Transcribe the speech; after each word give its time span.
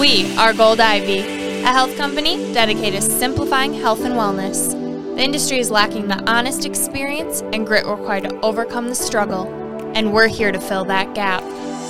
We 0.00 0.34
are 0.38 0.54
Gold 0.54 0.80
Ivy, 0.80 1.18
a 1.62 1.66
health 1.66 1.94
company 1.98 2.54
dedicated 2.54 3.02
to 3.02 3.10
simplifying 3.10 3.74
health 3.74 4.02
and 4.02 4.14
wellness. 4.14 4.70
The 5.14 5.22
industry 5.22 5.58
is 5.58 5.70
lacking 5.70 6.08
the 6.08 6.26
honest 6.26 6.64
experience 6.64 7.42
and 7.52 7.66
grit 7.66 7.84
required 7.84 8.24
to 8.24 8.40
overcome 8.40 8.88
the 8.88 8.94
struggle, 8.94 9.46
and 9.94 10.10
we're 10.10 10.28
here 10.28 10.52
to 10.52 10.58
fill 10.58 10.86
that 10.86 11.14
gap. 11.14 11.42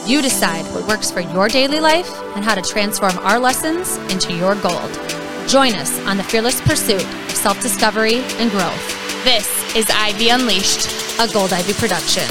You 0.08 0.22
decide 0.22 0.64
what 0.74 0.88
works 0.88 1.12
for 1.12 1.20
your 1.20 1.46
daily 1.46 1.78
life 1.78 2.12
and 2.34 2.44
how 2.44 2.56
to 2.56 2.62
transform 2.62 3.16
our 3.18 3.38
lessons 3.38 3.96
into 4.12 4.34
your 4.34 4.56
gold. 4.56 4.90
Join 5.46 5.74
us 5.74 5.96
on 6.04 6.16
the 6.16 6.24
fearless 6.24 6.60
pursuit 6.62 7.04
of 7.04 7.30
self 7.36 7.62
discovery 7.62 8.24
and 8.40 8.50
growth. 8.50 9.22
This 9.22 9.76
is 9.76 9.88
Ivy 9.88 10.30
Unleashed. 10.30 11.20
A 11.20 11.32
Gold 11.32 11.52
Ivy 11.52 11.74
production. 11.74 12.24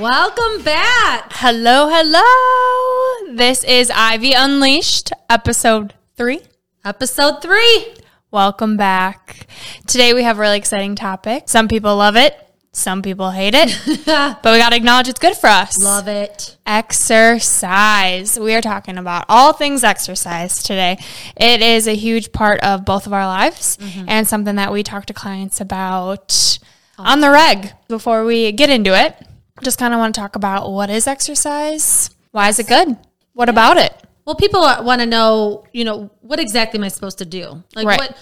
Welcome 0.00 0.62
back. 0.62 1.30
Hello, 1.30 1.90
hello. 1.90 3.36
This 3.36 3.62
is 3.64 3.92
Ivy 3.94 4.32
Unleashed, 4.32 5.12
episode 5.28 5.92
three. 6.16 6.40
Episode 6.82 7.42
three. 7.42 7.96
Welcome 8.30 8.78
back. 8.78 9.46
Today 9.86 10.14
we 10.14 10.22
have 10.22 10.38
a 10.38 10.40
really 10.40 10.56
exciting 10.56 10.94
topic. 10.94 11.50
Some 11.50 11.68
people 11.68 11.94
love 11.96 12.16
it, 12.16 12.34
some 12.72 13.02
people 13.02 13.30
hate 13.30 13.52
it, 13.54 13.78
but 14.06 14.42
we 14.42 14.56
got 14.56 14.70
to 14.70 14.76
acknowledge 14.76 15.08
it's 15.10 15.20
good 15.20 15.36
for 15.36 15.48
us. 15.48 15.78
Love 15.82 16.08
it. 16.08 16.56
Exercise. 16.64 18.40
We 18.40 18.54
are 18.54 18.62
talking 18.62 18.96
about 18.96 19.26
all 19.28 19.52
things 19.52 19.84
exercise 19.84 20.62
today. 20.62 20.96
It 21.36 21.60
is 21.60 21.86
a 21.86 21.94
huge 21.94 22.32
part 22.32 22.60
of 22.60 22.86
both 22.86 23.06
of 23.06 23.12
our 23.12 23.26
lives 23.26 23.76
mm-hmm. 23.76 24.08
and 24.08 24.26
something 24.26 24.56
that 24.56 24.72
we 24.72 24.82
talk 24.82 25.04
to 25.06 25.12
clients 25.12 25.60
about 25.60 26.58
on 26.96 27.20
the 27.20 27.30
reg. 27.30 27.72
Before 27.86 28.24
we 28.24 28.50
get 28.52 28.70
into 28.70 28.98
it, 28.98 29.14
just 29.62 29.78
kind 29.78 29.94
of 29.94 29.98
want 29.98 30.14
to 30.14 30.20
talk 30.20 30.36
about 30.36 30.70
what 30.70 30.90
is 30.90 31.06
exercise? 31.06 32.10
Why 32.32 32.48
is 32.48 32.58
it 32.58 32.66
good? 32.66 32.96
What 33.32 33.48
about 33.48 33.76
it? 33.76 33.94
Well, 34.24 34.34
people 34.34 34.60
want 34.60 35.00
to 35.00 35.06
know, 35.06 35.64
you 35.72 35.84
know, 35.84 36.10
what 36.20 36.38
exactly 36.38 36.78
am 36.78 36.84
I 36.84 36.88
supposed 36.88 37.18
to 37.18 37.24
do? 37.24 37.62
Like 37.74 37.86
Right. 37.86 37.98
what 37.98 38.16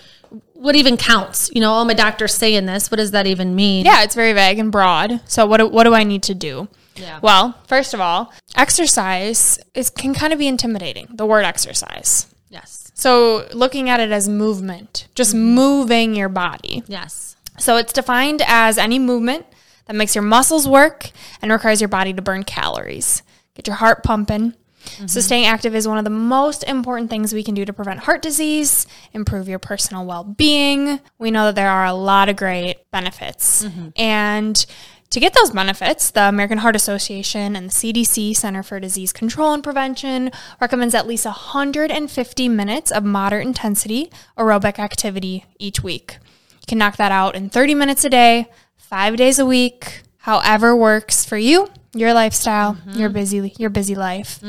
what 0.55 0.77
even 0.77 0.97
counts? 0.97 1.51
You 1.55 1.61
know, 1.61 1.79
oh, 1.79 1.85
my 1.85 1.95
doctor's 1.95 2.35
saying 2.35 2.67
this. 2.67 2.91
What 2.91 2.97
does 2.99 3.13
that 3.13 3.27
even 3.27 3.55
mean? 3.55 3.87
Yeah, 3.87 4.03
it's 4.03 4.15
very 4.15 4.33
vague 4.33 4.59
and 4.59 4.71
broad. 4.71 5.21
So 5.27 5.47
what 5.47 5.59
do, 5.59 5.69
what 5.69 5.85
do 5.85 5.95
I 5.95 6.05
need 6.05 6.23
to 6.25 6.35
do? 6.35 6.69
Yeah. 6.97 7.21
Well, 7.23 7.57
first 7.67 7.95
of 7.95 8.01
all, 8.01 8.33
exercise 8.57 9.59
is 9.75 9.89
can 9.89 10.15
kind 10.15 10.33
of 10.33 10.39
be 10.39 10.49
intimidating. 10.49 11.09
The 11.11 11.27
word 11.27 11.45
exercise. 11.45 12.27
Yes. 12.51 12.91
So 12.95 13.47
looking 13.53 13.89
at 13.89 14.01
it 14.01 14.11
as 14.11 14.29
movement, 14.29 15.07
just 15.15 15.35
mm-hmm. 15.35 15.55
moving 15.55 16.15
your 16.15 16.29
body. 16.29 16.83
Yes. 16.89 17.37
So 17.59 17.77
it's 17.77 17.93
defined 17.93 18.43
as 18.47 18.79
any 18.79 18.99
movement 18.99 19.47
that 19.89 19.97
makes 19.97 20.15
your 20.15 20.23
muscles 20.23 20.69
work 20.69 21.11
and 21.43 21.51
requires 21.51 21.81
your 21.81 21.89
body 21.89 22.13
to 22.13 22.23
burn 22.23 22.45
calories. 22.45 23.25
Get 23.55 23.67
your 23.67 23.77
heart 23.77 24.05
pumping. 24.05 24.55
So 24.85 25.03
mm-hmm. 25.03 25.21
staying 25.21 25.47
active 25.47 25.75
is 25.75 25.89
one 25.89 25.99
of 25.99 26.05
the 26.05 26.11
most 26.11 26.63
important 26.63 27.11
things 27.11 27.35
we 27.35 27.43
can 27.43 27.55
do 27.55 27.65
to 27.65 27.73
prevent 27.73 28.01
heart 28.01 28.23
disease, 28.23 28.87
improve 29.13 29.49
your 29.49 29.59
personal 29.59 30.07
well-being. 30.07 31.01
We 31.19 31.31
know 31.31 31.47
that 31.47 31.57
there 31.57 31.69
are 31.69 31.85
a 31.85 31.93
lot 31.93 32.29
of 32.29 32.37
great 32.37 32.91
benefits. 32.91 33.65
Mm-hmm. 33.65 33.89
And 33.97 34.67
to 35.11 35.21
get 35.21 35.35
those 35.35 35.51
benefits, 35.51 36.11
the 36.11 36.29
American 36.29 36.59
Heart 36.59 36.77
Association 36.77 37.57
and 37.57 37.71
the 37.71 37.73
CDC 37.73 38.37
Center 38.37 38.63
for 38.63 38.79
Disease 38.79 39.13
Control 39.13 39.53
and 39.53 39.65
Prevention 39.65 40.31
recommends 40.61 40.95
at 40.95 41.07
least 41.07 41.25
150 41.25 42.49
minutes 42.49 42.91
of 42.91 43.05
moderate 43.05 43.47
intensity 43.47 44.13
aerobic 44.37 44.79
activity 44.79 45.45
each 45.59 45.83
week. 45.83 46.19
You 46.53 46.67
can 46.67 46.79
knock 46.79 46.99
that 46.99 47.11
out 47.11 47.35
in 47.35 47.49
30 47.49 47.75
minutes 47.75 48.05
a 48.05 48.11
day, 48.11 48.49
five 48.79 49.17
days 49.17 49.39
a 49.39 49.45
week, 49.47 50.03
however 50.19 50.75
works 50.75 51.25
for 51.25 51.37
you, 51.37 51.69
your 51.95 52.15
lifestyle, 52.15 52.77
your 52.93 53.09
busy 53.09 53.53
your 53.59 53.71
busy 53.71 53.95
life. 53.95 54.41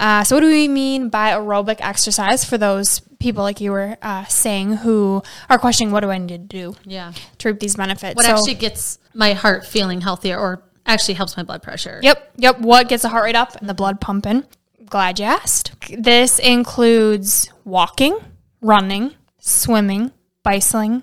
Uh, 0.00 0.24
so, 0.24 0.36
what 0.36 0.40
do 0.40 0.46
we 0.48 0.68
mean 0.68 1.08
by 1.08 1.30
aerobic 1.32 1.76
exercise 1.80 2.44
for 2.44 2.58
those 2.58 3.00
people 3.18 3.42
like 3.42 3.60
you 3.60 3.70
were 3.72 3.96
uh, 4.02 4.24
saying 4.26 4.72
who 4.78 5.22
are 5.48 5.58
questioning 5.58 5.92
what 5.92 6.00
do 6.00 6.10
I 6.10 6.18
need 6.18 6.28
to 6.28 6.38
do 6.38 6.74
Yeah. 6.84 7.12
to 7.38 7.48
reap 7.48 7.60
these 7.60 7.76
benefits? 7.76 8.16
What 8.16 8.24
So- 8.26 8.32
actually 8.32 8.54
gets 8.54 8.98
my 9.14 9.32
heart 9.32 9.66
feeling 9.66 10.00
healthier 10.02 10.38
or 10.38 10.62
actually 10.86 11.14
helps 11.14 11.36
my 11.36 11.42
blood 11.42 11.62
pressure? 11.62 12.00
Yep, 12.02 12.32
yep. 12.36 12.60
What 12.60 12.88
gets 12.88 13.02
the 13.02 13.08
heart 13.10 13.24
rate 13.24 13.36
up 13.36 13.56
and 13.56 13.68
the 13.68 13.74
blood 13.74 14.00
pumping? 14.00 14.44
Glad 14.86 15.18
you 15.18 15.24
asked. 15.26 15.72
This 15.98 16.38
includes 16.38 17.50
walking, 17.64 18.16
running, 18.60 19.12
swimming, 19.38 20.12
bicycling, 20.42 21.02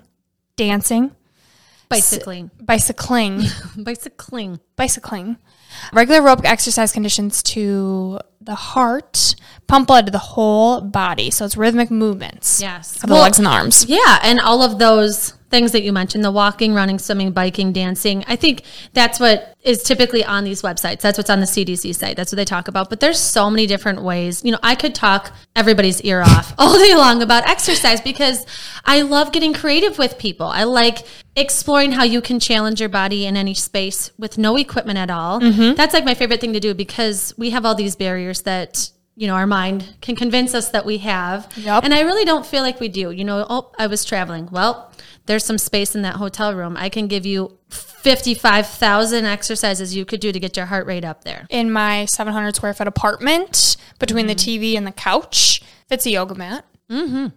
dancing, 0.56 1.10
Bicycling. 1.88 2.50
bicycling, 2.60 3.42
Bicycling. 3.76 4.60
bicycling. 4.76 5.36
Regular 5.92 6.20
aerobic 6.20 6.44
exercise 6.44 6.92
conditions 6.92 7.42
to 7.44 8.18
the 8.40 8.54
heart, 8.54 9.34
pump 9.66 9.88
blood 9.88 10.06
to 10.06 10.12
the 10.12 10.18
whole 10.18 10.80
body. 10.80 11.30
So 11.30 11.44
it's 11.44 11.56
rhythmic 11.56 11.90
movements 11.90 12.60
Yes. 12.60 12.96
of 12.96 13.08
the 13.08 13.14
Well, 13.14 13.22
legs 13.22 13.38
and 13.38 13.48
arms. 13.48 13.86
Yeah, 13.88 14.18
and 14.22 14.38
all 14.40 14.62
of 14.62 14.78
those 14.78 15.32
things 15.54 15.70
that 15.70 15.84
you 15.84 15.92
mentioned 15.92 16.24
the 16.24 16.32
walking, 16.32 16.74
running, 16.74 16.98
swimming, 16.98 17.30
biking, 17.30 17.72
dancing. 17.72 18.24
I 18.26 18.34
think 18.34 18.64
that's 18.92 19.20
what 19.20 19.54
is 19.62 19.84
typically 19.84 20.24
on 20.24 20.42
these 20.42 20.62
websites. 20.62 21.00
That's 21.00 21.16
what's 21.16 21.30
on 21.30 21.38
the 21.38 21.46
CDC 21.46 21.94
site. 21.94 22.16
That's 22.16 22.32
what 22.32 22.38
they 22.38 22.44
talk 22.44 22.66
about. 22.66 22.90
But 22.90 22.98
there's 22.98 23.20
so 23.20 23.48
many 23.48 23.68
different 23.68 24.02
ways. 24.02 24.44
You 24.44 24.50
know, 24.50 24.58
I 24.64 24.74
could 24.74 24.96
talk 24.96 25.32
everybody's 25.54 26.00
ear 26.00 26.22
off 26.22 26.52
all 26.58 26.76
day 26.76 26.96
long 26.96 27.22
about 27.22 27.48
exercise 27.48 28.00
because 28.00 28.44
I 28.84 29.02
love 29.02 29.30
getting 29.30 29.54
creative 29.54 29.96
with 29.96 30.18
people. 30.18 30.46
I 30.46 30.64
like 30.64 31.06
exploring 31.36 31.92
how 31.92 32.02
you 32.02 32.20
can 32.20 32.40
challenge 32.40 32.80
your 32.80 32.88
body 32.88 33.24
in 33.24 33.36
any 33.36 33.54
space 33.54 34.10
with 34.18 34.36
no 34.36 34.56
equipment 34.56 34.98
at 34.98 35.08
all. 35.08 35.40
Mm-hmm. 35.40 35.76
That's 35.76 35.94
like 35.94 36.04
my 36.04 36.14
favorite 36.14 36.40
thing 36.40 36.52
to 36.54 36.60
do 36.60 36.74
because 36.74 37.32
we 37.38 37.50
have 37.50 37.64
all 37.64 37.76
these 37.76 37.94
barriers 37.94 38.42
that 38.42 38.90
you 39.16 39.26
know, 39.26 39.34
our 39.34 39.46
mind 39.46 39.96
can 40.00 40.16
convince 40.16 40.54
us 40.54 40.70
that 40.70 40.84
we 40.84 40.98
have. 40.98 41.50
Yep. 41.56 41.84
And 41.84 41.94
I 41.94 42.00
really 42.00 42.24
don't 42.24 42.44
feel 42.44 42.62
like 42.62 42.80
we 42.80 42.88
do. 42.88 43.10
You 43.10 43.24
know, 43.24 43.46
oh, 43.48 43.72
I 43.78 43.86
was 43.86 44.04
traveling. 44.04 44.48
Well, 44.50 44.92
there's 45.26 45.44
some 45.44 45.58
space 45.58 45.94
in 45.94 46.02
that 46.02 46.16
hotel 46.16 46.54
room. 46.54 46.76
I 46.76 46.88
can 46.88 47.06
give 47.06 47.24
you 47.24 47.58
55,000 47.70 49.24
exercises 49.24 49.94
you 49.96 50.04
could 50.04 50.20
do 50.20 50.32
to 50.32 50.40
get 50.40 50.56
your 50.56 50.66
heart 50.66 50.86
rate 50.86 51.04
up 51.04 51.24
there. 51.24 51.46
In 51.48 51.70
my 51.70 52.04
700 52.06 52.56
square 52.56 52.74
foot 52.74 52.88
apartment, 52.88 53.76
between 53.98 54.26
the 54.26 54.34
TV 54.34 54.76
and 54.76 54.86
the 54.86 54.92
couch, 54.92 55.62
fits 55.88 56.06
a 56.06 56.10
yoga 56.10 56.34
mat. 56.34 56.64
Mm-hmm. 56.90 57.28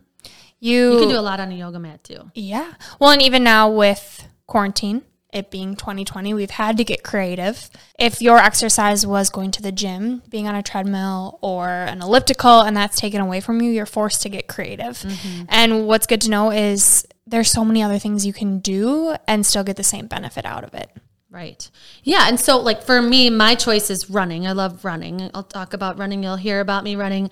You, 0.60 0.94
You 0.94 1.00
can 1.00 1.10
do 1.10 1.20
a 1.20 1.22
lot 1.22 1.40
on 1.40 1.52
a 1.52 1.56
yoga 1.56 1.80
mat 1.80 2.04
too. 2.04 2.32
Yeah. 2.34 2.74
Well, 3.00 3.12
and 3.12 3.22
even 3.22 3.44
now 3.44 3.70
with 3.70 4.28
quarantine, 4.48 5.04
it 5.34 5.52
being 5.52 5.76
2020, 5.76 6.34
we've 6.34 6.52
had 6.52 6.78
to 6.78 6.84
get 6.84 7.04
creative. 7.04 7.70
If 8.00 8.22
your 8.22 8.38
exercise 8.38 9.06
was 9.06 9.30
going 9.30 9.52
to 9.52 9.62
the 9.62 9.72
gym, 9.72 10.24
being 10.30 10.48
on 10.48 10.56
a 10.56 10.64
treadmill 10.64 11.38
or 11.42 11.70
an 11.70 12.02
elliptical, 12.02 12.62
and 12.62 12.76
that's 12.76 13.00
taken 13.00 13.20
away 13.22 13.42
from 13.42 13.62
you, 13.62 13.70
you're 13.70 13.86
forced 13.86 14.22
to 14.22 14.30
get 14.30 14.48
creative. 14.48 15.00
Mm-hmm. 15.00 15.44
And 15.50 15.88
what's 15.88 16.08
good 16.08 16.22
to 16.22 16.30
know 16.30 16.52
is 16.52 17.06
there's 17.26 17.52
so 17.52 17.66
many 17.66 17.84
other 17.84 18.00
things 18.00 18.26
you 18.26 18.34
can 18.34 18.60
do 18.60 19.16
and 19.28 19.46
still 19.46 19.64
get 19.64 19.76
the 19.76 19.84
same 19.84 20.08
benefit 20.08 20.46
out 20.46 20.64
of 20.64 20.74
it. 20.74 20.90
Right. 21.30 21.70
Yeah. 22.04 22.30
And 22.30 22.40
so, 22.40 22.58
like, 22.58 22.84
for 22.84 23.02
me, 23.02 23.30
my 23.30 23.56
choice 23.56 23.90
is 23.90 24.10
running. 24.10 24.48
I 24.48 24.54
love 24.54 24.86
running. 24.86 25.30
I'll 25.34 25.44
talk 25.44 25.74
about 25.74 25.98
running. 25.98 26.24
You'll 26.24 26.38
hear 26.38 26.62
about 26.62 26.86
me 26.86 26.96
running. 26.96 27.30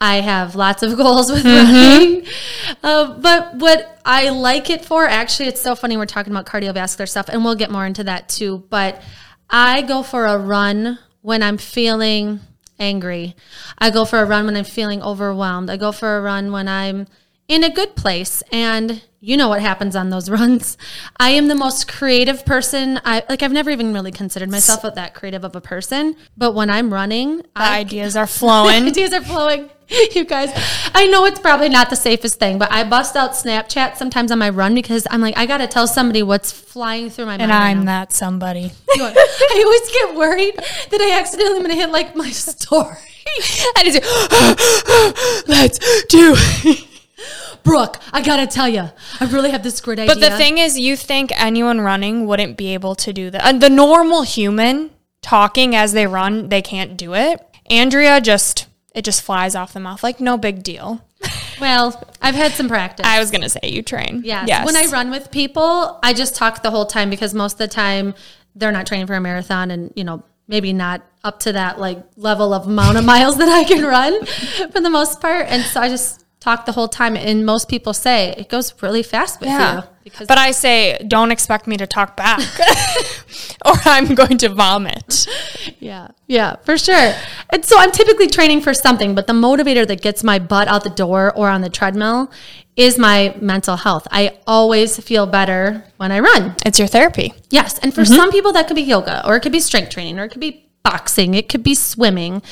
I 0.00 0.16
have 0.16 0.56
lots 0.56 0.82
of 0.82 0.96
goals 0.96 1.30
with 1.30 1.44
running. 1.44 2.26
Uh, 2.82 3.14
but 3.14 3.54
what 3.54 4.00
I 4.04 4.30
like 4.30 4.68
it 4.68 4.84
for, 4.84 5.06
actually, 5.06 5.46
it's 5.46 5.60
so 5.60 5.76
funny. 5.76 5.96
We're 5.96 6.06
talking 6.06 6.32
about 6.32 6.46
cardiovascular 6.46 7.08
stuff, 7.08 7.28
and 7.28 7.44
we'll 7.44 7.54
get 7.54 7.70
more 7.70 7.86
into 7.86 8.02
that 8.04 8.28
too. 8.28 8.64
But 8.68 9.00
I 9.48 9.82
go 9.82 10.02
for 10.02 10.26
a 10.26 10.36
run 10.36 10.98
when 11.22 11.44
I'm 11.44 11.56
feeling 11.56 12.40
angry. 12.80 13.36
I 13.78 13.90
go 13.90 14.04
for 14.04 14.18
a 14.18 14.24
run 14.24 14.46
when 14.46 14.56
I'm 14.56 14.64
feeling 14.64 15.02
overwhelmed. 15.02 15.70
I 15.70 15.76
go 15.76 15.92
for 15.92 16.16
a 16.16 16.20
run 16.20 16.50
when 16.50 16.66
I'm 16.66 17.06
in 17.48 17.62
a 17.64 17.70
good 17.70 17.94
place 17.96 18.42
and 18.50 19.02
you 19.20 19.36
know 19.36 19.48
what 19.48 19.60
happens 19.60 19.96
on 19.96 20.10
those 20.10 20.30
runs. 20.38 20.78
I 21.18 21.30
am 21.30 21.48
the 21.48 21.54
most 21.54 21.88
creative 21.88 22.44
person. 22.46 23.00
I 23.04 23.24
like 23.28 23.42
I've 23.42 23.52
never 23.52 23.70
even 23.70 23.92
really 23.92 24.12
considered 24.12 24.50
myself 24.50 24.82
that 24.94 25.14
creative 25.14 25.44
of 25.44 25.56
a 25.56 25.60
person, 25.60 26.16
but 26.36 26.52
when 26.52 26.70
I'm 26.70 26.92
running, 26.92 27.42
I 27.54 27.78
ideas 27.80 28.16
are 28.16 28.26
flowing. 28.26 28.84
ideas 28.84 29.12
are 29.12 29.22
flowing. 29.22 29.70
You 29.88 30.24
guys, 30.24 30.50
I 30.96 31.06
know 31.06 31.26
it's 31.26 31.38
probably 31.38 31.68
not 31.68 31.90
the 31.90 31.96
safest 31.96 32.40
thing, 32.40 32.58
but 32.58 32.72
I 32.72 32.82
bust 32.82 33.14
out 33.14 33.32
Snapchat 33.32 33.96
sometimes 33.96 34.32
on 34.32 34.38
my 34.40 34.50
run 34.50 34.74
because 34.74 35.06
I'm 35.12 35.20
like, 35.20 35.36
I 35.38 35.46
got 35.46 35.58
to 35.58 35.68
tell 35.68 35.86
somebody 35.86 36.24
what's 36.24 36.50
flying 36.50 37.08
through 37.08 37.26
my 37.26 37.36
mind. 37.36 37.42
and 37.42 37.52
I'm 37.52 37.78
now. 37.84 38.00
that 38.00 38.12
somebody. 38.12 38.72
I 38.98 39.62
always 39.64 39.92
get 39.92 40.16
worried 40.16 40.56
that 40.90 41.00
I 41.00 41.16
accidentally 41.20 41.58
am 41.58 41.62
going 41.62 41.70
to 41.76 41.80
hit 41.80 41.90
like 41.90 42.16
my 42.16 42.30
story. 42.30 42.96
I 43.76 43.84
just 43.84 44.02
say, 44.02 45.44
let's 45.46 45.78
do 46.06 46.34
Brooke, 47.66 47.98
I 48.12 48.22
got 48.22 48.36
to 48.36 48.46
tell 48.46 48.68
you, 48.68 48.88
I 49.20 49.24
really 49.26 49.50
have 49.50 49.62
this 49.62 49.80
great 49.80 49.98
idea. 49.98 50.14
But 50.14 50.20
the 50.20 50.36
thing 50.36 50.58
is, 50.58 50.78
you 50.78 50.96
think 50.96 51.32
anyone 51.38 51.80
running 51.80 52.26
wouldn't 52.26 52.56
be 52.56 52.72
able 52.74 52.94
to 52.94 53.12
do 53.12 53.28
that. 53.30 53.44
Uh, 53.44 53.58
the 53.58 53.68
normal 53.68 54.22
human 54.22 54.90
talking 55.20 55.74
as 55.74 55.92
they 55.92 56.06
run, 56.06 56.48
they 56.48 56.62
can't 56.62 56.96
do 56.96 57.14
it. 57.14 57.44
Andrea 57.68 58.20
just, 58.20 58.68
it 58.94 59.04
just 59.04 59.20
flies 59.20 59.56
off 59.56 59.72
the 59.72 59.80
mouth 59.80 60.02
like 60.04 60.20
no 60.20 60.38
big 60.38 60.62
deal. 60.62 61.04
well, 61.60 62.02
I've 62.22 62.36
had 62.36 62.52
some 62.52 62.68
practice. 62.68 63.04
I 63.04 63.18
was 63.18 63.30
gonna 63.30 63.48
say 63.48 63.60
you 63.64 63.82
train. 63.82 64.22
Yeah. 64.24 64.44
Yes. 64.46 64.64
When 64.64 64.76
I 64.76 64.84
run 64.86 65.10
with 65.10 65.30
people, 65.32 65.98
I 66.02 66.12
just 66.14 66.36
talk 66.36 66.62
the 66.62 66.70
whole 66.70 66.86
time 66.86 67.10
because 67.10 67.34
most 67.34 67.54
of 67.54 67.58
the 67.58 67.68
time 67.68 68.14
they're 68.54 68.72
not 68.72 68.86
training 68.86 69.06
for 69.08 69.14
a 69.14 69.20
marathon 69.20 69.70
and, 69.70 69.92
you 69.96 70.04
know, 70.04 70.22
maybe 70.48 70.72
not 70.72 71.02
up 71.24 71.40
to 71.40 71.52
that 71.52 71.80
like 71.80 71.98
level 72.16 72.54
of 72.54 72.66
amount 72.66 72.96
of 72.96 73.04
miles 73.14 73.38
that 73.38 73.48
I 73.48 73.64
can 73.64 73.84
run 73.84 74.24
for 74.70 74.80
the 74.80 74.90
most 74.90 75.20
part. 75.20 75.46
And 75.48 75.62
so 75.64 75.80
I 75.80 75.88
just 75.88 76.24
talk 76.40 76.66
the 76.66 76.72
whole 76.72 76.88
time. 76.88 77.16
And 77.16 77.44
most 77.44 77.68
people 77.68 77.92
say 77.92 78.34
it 78.36 78.48
goes 78.48 78.74
really 78.82 79.02
fast 79.02 79.40
with 79.40 79.50
you. 79.50 79.82
Because 80.04 80.28
but 80.28 80.38
I 80.38 80.52
say, 80.52 80.98
don't 81.08 81.32
expect 81.32 81.66
me 81.66 81.76
to 81.78 81.86
talk 81.86 82.16
back 82.16 82.40
or 83.64 83.74
I'm 83.84 84.14
going 84.14 84.38
to 84.38 84.48
vomit. 84.48 85.26
Yeah. 85.80 86.08
Yeah, 86.28 86.56
for 86.62 86.78
sure. 86.78 87.12
And 87.50 87.64
so 87.64 87.76
I'm 87.78 87.90
typically 87.90 88.28
training 88.28 88.60
for 88.60 88.72
something, 88.72 89.16
but 89.16 89.26
the 89.26 89.32
motivator 89.32 89.86
that 89.86 90.00
gets 90.00 90.22
my 90.22 90.38
butt 90.38 90.68
out 90.68 90.84
the 90.84 90.90
door 90.90 91.32
or 91.34 91.48
on 91.48 91.60
the 91.60 91.68
treadmill 91.68 92.30
is 92.76 92.98
my 92.98 93.34
mental 93.40 93.76
health. 93.76 94.06
I 94.12 94.38
always 94.46 95.00
feel 95.00 95.26
better 95.26 95.84
when 95.96 96.12
I 96.12 96.20
run. 96.20 96.54
It's 96.64 96.78
your 96.78 96.88
therapy. 96.88 97.32
Yes. 97.50 97.78
And 97.80 97.92
for 97.92 98.02
mm-hmm. 98.02 98.14
some 98.14 98.30
people, 98.30 98.52
that 98.52 98.68
could 98.68 98.76
be 98.76 98.82
yoga 98.82 99.26
or 99.26 99.34
it 99.36 99.40
could 99.40 99.52
be 99.52 99.60
strength 99.60 99.90
training 99.90 100.18
or 100.20 100.24
it 100.24 100.28
could 100.28 100.40
be 100.40 100.66
boxing, 100.84 101.34
it 101.34 101.48
could 101.48 101.64
be 101.64 101.74
swimming. 101.74 102.42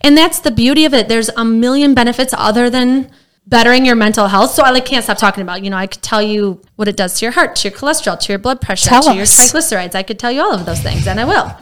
And 0.00 0.16
that's 0.16 0.38
the 0.38 0.52
beauty 0.52 0.84
of 0.84 0.94
it. 0.94 1.08
There's 1.08 1.28
a 1.30 1.44
million 1.44 1.92
benefits 1.92 2.32
other 2.36 2.70
than 2.70 3.10
bettering 3.50 3.84
your 3.84 3.96
mental 3.96 4.28
health. 4.28 4.52
So 4.52 4.62
I 4.62 4.70
like 4.70 4.86
can't 4.86 5.04
stop 5.04 5.18
talking 5.18 5.42
about, 5.42 5.62
you 5.62 5.70
know, 5.70 5.76
I 5.76 5.86
could 5.86 6.02
tell 6.02 6.22
you 6.22 6.62
what 6.76 6.88
it 6.88 6.96
does 6.96 7.18
to 7.18 7.26
your 7.26 7.32
heart, 7.32 7.56
to 7.56 7.68
your 7.68 7.76
cholesterol, 7.76 8.18
to 8.18 8.32
your 8.32 8.38
blood 8.38 8.60
pressure, 8.60 8.88
tell 8.88 9.02
to 9.02 9.10
us. 9.10 9.16
your 9.16 9.26
triglycerides. 9.26 9.94
I 9.94 10.02
could 10.02 10.18
tell 10.18 10.30
you 10.30 10.40
all 10.40 10.54
of 10.54 10.64
those 10.64 10.80
things 10.80 11.06
and 11.06 11.20
I 11.20 11.24
will. 11.24 11.52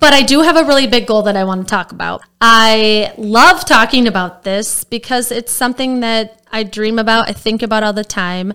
but 0.00 0.12
I 0.12 0.22
do 0.22 0.42
have 0.42 0.56
a 0.56 0.64
really 0.64 0.86
big 0.86 1.06
goal 1.06 1.22
that 1.22 1.34
I 1.34 1.44
want 1.44 1.66
to 1.66 1.70
talk 1.70 1.92
about. 1.92 2.22
I 2.40 3.12
love 3.16 3.64
talking 3.64 4.06
about 4.06 4.44
this 4.44 4.84
because 4.84 5.32
it's 5.32 5.50
something 5.50 6.00
that 6.00 6.42
I 6.52 6.62
dream 6.62 6.98
about, 6.98 7.28
I 7.28 7.32
think 7.32 7.62
about 7.62 7.82
all 7.82 7.94
the 7.94 8.04
time. 8.04 8.52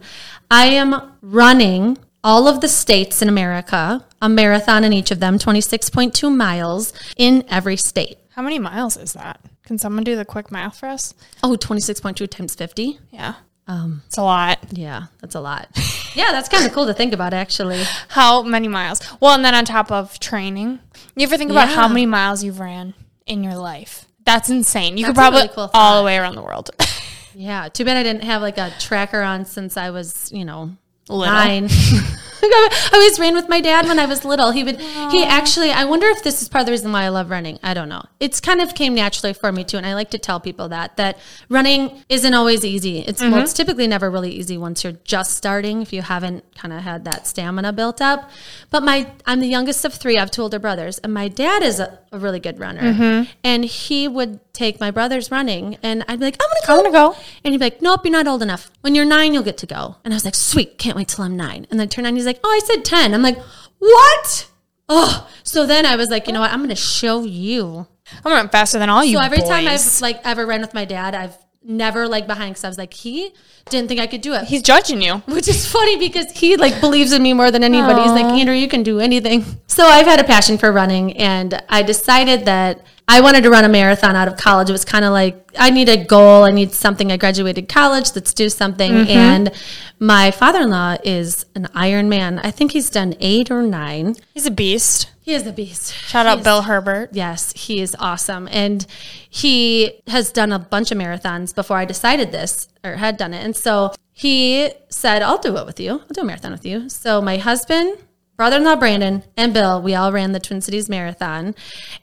I 0.51 0.67
am 0.67 1.13
running 1.21 1.97
all 2.23 2.47
of 2.47 2.61
the 2.61 2.67
states 2.67 3.21
in 3.21 3.29
America, 3.29 4.05
a 4.21 4.29
marathon 4.29 4.83
in 4.83 4.93
each 4.93 5.09
of 5.09 5.19
them, 5.19 5.39
26.2 5.39 6.35
miles 6.35 6.93
in 7.17 7.43
every 7.49 7.77
state. 7.77 8.17
How 8.35 8.41
many 8.41 8.59
miles 8.59 8.95
is 8.95 9.13
that? 9.13 9.41
Can 9.69 9.77
someone 9.77 10.03
do 10.03 10.15
the 10.15 10.25
quick 10.25 10.51
math 10.51 10.79
for 10.79 10.87
us? 10.89 11.13
Oh, 11.43 11.55
26.2 11.55 12.27
times 12.27 12.55
50. 12.55 12.97
Yeah. 13.11 13.35
Um, 13.67 14.01
it's 14.07 14.17
a 14.17 14.23
lot. 14.23 14.57
Yeah, 14.71 15.03
that's 15.21 15.35
a 15.35 15.41
lot. 15.41 15.67
yeah, 16.15 16.31
that's 16.31 16.49
kind 16.49 16.65
of 16.65 16.73
cool 16.73 16.87
to 16.87 16.93
think 16.95 17.13
about, 17.13 17.35
actually. 17.35 17.83
How 18.07 18.41
many 18.41 18.67
miles? 18.67 18.99
Well, 19.21 19.35
and 19.35 19.45
then 19.45 19.53
on 19.53 19.65
top 19.65 19.91
of 19.91 20.19
training, 20.19 20.79
you 21.15 21.21
ever 21.21 21.37
think 21.37 21.51
about 21.51 21.69
how 21.69 21.87
many 21.87 22.07
miles 22.07 22.43
you've 22.43 22.59
ran 22.59 22.95
in 23.27 23.43
your 23.43 23.53
life? 23.53 24.07
That's 24.25 24.49
insane. 24.49 24.97
You 24.97 25.03
that's 25.03 25.09
could 25.09 25.21
probably 25.21 25.41
really 25.41 25.53
cool 25.53 25.69
all 25.75 25.99
the 26.01 26.03
way 26.03 26.17
around 26.17 26.33
the 26.33 26.41
world. 26.41 26.71
yeah, 27.35 27.69
too 27.69 27.85
bad 27.85 27.95
I 27.95 28.01
didn't 28.01 28.23
have 28.23 28.41
like 28.41 28.57
a 28.57 28.73
tracker 28.79 29.21
on 29.21 29.45
since 29.45 29.77
I 29.77 29.91
was, 29.91 30.31
you 30.31 30.45
know, 30.45 30.75
Little. 31.07 31.31
nine. 31.31 31.69
I 32.43 32.89
always 32.93 33.19
ran 33.19 33.35
with 33.35 33.49
my 33.49 33.61
dad 33.61 33.87
when 33.87 33.99
I 33.99 34.05
was 34.05 34.23
little. 34.23 34.51
He 34.51 34.63
would, 34.63 34.77
Aww. 34.77 35.11
he 35.11 35.23
actually, 35.23 35.71
I 35.71 35.85
wonder 35.85 36.07
if 36.07 36.23
this 36.23 36.41
is 36.41 36.49
part 36.49 36.61
of 36.61 36.65
the 36.67 36.71
reason 36.71 36.91
why 36.91 37.03
I 37.03 37.09
love 37.09 37.29
running. 37.29 37.59
I 37.63 37.73
don't 37.73 37.89
know. 37.89 38.03
It's 38.19 38.39
kind 38.39 38.61
of 38.61 38.75
came 38.75 38.93
naturally 38.93 39.33
for 39.33 39.51
me 39.51 39.63
too. 39.63 39.77
And 39.77 39.85
I 39.85 39.93
like 39.93 40.09
to 40.11 40.17
tell 40.17 40.39
people 40.39 40.69
that, 40.69 40.97
that 40.97 41.17
running 41.49 42.03
isn't 42.09 42.33
always 42.33 42.63
easy. 42.63 42.99
It's, 42.99 43.21
mm-hmm. 43.21 43.31
well, 43.31 43.41
it's 43.41 43.53
typically 43.53 43.87
never 43.87 44.09
really 44.09 44.31
easy 44.31 44.57
once 44.57 44.83
you're 44.83 44.97
just 45.03 45.35
starting, 45.35 45.81
if 45.81 45.91
you 45.93 46.01
haven't 46.01 46.43
kind 46.55 46.73
of 46.73 46.81
had 46.81 47.05
that 47.05 47.27
stamina 47.27 47.73
built 47.73 48.01
up. 48.01 48.29
But 48.69 48.83
my, 48.83 49.11
I'm 49.25 49.39
the 49.39 49.47
youngest 49.47 49.83
of 49.85 49.93
three. 49.93 50.17
I 50.17 50.19
have 50.21 50.31
two 50.31 50.41
older 50.41 50.59
brothers 50.59 50.99
and 50.99 51.13
my 51.13 51.27
dad 51.27 51.63
is 51.63 51.79
a, 51.79 51.99
a 52.11 52.19
really 52.19 52.39
good 52.39 52.59
runner. 52.59 52.81
Mm-hmm. 52.81 53.31
And 53.43 53.65
he 53.65 54.07
would 54.07 54.39
take 54.53 54.79
my 54.79 54.91
brothers 54.91 55.31
running 55.31 55.77
and 55.81 56.03
I'd 56.07 56.19
be 56.19 56.25
like, 56.25 56.37
I'm 56.41 56.49
going 56.49 56.61
to 56.61 56.67
go. 56.67 56.79
I'm 56.79 56.85
to 56.85 56.91
go. 56.91 57.23
And 57.43 57.53
he'd 57.53 57.59
be 57.59 57.65
like, 57.65 57.81
nope, 57.81 58.01
you're 58.03 58.11
not 58.11 58.27
old 58.27 58.41
enough. 58.41 58.69
When 58.81 58.95
you're 58.95 59.05
nine, 59.05 59.33
you'll 59.33 59.43
get 59.43 59.57
to 59.59 59.65
go. 59.65 59.95
And 60.03 60.13
I 60.13 60.15
was 60.15 60.25
like, 60.25 60.35
sweet, 60.35 60.77
can't 60.77 60.97
wait 60.97 61.07
till 61.07 61.23
I'm 61.23 61.37
nine. 61.37 61.65
And 61.71 61.79
then 61.79 61.87
turn 61.87 62.05
on, 62.05 62.15
he's 62.15 62.25
like, 62.29 62.39
oh, 62.43 62.49
I 62.49 62.59
said 62.65 62.85
10. 62.85 63.13
I'm 63.13 63.21
like, 63.21 63.39
what? 63.79 64.47
Oh, 64.87 65.29
so 65.43 65.65
then 65.65 65.85
I 65.85 65.95
was 65.95 66.09
like, 66.09 66.27
you 66.27 66.33
know 66.33 66.41
what? 66.41 66.51
I'm 66.51 66.59
going 66.59 66.69
to 66.69 66.75
show 66.75 67.23
you. 67.23 67.87
I'm 68.23 68.31
running 68.31 68.49
faster 68.49 68.79
than 68.79 68.89
all 68.89 69.03
you. 69.03 69.17
So 69.17 69.23
every 69.23 69.39
boys. 69.39 69.49
time 69.49 69.67
I've 69.67 70.01
like 70.01 70.21
ever 70.25 70.45
ran 70.45 70.61
with 70.61 70.73
my 70.73 70.85
dad, 70.85 71.13
I've 71.13 71.37
never 71.63 72.07
like 72.07 72.25
behind 72.25 72.53
because 72.53 72.63
I 72.63 72.67
was 72.67 72.77
like, 72.77 72.93
he 72.93 73.33
didn't 73.69 73.87
think 73.87 73.99
I 73.99 74.07
could 74.07 74.21
do 74.21 74.33
it. 74.33 74.45
He's 74.45 74.61
judging 74.61 75.01
you, 75.01 75.17
which 75.27 75.47
is 75.47 75.69
funny 75.69 75.97
because 75.97 76.31
he 76.31 76.57
like 76.57 76.79
believes 76.81 77.11
in 77.11 77.21
me 77.21 77.33
more 77.33 77.51
than 77.51 77.63
anybody. 77.63 77.99
Aww. 77.99 78.03
He's 78.03 78.11
like, 78.11 78.25
Andrea, 78.25 78.59
you 78.59 78.67
can 78.67 78.83
do 78.83 78.99
anything. 78.99 79.45
So 79.67 79.85
I've 79.85 80.07
had 80.07 80.19
a 80.19 80.23
passion 80.23 80.57
for 80.57 80.71
running, 80.71 81.17
and 81.17 81.61
I 81.69 81.83
decided 81.83 82.45
that 82.45 82.81
I 83.11 83.21
wanted 83.21 83.41
to 83.41 83.49
run 83.49 83.65
a 83.65 83.69
marathon 83.69 84.15
out 84.15 84.27
of 84.27 84.37
college. 84.37 84.69
It 84.69 84.71
was 84.71 84.85
kind 84.85 85.03
of 85.03 85.11
like 85.11 85.51
I 85.57 85.71
need 85.71 85.89
a 85.89 85.97
goal. 86.05 86.43
I 86.43 86.51
need 86.51 86.73
something. 86.73 87.11
I 87.11 87.17
graduated 87.17 87.67
college. 87.67 88.11
Let's 88.13 88.35
do 88.35 88.49
something. 88.49 88.91
Mm-hmm. 88.91 89.09
And 89.09 89.51
my 89.97 90.29
father-in-law 90.29 90.97
is 91.03 91.47
an 91.55 91.67
Iron 91.73 92.07
Man. 92.07 92.37
I 92.37 92.51
think 92.51 92.71
he's 92.71 92.91
done 92.91 93.15
eight 93.19 93.49
or 93.49 93.63
nine. 93.63 94.15
He's 94.35 94.45
a 94.45 94.51
beast. 94.51 95.09
He 95.21 95.33
is 95.33 95.47
a 95.47 95.51
beast. 95.51 95.91
Shout 95.93 96.27
out 96.27 96.43
Bill 96.43 96.61
Herbert. 96.61 97.09
Yes, 97.11 97.51
he 97.53 97.81
is 97.81 97.95
awesome. 97.99 98.47
And 98.51 98.85
he 99.27 100.01
has 100.05 100.31
done 100.31 100.51
a 100.51 100.59
bunch 100.59 100.91
of 100.91 100.99
marathons 100.99 101.53
before 101.53 101.77
I 101.77 101.85
decided 101.85 102.31
this 102.31 102.67
or 102.83 102.97
had 102.97 103.17
done 103.17 103.33
it. 103.33 103.43
And 103.43 103.55
so 103.55 103.91
he 104.13 104.71
said, 104.89 105.23
I'll 105.23 105.39
do 105.39 105.57
it 105.57 105.65
with 105.65 105.79
you. 105.79 105.93
I'll 105.93 106.13
do 106.13 106.21
a 106.21 106.25
marathon 106.25 106.51
with 106.51 106.65
you. 106.65 106.89
So 106.89 107.21
my 107.21 107.37
husband, 107.37 107.97
brother 108.39 108.55
in 108.55 108.63
law 108.63 108.77
Brandon, 108.77 109.21
and 109.35 109.53
Bill, 109.53 109.81
we 109.81 109.95
all 109.95 110.13
ran 110.13 110.31
the 110.31 110.39
Twin 110.39 110.61
Cities 110.61 110.87
Marathon. 110.87 111.53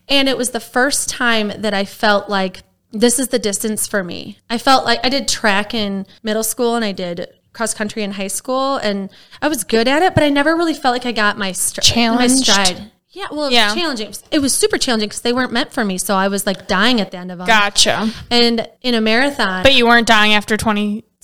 And 0.06 0.28
it 0.28 0.36
was 0.36 0.50
the 0.50 0.60
first 0.60 1.08
time 1.08 1.50
that 1.62 1.72
I 1.72 1.86
felt 1.86 2.28
like 2.28 2.62
this 2.92 3.18
is 3.18 3.28
the 3.28 3.38
distance 3.38 3.86
for 3.86 4.04
me. 4.04 4.36
I 4.50 4.58
felt 4.58 4.84
like 4.84 5.00
I 5.02 5.08
did 5.08 5.28
track 5.28 5.72
in 5.72 6.04
middle 6.22 6.42
school 6.44 6.74
and 6.74 6.84
I 6.84 6.92
did 6.92 7.26
cross 7.54 7.72
country 7.72 8.02
in 8.02 8.12
high 8.12 8.26
school 8.26 8.76
and 8.76 9.08
I 9.40 9.48
was 9.48 9.64
good 9.64 9.88
at 9.88 10.02
it, 10.02 10.12
but 10.14 10.22
I 10.22 10.28
never 10.28 10.54
really 10.54 10.74
felt 10.74 10.92
like 10.92 11.06
I 11.06 11.12
got 11.12 11.38
my, 11.38 11.52
stri- 11.52 12.14
my 12.14 12.26
stride. 12.26 12.92
Yeah, 13.08 13.28
well, 13.30 13.46
it 13.46 13.54
yeah. 13.54 13.74
challenging. 13.74 14.12
It 14.30 14.40
was 14.40 14.54
super 14.54 14.76
challenging 14.76 15.08
because 15.08 15.22
they 15.22 15.32
weren't 15.32 15.52
meant 15.52 15.72
for 15.72 15.86
me. 15.86 15.96
So 15.96 16.14
I 16.16 16.28
was 16.28 16.44
like 16.44 16.68
dying 16.68 17.00
at 17.00 17.12
the 17.12 17.16
end 17.16 17.32
of 17.32 17.38
them. 17.38 17.46
Gotcha. 17.46 18.10
And 18.30 18.68
in 18.82 18.94
a 18.94 19.00
marathon. 19.00 19.62
But 19.62 19.72
you 19.72 19.86
weren't 19.86 20.06
dying 20.06 20.34
after 20.34 20.58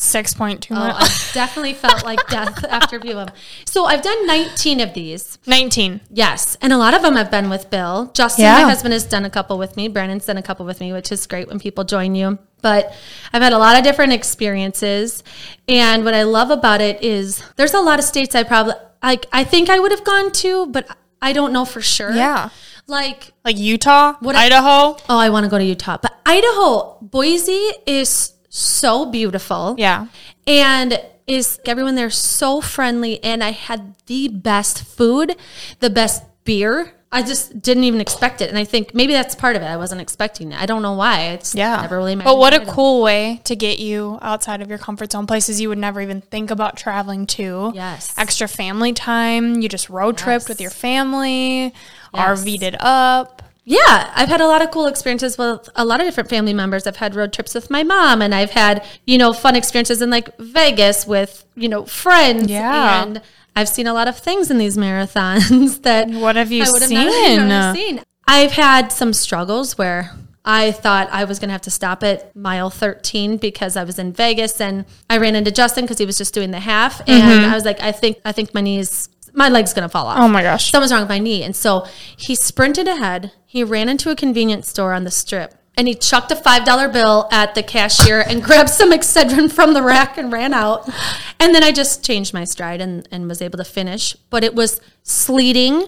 26.2 0.02 0.76
oh, 0.76 0.80
I 0.80 1.08
definitely 1.32 1.74
felt 1.74 2.04
like 2.04 2.26
death 2.28 2.64
after 2.64 2.96
a 2.96 3.00
few 3.00 3.18
of 3.18 3.26
them. 3.26 3.36
So 3.64 3.84
I've 3.84 4.02
done 4.02 4.26
19 4.26 4.80
of 4.80 4.94
these. 4.94 5.38
19. 5.46 6.00
Yes. 6.10 6.56
And 6.60 6.72
a 6.72 6.76
lot 6.76 6.94
of 6.94 7.02
them 7.02 7.14
have 7.14 7.30
been 7.30 7.48
with 7.48 7.70
Bill. 7.70 8.10
Justin, 8.12 8.44
yeah. 8.44 8.62
my 8.62 8.68
husband, 8.68 8.92
has 8.92 9.04
done 9.04 9.24
a 9.24 9.30
couple 9.30 9.58
with 9.58 9.76
me. 9.76 9.88
Brandon's 9.88 10.26
done 10.26 10.36
a 10.36 10.42
couple 10.42 10.66
with 10.66 10.80
me, 10.80 10.92
which 10.92 11.12
is 11.12 11.26
great 11.26 11.48
when 11.48 11.60
people 11.60 11.84
join 11.84 12.14
you. 12.14 12.38
But 12.62 12.94
I've 13.32 13.42
had 13.42 13.52
a 13.52 13.58
lot 13.58 13.78
of 13.78 13.84
different 13.84 14.12
experiences. 14.12 15.22
And 15.68 16.04
what 16.04 16.14
I 16.14 16.24
love 16.24 16.50
about 16.50 16.80
it 16.80 17.02
is 17.02 17.42
there's 17.56 17.74
a 17.74 17.80
lot 17.80 17.98
of 17.98 18.04
states 18.04 18.34
I 18.34 18.42
probably, 18.42 18.74
like, 19.02 19.26
I 19.32 19.44
think 19.44 19.70
I 19.70 19.78
would 19.78 19.92
have 19.92 20.04
gone 20.04 20.32
to, 20.32 20.66
but 20.66 20.96
I 21.20 21.32
don't 21.32 21.52
know 21.52 21.64
for 21.64 21.80
sure. 21.80 22.10
Yeah. 22.12 22.50
Like 22.88 23.32
like 23.44 23.56
Utah, 23.56 24.14
what 24.20 24.34
Idaho. 24.34 24.66
I, 24.68 24.96
oh, 25.08 25.18
I 25.18 25.30
want 25.30 25.44
to 25.44 25.50
go 25.50 25.56
to 25.56 25.64
Utah. 25.64 25.98
But 26.02 26.18
Idaho, 26.26 26.98
Boise 27.00 27.70
is 27.86 28.32
so 28.52 29.06
beautiful. 29.06 29.74
Yeah. 29.78 30.08
And 30.46 31.00
is 31.26 31.58
everyone 31.64 31.94
there 31.94 32.10
so 32.10 32.60
friendly 32.60 33.22
and 33.24 33.42
I 33.42 33.52
had 33.52 33.94
the 34.06 34.28
best 34.28 34.84
food, 34.84 35.36
the 35.80 35.88
best 35.88 36.22
beer. 36.44 36.92
I 37.10 37.22
just 37.22 37.62
didn't 37.62 37.84
even 37.84 38.00
expect 38.00 38.42
it. 38.42 38.50
And 38.50 38.58
I 38.58 38.64
think 38.64 38.94
maybe 38.94 39.14
that's 39.14 39.34
part 39.34 39.56
of 39.56 39.62
it. 39.62 39.66
I 39.66 39.78
wasn't 39.78 40.02
expecting 40.02 40.52
it. 40.52 40.60
I 40.60 40.66
don't 40.66 40.82
know 40.82 40.92
why. 40.92 41.28
It's 41.30 41.54
yeah. 41.54 41.80
never 41.80 41.96
really 41.96 42.14
But 42.16 42.36
what 42.36 42.52
a 42.52 42.64
cool 42.66 43.02
way 43.02 43.40
to 43.44 43.56
get 43.56 43.78
you 43.78 44.18
outside 44.20 44.60
of 44.60 44.68
your 44.68 44.78
comfort 44.78 45.12
zone, 45.12 45.26
places 45.26 45.58
you 45.58 45.70
would 45.70 45.78
never 45.78 46.02
even 46.02 46.20
think 46.20 46.50
about 46.50 46.76
traveling 46.76 47.26
to. 47.28 47.72
Yes. 47.74 48.14
Extra 48.18 48.48
family 48.48 48.92
time. 48.92 49.60
You 49.62 49.68
just 49.68 49.88
road 49.88 50.16
yes. 50.16 50.24
tripped 50.24 50.48
with 50.48 50.60
your 50.60 50.70
family, 50.70 51.74
yes. 52.14 52.44
RV'd 52.44 52.62
it 52.62 52.76
up. 52.80 53.42
Yeah, 53.64 54.12
I've 54.14 54.28
had 54.28 54.40
a 54.40 54.46
lot 54.46 54.60
of 54.60 54.70
cool 54.72 54.86
experiences 54.86 55.38
with 55.38 55.68
a 55.76 55.84
lot 55.84 56.00
of 56.00 56.06
different 56.06 56.28
family 56.28 56.52
members. 56.52 56.86
I've 56.86 56.96
had 56.96 57.14
road 57.14 57.32
trips 57.32 57.54
with 57.54 57.70
my 57.70 57.84
mom 57.84 58.20
and 58.20 58.34
I've 58.34 58.50
had, 58.50 58.84
you 59.06 59.18
know, 59.18 59.32
fun 59.32 59.54
experiences 59.54 60.02
in 60.02 60.10
like 60.10 60.36
Vegas 60.38 61.06
with, 61.06 61.44
you 61.54 61.68
know, 61.68 61.84
friends. 61.84 62.50
Yeah. 62.50 63.02
And 63.02 63.22
I've 63.54 63.68
seen 63.68 63.86
a 63.86 63.94
lot 63.94 64.08
of 64.08 64.18
things 64.18 64.50
in 64.50 64.58
these 64.58 64.76
marathons 64.76 65.82
that 65.82 66.10
what 66.10 66.34
have 66.36 66.50
you 66.50 66.66
seen? 66.80 67.48
Never, 67.48 67.78
seen? 67.78 68.00
I've 68.26 68.52
had 68.52 68.90
some 68.90 69.12
struggles 69.12 69.78
where 69.78 70.10
I 70.44 70.72
thought 70.72 71.08
I 71.12 71.22
was 71.24 71.38
going 71.38 71.48
to 71.48 71.52
have 71.52 71.62
to 71.62 71.70
stop 71.70 72.02
at 72.02 72.34
mile 72.34 72.68
13 72.70 73.36
because 73.36 73.76
I 73.76 73.84
was 73.84 73.98
in 73.98 74.12
Vegas 74.12 74.60
and 74.60 74.84
I 75.08 75.18
ran 75.18 75.36
into 75.36 75.52
Justin 75.52 75.84
because 75.84 75.98
he 75.98 76.06
was 76.06 76.18
just 76.18 76.34
doing 76.34 76.50
the 76.50 76.58
half 76.58 77.00
and 77.06 77.22
mm-hmm. 77.22 77.50
I 77.50 77.54
was 77.54 77.64
like 77.64 77.80
I 77.80 77.92
think 77.92 78.18
I 78.24 78.32
think 78.32 78.52
my 78.52 78.60
knees 78.60 79.08
my 79.32 79.48
leg's 79.48 79.72
going 79.72 79.82
to 79.82 79.88
fall 79.88 80.06
off. 80.06 80.18
Oh 80.18 80.28
my 80.28 80.42
gosh. 80.42 80.70
Something's 80.70 80.92
wrong 80.92 81.02
with 81.02 81.08
my 81.08 81.18
knee. 81.18 81.42
And 81.42 81.56
so 81.56 81.86
he 82.16 82.34
sprinted 82.34 82.88
ahead. 82.88 83.32
He 83.46 83.64
ran 83.64 83.88
into 83.88 84.10
a 84.10 84.16
convenience 84.16 84.68
store 84.68 84.92
on 84.92 85.04
the 85.04 85.10
strip 85.10 85.54
and 85.76 85.88
he 85.88 85.94
chucked 85.94 86.30
a 86.30 86.36
five 86.36 86.64
dollar 86.64 86.88
bill 86.88 87.28
at 87.30 87.54
the 87.54 87.62
cashier 87.62 88.20
and 88.20 88.42
grabbed 88.44 88.70
some 88.70 88.92
Excedrin 88.92 89.50
from 89.50 89.74
the 89.74 89.82
rack 89.82 90.18
and 90.18 90.32
ran 90.32 90.52
out. 90.52 90.88
And 91.40 91.54
then 91.54 91.62
I 91.62 91.72
just 91.72 92.04
changed 92.04 92.34
my 92.34 92.44
stride 92.44 92.80
and, 92.80 93.08
and 93.10 93.28
was 93.28 93.40
able 93.40 93.58
to 93.58 93.64
finish. 93.64 94.14
But 94.30 94.44
it 94.44 94.54
was 94.54 94.80
sleeting, 95.02 95.86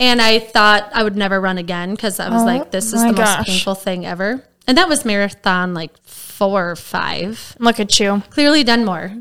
and 0.00 0.20
I 0.20 0.38
thought 0.38 0.90
I 0.92 1.02
would 1.02 1.16
never 1.16 1.40
run 1.40 1.58
again 1.58 1.92
because 1.92 2.18
I 2.18 2.28
was 2.28 2.42
oh, 2.42 2.46
like, 2.46 2.70
"This 2.70 2.92
is 2.92 3.02
the 3.02 3.12
gosh. 3.12 3.38
most 3.38 3.46
painful 3.46 3.74
thing 3.74 4.06
ever." 4.06 4.44
And 4.66 4.78
that 4.78 4.88
was 4.88 5.04
marathon 5.04 5.74
like 5.74 5.96
four 6.02 6.70
or 6.70 6.76
five. 6.76 7.56
Look 7.60 7.78
at 7.78 8.00
you, 8.00 8.22
clearly 8.30 8.64
done 8.64 8.84
more. 8.84 9.12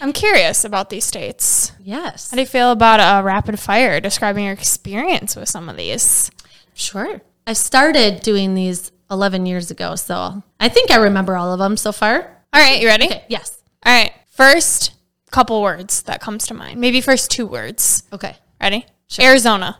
I'm 0.00 0.12
curious 0.12 0.64
about 0.64 0.90
these 0.90 1.04
states. 1.04 1.72
Yes. 1.82 2.30
How 2.30 2.36
do 2.36 2.40
you 2.40 2.46
feel 2.46 2.70
about 2.70 3.00
a 3.00 3.24
rapid 3.24 3.58
fire 3.58 4.00
describing 4.00 4.44
your 4.44 4.52
experience 4.52 5.34
with 5.36 5.48
some 5.48 5.68
of 5.68 5.76
these? 5.76 6.30
Sure. 6.74 7.20
I 7.46 7.52
started 7.54 8.20
doing 8.22 8.54
these 8.54 8.92
11 9.10 9.46
years 9.46 9.70
ago, 9.70 9.96
so 9.96 10.42
I 10.60 10.68
think 10.68 10.90
I 10.90 10.96
remember 10.96 11.36
all 11.36 11.52
of 11.52 11.58
them 11.58 11.76
so 11.76 11.92
far. 11.92 12.20
All 12.52 12.60
right, 12.62 12.80
you 12.80 12.86
ready? 12.86 13.06
Okay. 13.06 13.24
Yes. 13.28 13.58
All 13.84 13.92
right. 13.92 14.12
First 14.30 14.92
couple 15.30 15.60
words 15.62 16.02
that 16.02 16.20
comes 16.20 16.46
to 16.46 16.54
mind. 16.54 16.80
Maybe 16.80 17.00
first 17.00 17.30
two 17.30 17.46
words. 17.46 18.04
Okay. 18.12 18.36
Ready? 18.60 18.86
Arizona. 19.20 19.78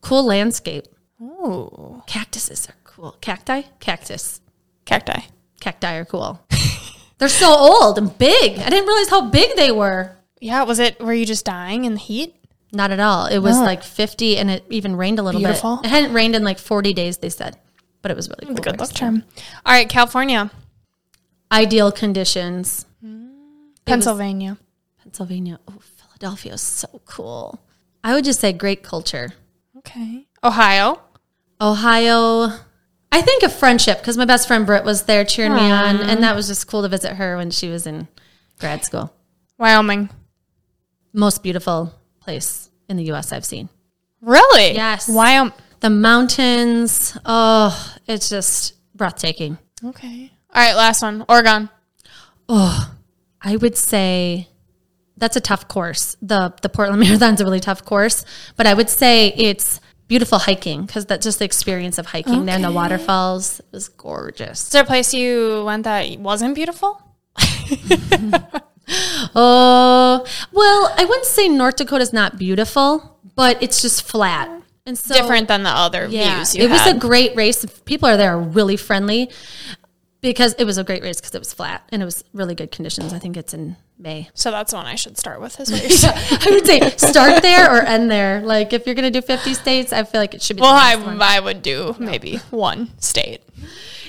Cool 0.00 0.24
landscape. 0.26 0.86
Ooh. 1.20 2.02
Cactuses 2.06 2.68
are 2.68 2.74
cool. 2.84 3.16
Cacti? 3.20 3.62
Cactus. 3.80 4.40
Cacti. 4.84 5.26
Cacti 5.60 5.96
are 5.96 6.04
cool. 6.04 6.40
They're 7.18 7.28
so 7.28 7.48
old 7.52 7.98
and 7.98 8.16
big. 8.16 8.58
I 8.58 8.70
didn't 8.70 8.86
realize 8.86 9.08
how 9.10 9.22
big 9.30 9.56
they 9.56 9.70
were. 9.72 10.16
Yeah, 10.40 10.62
was 10.62 10.78
it 10.78 11.00
were 11.00 11.12
you 11.12 11.26
just 11.26 11.44
dying 11.44 11.84
in 11.84 11.94
the 11.94 11.98
heat? 12.00 12.34
Not 12.72 12.90
at 12.90 13.00
all. 13.00 13.26
It 13.26 13.38
was 13.38 13.56
Oh. 13.58 13.62
like 13.64 13.82
50 13.82 14.36
and 14.36 14.50
it 14.50 14.64
even 14.70 14.94
rained 14.96 15.18
a 15.18 15.22
little 15.22 15.40
Beautiful. 15.40 15.76
bit. 15.78 15.86
It 15.86 15.90
hadn't 15.90 16.12
rained 16.12 16.36
in 16.36 16.44
like 16.44 16.58
40 16.58 16.92
days, 16.92 17.18
they 17.18 17.30
said. 17.30 17.56
But 18.02 18.10
it 18.12 18.16
was 18.16 18.28
really 18.28 18.46
cool. 18.46 18.62
Good 18.62 18.78
luck 18.78 18.92
charm. 18.92 19.24
All 19.66 19.72
right, 19.72 19.88
California. 19.88 20.50
Ideal 21.50 21.90
conditions. 21.90 22.84
Pennsylvania. 23.84 24.58
Pennsylvania. 25.02 25.58
Oh, 25.66 25.74
Philadelphia 25.80 26.54
is 26.54 26.60
so 26.60 27.00
cool. 27.06 27.60
I 28.04 28.14
would 28.14 28.24
just 28.24 28.40
say 28.40 28.52
great 28.52 28.82
culture. 28.82 29.30
Okay. 29.78 30.26
Ohio. 30.44 31.00
Ohio, 31.60 32.52
I 33.10 33.22
think 33.22 33.42
of 33.42 33.52
friendship 33.52 33.98
because 33.98 34.16
my 34.16 34.24
best 34.24 34.46
friend 34.46 34.66
Britt 34.66 34.84
was 34.84 35.04
there 35.04 35.24
cheering 35.24 35.54
me 35.54 35.70
on, 35.70 35.96
and 36.00 36.22
that 36.22 36.36
was 36.36 36.46
just 36.48 36.66
cool 36.66 36.82
to 36.82 36.88
visit 36.88 37.14
her 37.14 37.36
when 37.36 37.50
she 37.50 37.68
was 37.68 37.86
in 37.86 38.06
grad 38.60 38.84
school. 38.84 39.12
Wyoming. 39.56 40.10
Most 41.12 41.42
beautiful 41.42 41.94
place 42.20 42.70
in 42.88 42.96
the 42.96 43.04
U.S. 43.04 43.32
I've 43.32 43.44
seen. 43.44 43.68
Really? 44.20 44.74
Yes. 44.74 45.08
Wyoming. 45.08 45.54
The 45.80 45.90
mountains, 45.90 47.16
oh, 47.24 47.94
it's 48.06 48.28
just 48.28 48.74
breathtaking. 48.96 49.58
Okay. 49.84 50.30
All 50.54 50.62
right, 50.62 50.74
last 50.74 51.02
one. 51.02 51.24
Oregon. 51.28 51.70
Oh, 52.48 52.94
I 53.40 53.56
would 53.56 53.76
say 53.76 54.48
that's 55.16 55.36
a 55.36 55.40
tough 55.40 55.68
course. 55.68 56.16
The 56.20 56.54
the 56.62 56.68
Portland 56.68 57.00
Marathon's 57.08 57.40
a 57.40 57.44
really 57.44 57.60
tough 57.60 57.84
course, 57.84 58.24
but 58.56 58.66
I 58.66 58.74
would 58.74 58.90
say 58.90 59.28
it's 59.28 59.80
beautiful 60.08 60.38
hiking 60.38 60.86
because 60.86 61.06
that's 61.06 61.24
just 61.24 61.38
the 61.38 61.44
experience 61.44 61.98
of 61.98 62.06
hiking 62.06 62.46
there 62.46 62.54
and 62.56 62.64
the 62.64 62.68
Okay. 62.68 62.74
waterfalls 62.76 63.60
was 63.72 63.88
gorgeous. 63.88 64.62
Is 64.62 64.70
there 64.70 64.82
a 64.82 64.86
place 64.86 65.12
you 65.14 65.62
went 65.64 65.84
that 65.84 66.18
wasn't 66.18 66.54
beautiful? 66.54 67.00
Oh, 69.34 70.24
well, 70.50 70.94
I 70.96 71.04
wouldn't 71.04 71.26
say 71.26 71.46
North 71.48 71.76
Dakota 71.76 72.02
is 72.02 72.12
not 72.12 72.38
beautiful, 72.38 73.18
but 73.36 73.62
it's 73.62 73.82
just 73.82 74.02
flat. 74.02 74.48
And 74.86 74.98
so 74.98 75.14
Different 75.14 75.48
than 75.48 75.62
the 75.62 75.68
other 75.70 76.06
yeah, 76.08 76.36
views 76.36 76.54
you 76.56 76.64
it 76.64 76.70
was 76.70 76.86
a 76.86 76.94
great 76.94 77.36
race. 77.36 77.66
People 77.84 78.08
are 78.08 78.16
there 78.16 78.38
really 78.38 78.78
friendly 78.78 79.30
because 80.20 80.54
it 80.58 80.64
was 80.64 80.78
a 80.78 80.84
great 80.84 81.02
race 81.02 81.20
because 81.20 81.34
it 81.34 81.38
was 81.38 81.52
flat 81.52 81.82
and 81.90 82.02
it 82.02 82.04
was 82.04 82.24
really 82.32 82.54
good 82.54 82.70
conditions. 82.72 83.12
I 83.12 83.18
think 83.18 83.36
it's 83.36 83.54
in 83.54 83.76
May. 83.98 84.28
so 84.34 84.50
that's 84.50 84.70
the 84.70 84.76
one 84.76 84.86
I 84.86 84.94
should 84.94 85.18
start 85.18 85.40
with. 85.40 85.58
Is 85.60 85.68
saying. 85.68 86.14
I 86.40 86.50
would 86.50 86.66
say 86.66 86.90
start 86.96 87.42
there 87.42 87.76
or 87.76 87.80
end 87.82 88.10
there. 88.10 88.40
Like 88.40 88.72
if 88.72 88.86
you're 88.86 88.94
going 88.94 89.12
to 89.12 89.20
do 89.20 89.24
50 89.24 89.54
states, 89.54 89.92
I 89.92 90.04
feel 90.04 90.20
like 90.20 90.34
it 90.34 90.42
should 90.42 90.56
be. 90.56 90.62
well, 90.62 90.74
I, 90.74 90.96
one. 90.96 91.20
I 91.20 91.40
would 91.40 91.62
do 91.62 91.94
maybe 91.98 92.36
one 92.50 92.90
state. 92.98 93.42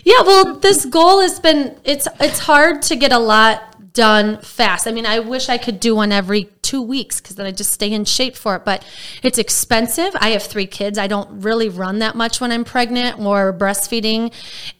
Yeah, 0.04 0.22
well, 0.22 0.56
this 0.56 0.86
goal 0.86 1.22
has 1.22 1.40
been 1.40 1.78
it's 1.84 2.08
it's 2.20 2.40
hard 2.40 2.82
to 2.84 2.96
get 2.96 3.12
a 3.12 3.20
lot 3.20 3.69
done 3.94 4.40
fast. 4.42 4.88
I 4.88 4.92
mean, 4.92 5.06
I 5.06 5.20
wish 5.20 5.50
I 5.50 5.58
could 5.58 5.80
do 5.80 5.96
one 5.96 6.12
every 6.12 6.50
2 6.62 6.82
weeks 6.82 7.20
cuz 7.20 7.36
then 7.36 7.46
I 7.46 7.52
just 7.52 7.72
stay 7.72 7.92
in 7.92 8.06
shape 8.06 8.36
for 8.36 8.56
it, 8.56 8.66
but 8.66 8.84
it's 9.24 9.38
expensive. 9.38 10.16
I 10.20 10.30
have 10.30 10.44
3 10.44 10.68
kids. 10.68 10.98
I 10.98 11.08
don't 11.08 11.42
really 11.42 11.70
run 11.70 12.00
that 12.00 12.16
much 12.16 12.40
when 12.40 12.52
I'm 12.52 12.64
pregnant 12.64 13.20
or 13.20 13.54
breastfeeding, 13.54 14.32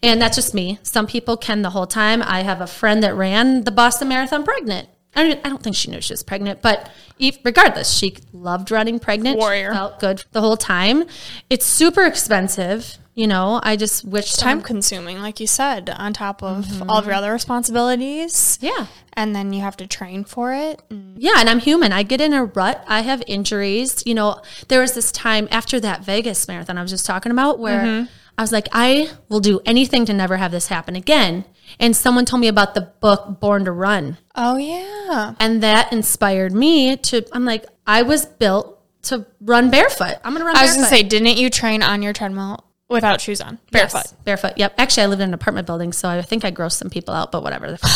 and 0.02 0.20
that's 0.20 0.36
just 0.36 0.54
me. 0.54 0.78
Some 0.82 1.06
people 1.06 1.36
can 1.36 1.62
the 1.62 1.70
whole 1.70 1.86
time. 1.86 2.22
I 2.22 2.42
have 2.42 2.60
a 2.60 2.66
friend 2.66 3.02
that 3.02 3.14
ran 3.14 3.64
the 3.64 3.70
Boston 3.70 4.08
Marathon 4.08 4.44
pregnant. 4.44 4.88
I 5.14 5.24
don't, 5.24 5.46
I 5.46 5.48
don't 5.48 5.62
think 5.62 5.76
she 5.76 5.90
knew 5.90 6.00
she 6.00 6.12
was 6.12 6.22
pregnant, 6.22 6.62
but 6.62 6.90
if, 7.18 7.38
regardless, 7.44 7.92
she 7.92 8.16
loved 8.32 8.70
running 8.70 8.98
pregnant. 9.00 9.36
She 9.36 9.40
Warrior. 9.40 9.72
felt 9.72 9.98
good 9.98 10.24
the 10.32 10.40
whole 10.40 10.56
time. 10.56 11.04
It's 11.48 11.66
super 11.66 12.04
expensive. 12.04 12.96
You 13.14 13.26
know, 13.26 13.60
I 13.62 13.76
just 13.76 14.04
wish 14.04 14.34
Time 14.34 14.62
consuming, 14.62 15.20
like 15.20 15.40
you 15.40 15.46
said, 15.46 15.90
on 15.90 16.12
top 16.12 16.42
of 16.42 16.88
all 16.88 16.98
of 16.98 17.06
your 17.06 17.14
other 17.14 17.32
responsibilities. 17.32 18.56
Yeah. 18.62 18.86
And 19.14 19.34
then 19.34 19.52
you 19.52 19.60
have 19.60 19.76
to 19.78 19.86
train 19.86 20.24
for 20.24 20.54
it. 20.54 20.80
Yeah, 21.16 21.34
and 21.36 21.50
I'm 21.50 21.58
human. 21.58 21.92
I 21.92 22.04
get 22.04 22.20
in 22.20 22.32
a 22.32 22.44
rut. 22.44 22.82
I 22.86 23.00
have 23.00 23.22
injuries. 23.26 24.02
You 24.06 24.14
know, 24.14 24.40
there 24.68 24.80
was 24.80 24.94
this 24.94 25.10
time 25.10 25.48
after 25.50 25.80
that 25.80 26.04
Vegas 26.04 26.46
marathon 26.46 26.78
I 26.78 26.82
was 26.82 26.90
just 26.92 27.04
talking 27.04 27.32
about 27.32 27.58
where 27.58 27.80
mm-hmm. 27.80 28.12
I 28.38 28.42
was 28.42 28.52
like, 28.52 28.68
I 28.72 29.10
will 29.28 29.40
do 29.40 29.60
anything 29.66 30.06
to 30.06 30.14
never 30.14 30.36
have 30.38 30.52
this 30.52 30.68
happen 30.68 30.96
again. 30.96 31.44
And 31.78 31.94
someone 31.96 32.24
told 32.24 32.40
me 32.40 32.48
about 32.48 32.74
the 32.74 32.82
book 33.00 33.40
Born 33.40 33.64
to 33.64 33.72
Run. 33.72 34.18
Oh, 34.34 34.56
yeah. 34.56 35.34
And 35.38 35.62
that 35.62 35.92
inspired 35.92 36.52
me 36.52 36.96
to, 36.96 37.26
I'm 37.32 37.44
like, 37.44 37.66
I 37.86 38.02
was 38.02 38.26
built 38.26 38.78
to 39.02 39.26
run 39.40 39.70
barefoot. 39.70 40.16
I'm 40.24 40.32
going 40.32 40.40
to 40.40 40.46
run 40.46 40.56
I 40.56 40.62
was 40.62 40.72
going 40.74 40.84
to 40.84 40.90
say, 40.90 41.02
didn't 41.02 41.38
you 41.38 41.50
train 41.50 41.82
on 41.82 42.02
your 42.02 42.12
treadmill 42.12 42.64
without 42.88 43.20
shoes 43.20 43.40
on? 43.40 43.58
Yes, 43.72 43.92
Barefoot. 43.92 44.24
barefoot. 44.24 44.52
Yep. 44.56 44.74
Actually, 44.78 45.02
I 45.04 45.06
lived 45.06 45.22
in 45.22 45.28
an 45.28 45.34
apartment 45.34 45.66
building, 45.66 45.92
so 45.92 46.08
I 46.08 46.20
think 46.22 46.44
I 46.44 46.52
grossed 46.52 46.72
some 46.78 46.90
people 46.90 47.14
out, 47.14 47.32
but 47.32 47.42
whatever. 47.42 47.78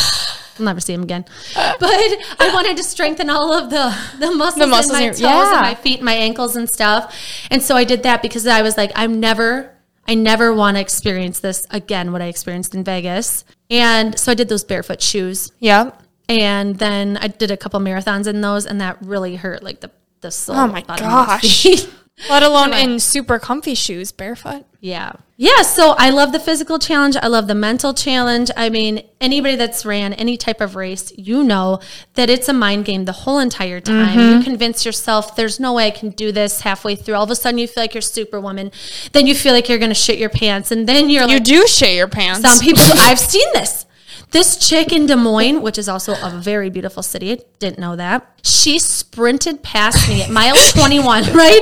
I'll 0.57 0.65
never 0.65 0.79
see 0.79 0.93
them 0.93 1.03
again. 1.03 1.25
But 1.53 1.89
I 1.89 2.49
wanted 2.53 2.77
to 2.77 2.83
strengthen 2.83 3.29
all 3.29 3.51
of 3.53 3.69
the, 3.69 3.93
the 4.19 4.31
muscles, 4.31 4.69
muscles 4.69 4.85
in 4.87 4.93
my 4.93 4.99
in 4.99 5.03
your- 5.05 5.11
toes 5.13 5.19
yeah. 5.21 5.51
and 5.51 5.61
my 5.61 5.75
feet 5.75 5.97
and 5.97 6.05
my 6.05 6.13
ankles 6.13 6.55
and 6.55 6.69
stuff. 6.69 7.13
And 7.51 7.61
so 7.61 7.75
I 7.75 7.83
did 7.83 8.03
that 8.03 8.21
because 8.21 8.47
I 8.47 8.61
was 8.61 8.77
like, 8.77 8.91
I'm 8.95 9.19
never, 9.19 9.74
I 10.07 10.15
never 10.15 10.53
want 10.53 10.77
to 10.77 10.81
experience 10.81 11.39
this 11.39 11.65
again, 11.71 12.11
what 12.11 12.21
I 12.21 12.25
experienced 12.25 12.75
in 12.75 12.83
Vegas. 12.83 13.43
And 13.69 14.17
so 14.17 14.31
I 14.31 14.35
did 14.35 14.49
those 14.49 14.63
barefoot 14.63 15.01
shoes. 15.01 15.51
Yeah. 15.59 15.91
And 16.29 16.77
then 16.77 17.17
I 17.17 17.27
did 17.27 17.51
a 17.51 17.57
couple 17.57 17.79
marathons 17.79 18.27
in 18.27 18.41
those, 18.41 18.65
and 18.65 18.81
that 18.81 18.97
really 19.01 19.35
hurt 19.35 19.63
like 19.63 19.81
the, 19.81 19.91
the 20.21 20.31
sole. 20.31 20.55
Oh 20.55 20.67
my 20.67 20.81
bottom 20.81 21.05
of 21.05 21.11
my 21.11 21.25
gosh. 21.25 21.65
Let 22.29 22.43
alone 22.43 22.73
in 22.73 22.99
super 22.99 23.39
comfy 23.39 23.75
shoes, 23.75 24.11
barefoot. 24.11 24.65
Yeah. 24.79 25.13
Yeah. 25.37 25.63
So 25.63 25.95
I 25.97 26.11
love 26.11 26.31
the 26.31 26.39
physical 26.39 26.79
challenge. 26.79 27.17
I 27.21 27.27
love 27.27 27.47
the 27.47 27.55
mental 27.55 27.93
challenge. 27.93 28.49
I 28.55 28.69
mean, 28.69 29.03
anybody 29.19 29.57
that's 29.57 29.85
ran 29.85 30.13
any 30.13 30.37
type 30.37 30.61
of 30.61 30.77
race, 30.77 31.11
you 31.17 31.43
know 31.43 31.81
that 32.13 32.29
it's 32.29 32.47
a 32.47 32.53
mind 32.53 32.85
game 32.85 33.03
the 33.03 33.11
whole 33.11 33.39
entire 33.39 33.81
time. 33.81 34.17
You 34.17 34.25
mm-hmm. 34.35 34.43
convince 34.43 34.85
yourself, 34.85 35.35
there's 35.35 35.59
no 35.59 35.73
way 35.73 35.87
I 35.87 35.91
can 35.91 36.11
do 36.11 36.31
this 36.31 36.61
halfway 36.61 36.95
through. 36.95 37.15
All 37.15 37.23
of 37.25 37.31
a 37.31 37.35
sudden, 37.35 37.57
you 37.57 37.67
feel 37.67 37.83
like 37.83 37.93
you're 37.93 38.01
superwoman. 38.01 38.71
Then 39.11 39.27
you 39.27 39.35
feel 39.35 39.53
like 39.53 39.67
you're 39.67 39.77
going 39.77 39.91
to 39.91 39.95
shit 39.95 40.19
your 40.19 40.29
pants. 40.29 40.71
And 40.71 40.87
then 40.87 41.09
you're 41.09 41.23
You 41.23 41.35
like, 41.35 41.43
do 41.43 41.67
shit 41.67 41.95
your 41.95 42.07
pants. 42.07 42.41
some 42.41 42.59
people, 42.59 42.83
I've 42.95 43.19
seen 43.19 43.47
this. 43.53 43.85
This 44.31 44.57
chick 44.57 44.91
in 44.91 45.05
Des 45.05 45.15
Moines, 45.15 45.61
which 45.61 45.77
is 45.77 45.87
also 45.87 46.13
a 46.21 46.29
very 46.29 46.69
beautiful 46.69 47.03
city, 47.03 47.39
didn't 47.59 47.79
know 47.79 47.95
that. 47.95 48.39
She 48.43 48.79
sprinted 48.79 49.63
past 49.63 50.09
me 50.09 50.21
at 50.23 50.29
mile 50.29 50.55
21, 50.71 51.33
right? 51.33 51.61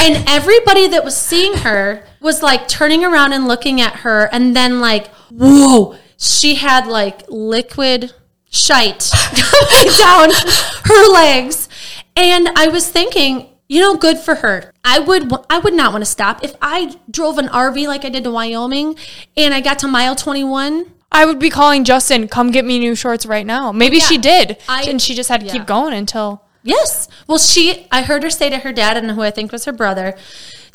And 0.00 0.24
everybody 0.28 0.88
that 0.88 1.04
was 1.04 1.16
seeing 1.16 1.58
her 1.58 2.04
was 2.20 2.42
like 2.42 2.68
turning 2.68 3.04
around 3.04 3.32
and 3.32 3.48
looking 3.48 3.80
at 3.80 3.96
her, 3.96 4.28
and 4.32 4.54
then 4.54 4.80
like, 4.80 5.08
whoa, 5.30 5.96
she 6.16 6.56
had 6.56 6.86
like 6.86 7.22
liquid 7.28 8.12
shite 8.50 9.10
coming 9.34 9.92
down 9.98 10.30
her 10.84 11.12
legs. 11.12 11.68
And 12.14 12.48
I 12.56 12.68
was 12.68 12.88
thinking, 12.88 13.48
you 13.68 13.80
know, 13.80 13.96
good 13.96 14.18
for 14.18 14.36
her. 14.36 14.72
I 14.84 14.98
would 14.98 15.32
I 15.48 15.58
would 15.58 15.74
not 15.74 15.92
want 15.92 16.04
to 16.04 16.10
stop. 16.10 16.44
If 16.44 16.54
I 16.60 16.94
drove 17.10 17.38
an 17.38 17.48
RV 17.48 17.86
like 17.86 18.04
I 18.04 18.10
did 18.10 18.24
to 18.24 18.30
Wyoming 18.30 18.96
and 19.36 19.54
I 19.54 19.60
got 19.60 19.78
to 19.80 19.88
mile 19.88 20.14
21, 20.14 20.92
I 21.12 21.24
would 21.26 21.38
be 21.38 21.50
calling 21.50 21.84
Justin, 21.84 22.28
come 22.28 22.50
get 22.50 22.64
me 22.64 22.78
new 22.78 22.94
shorts 22.94 23.26
right 23.26 23.46
now. 23.46 23.70
Maybe 23.72 24.00
she 24.00 24.18
did. 24.18 24.58
I- 24.68 24.84
and 24.84 25.00
she 25.00 25.14
just 25.14 25.28
had 25.28 25.40
to 25.40 25.46
yeah. 25.46 25.52
keep 25.52 25.66
going 25.66 25.92
until. 25.92 26.42
Yes. 26.62 27.08
Well, 27.26 27.38
she, 27.38 27.86
I 27.90 28.02
heard 28.02 28.22
her 28.22 28.30
say 28.30 28.48
to 28.50 28.58
her 28.58 28.72
dad, 28.72 28.96
and 28.96 29.10
who 29.10 29.22
I 29.22 29.30
think 29.30 29.50
was 29.52 29.64
her 29.64 29.72
brother, 29.72 30.14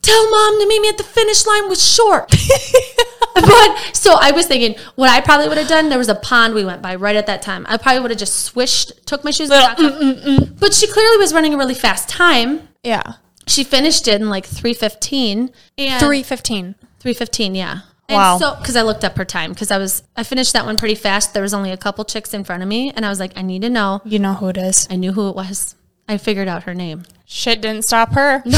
tell 0.02 0.30
mom 0.30 0.60
to 0.60 0.68
meet 0.68 0.82
me 0.82 0.90
at 0.90 0.98
the 0.98 1.04
finish 1.04 1.46
line 1.46 1.70
with 1.70 1.80
short. 1.80 2.30
but 3.36 3.90
so 3.94 4.18
I 4.20 4.32
was 4.34 4.48
thinking, 4.48 4.76
what 4.96 5.10
I 5.10 5.22
probably 5.22 5.48
would 5.48 5.58
have 5.58 5.68
done, 5.70 5.90
there 5.90 5.98
was 5.98 6.10
a 6.10 6.16
pond 6.16 6.54
we 6.54 6.66
went 6.66 6.82
by 6.82 6.96
right 6.96 7.16
at 7.16 7.26
that 7.28 7.42
time. 7.42 7.66
I 7.70 7.78
probably 7.78 8.02
would 8.02 8.12
have 8.12 8.20
just 8.20 8.44
swished, 8.44 9.06
took 9.08 9.24
my 9.24 9.32
shoes 9.32 9.50
and 9.50 9.62
socks 9.62 9.82
off. 9.82 10.60
But 10.60 10.74
she 10.74 10.88
clearly 10.88 11.18
was 11.18 11.34
running 11.34 11.54
a 11.54 11.58
really 11.58 11.74
fast 11.74 12.10
time. 12.10 12.68
Yeah. 12.84 13.14
She 13.48 13.64
finished 13.64 14.08
it 14.08 14.20
in 14.22 14.30
like 14.30 14.46
315. 14.46 15.52
And 15.78 16.00
315. 16.00 16.76
315, 17.00 17.56
yeah. 17.56 17.80
Wow. 18.10 18.34
And 18.34 18.40
so, 18.42 18.56
because 18.56 18.76
I 18.76 18.84
looked 18.84 19.04
up 19.04 19.18
her 19.18 19.26
time, 19.26 19.52
because 19.52 19.70
I 19.70 19.78
was, 19.78 20.04
I 20.16 20.24
finished 20.24 20.54
that 20.54 20.66
one 20.66 20.78
pretty 20.78 20.96
fast. 20.96 21.34
There 21.34 21.44
was 21.44 21.54
only 21.54 21.72
a 21.72 21.78
couple 21.78 22.06
chicks 22.06 22.34
in 22.34 22.44
front 22.46 22.64
of 22.64 22.70
me, 22.70 22.92
and 22.96 23.06
I 23.06 23.10
was 23.10 23.20
like, 23.20 23.34
I 23.36 23.42
need 23.42 23.64
to 23.64 23.70
know. 23.70 24.02
You 24.06 24.20
know 24.20 24.34
who 24.34 24.48
it 24.48 24.58
is. 24.58 24.88
I 24.90 24.96
knew 24.96 25.12
who 25.12 25.30
it 25.30 25.36
was. 25.36 25.76
I 26.08 26.18
figured 26.18 26.48
out 26.48 26.64
her 26.64 26.74
name. 26.74 27.04
Shit 27.26 27.62
didn't 27.62 27.84
stop 27.84 28.14
her. 28.14 28.44
No. 28.46 28.58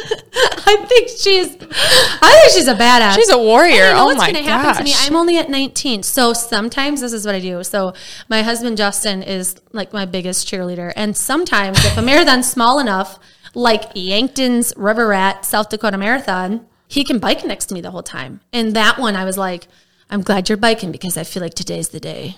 I 0.00 0.76
think 0.86 1.08
she's, 1.08 1.56
I 2.22 2.40
think 2.40 2.52
she's 2.52 2.68
a 2.68 2.74
badass. 2.74 3.14
She's 3.14 3.30
a 3.30 3.38
warrior. 3.38 3.72
And 3.72 3.88
you 3.88 3.94
know 3.94 4.02
oh 4.02 4.04
what's 4.06 4.18
my 4.18 4.32
gonna 4.32 4.44
happen 4.44 4.76
to 4.76 4.84
me? 4.84 4.90
gosh. 4.90 5.06
I'm 5.08 5.16
only 5.16 5.38
at 5.38 5.48
19. 5.48 6.02
So 6.02 6.32
sometimes 6.32 7.00
this 7.00 7.12
is 7.12 7.24
what 7.26 7.34
I 7.34 7.40
do. 7.40 7.64
So 7.64 7.94
my 8.28 8.42
husband 8.42 8.76
Justin 8.76 9.22
is 9.22 9.56
like 9.72 9.92
my 9.92 10.04
biggest 10.04 10.46
cheerleader. 10.46 10.92
And 10.94 11.16
sometimes 11.16 11.84
if 11.84 11.96
a 11.96 12.02
marathon's 12.02 12.48
small 12.48 12.78
enough, 12.78 13.18
like 13.54 13.90
Yankton's 13.94 14.72
River 14.76 15.08
Rat 15.08 15.44
South 15.44 15.68
Dakota 15.70 15.98
Marathon, 15.98 16.66
he 16.88 17.04
can 17.04 17.18
bike 17.18 17.44
next 17.44 17.66
to 17.66 17.74
me 17.74 17.80
the 17.80 17.90
whole 17.90 18.02
time. 18.02 18.40
And 18.52 18.74
that 18.74 18.98
one 18.98 19.14
I 19.14 19.24
was 19.24 19.38
like, 19.38 19.68
I'm 20.10 20.22
glad 20.22 20.48
you're 20.48 20.58
biking 20.58 20.90
because 20.90 21.16
I 21.16 21.24
feel 21.24 21.42
like 21.42 21.54
today's 21.54 21.90
the 21.90 22.00
day 22.00 22.36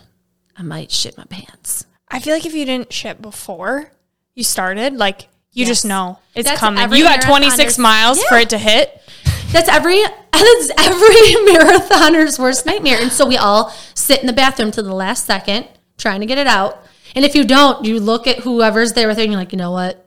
I 0.56 0.62
might 0.62 0.90
shit 0.90 1.16
my 1.16 1.24
pants. 1.24 1.86
I 2.08 2.18
feel 2.20 2.34
like 2.34 2.44
if 2.44 2.52
you 2.54 2.64
didn't 2.66 2.92
shit 2.92 3.22
before 3.22 3.92
you 4.34 4.42
started, 4.44 4.94
like 4.94 5.22
you 5.52 5.60
Yes. 5.64 5.68
just 5.68 5.84
know 5.86 6.18
it's 6.34 6.48
That's 6.48 6.60
coming. 6.60 6.92
You 6.92 7.04
got 7.04 7.22
26 7.22 7.56
marathoner's- 7.74 7.78
miles 7.78 8.22
for 8.24 8.36
it 8.38 8.50
to 8.50 8.58
hit. 8.58 9.00
That's 9.52 9.68
every 9.68 10.00
that's 10.32 10.70
every 10.78 11.52
marathoner's 11.54 12.38
worst 12.38 12.66
nightmare. 12.66 12.98
And 13.00 13.12
so 13.12 13.26
we 13.26 13.36
all 13.36 13.70
sit 13.94 14.20
in 14.20 14.26
the 14.26 14.32
bathroom 14.32 14.70
to 14.72 14.82
the 14.82 14.94
last 14.94 15.24
second 15.26 15.68
trying 15.98 16.20
to 16.20 16.26
get 16.26 16.38
it 16.38 16.46
out. 16.46 16.84
And 17.14 17.24
if 17.24 17.34
you 17.34 17.44
don't, 17.44 17.84
you 17.84 17.98
look 18.00 18.26
at 18.26 18.38
whoever's 18.40 18.92
there 18.94 19.06
with 19.08 19.18
you 19.18 19.24
and 19.24 19.32
you're 19.32 19.40
like, 19.40 19.52
you 19.52 19.58
know 19.58 19.72
what? 19.72 20.06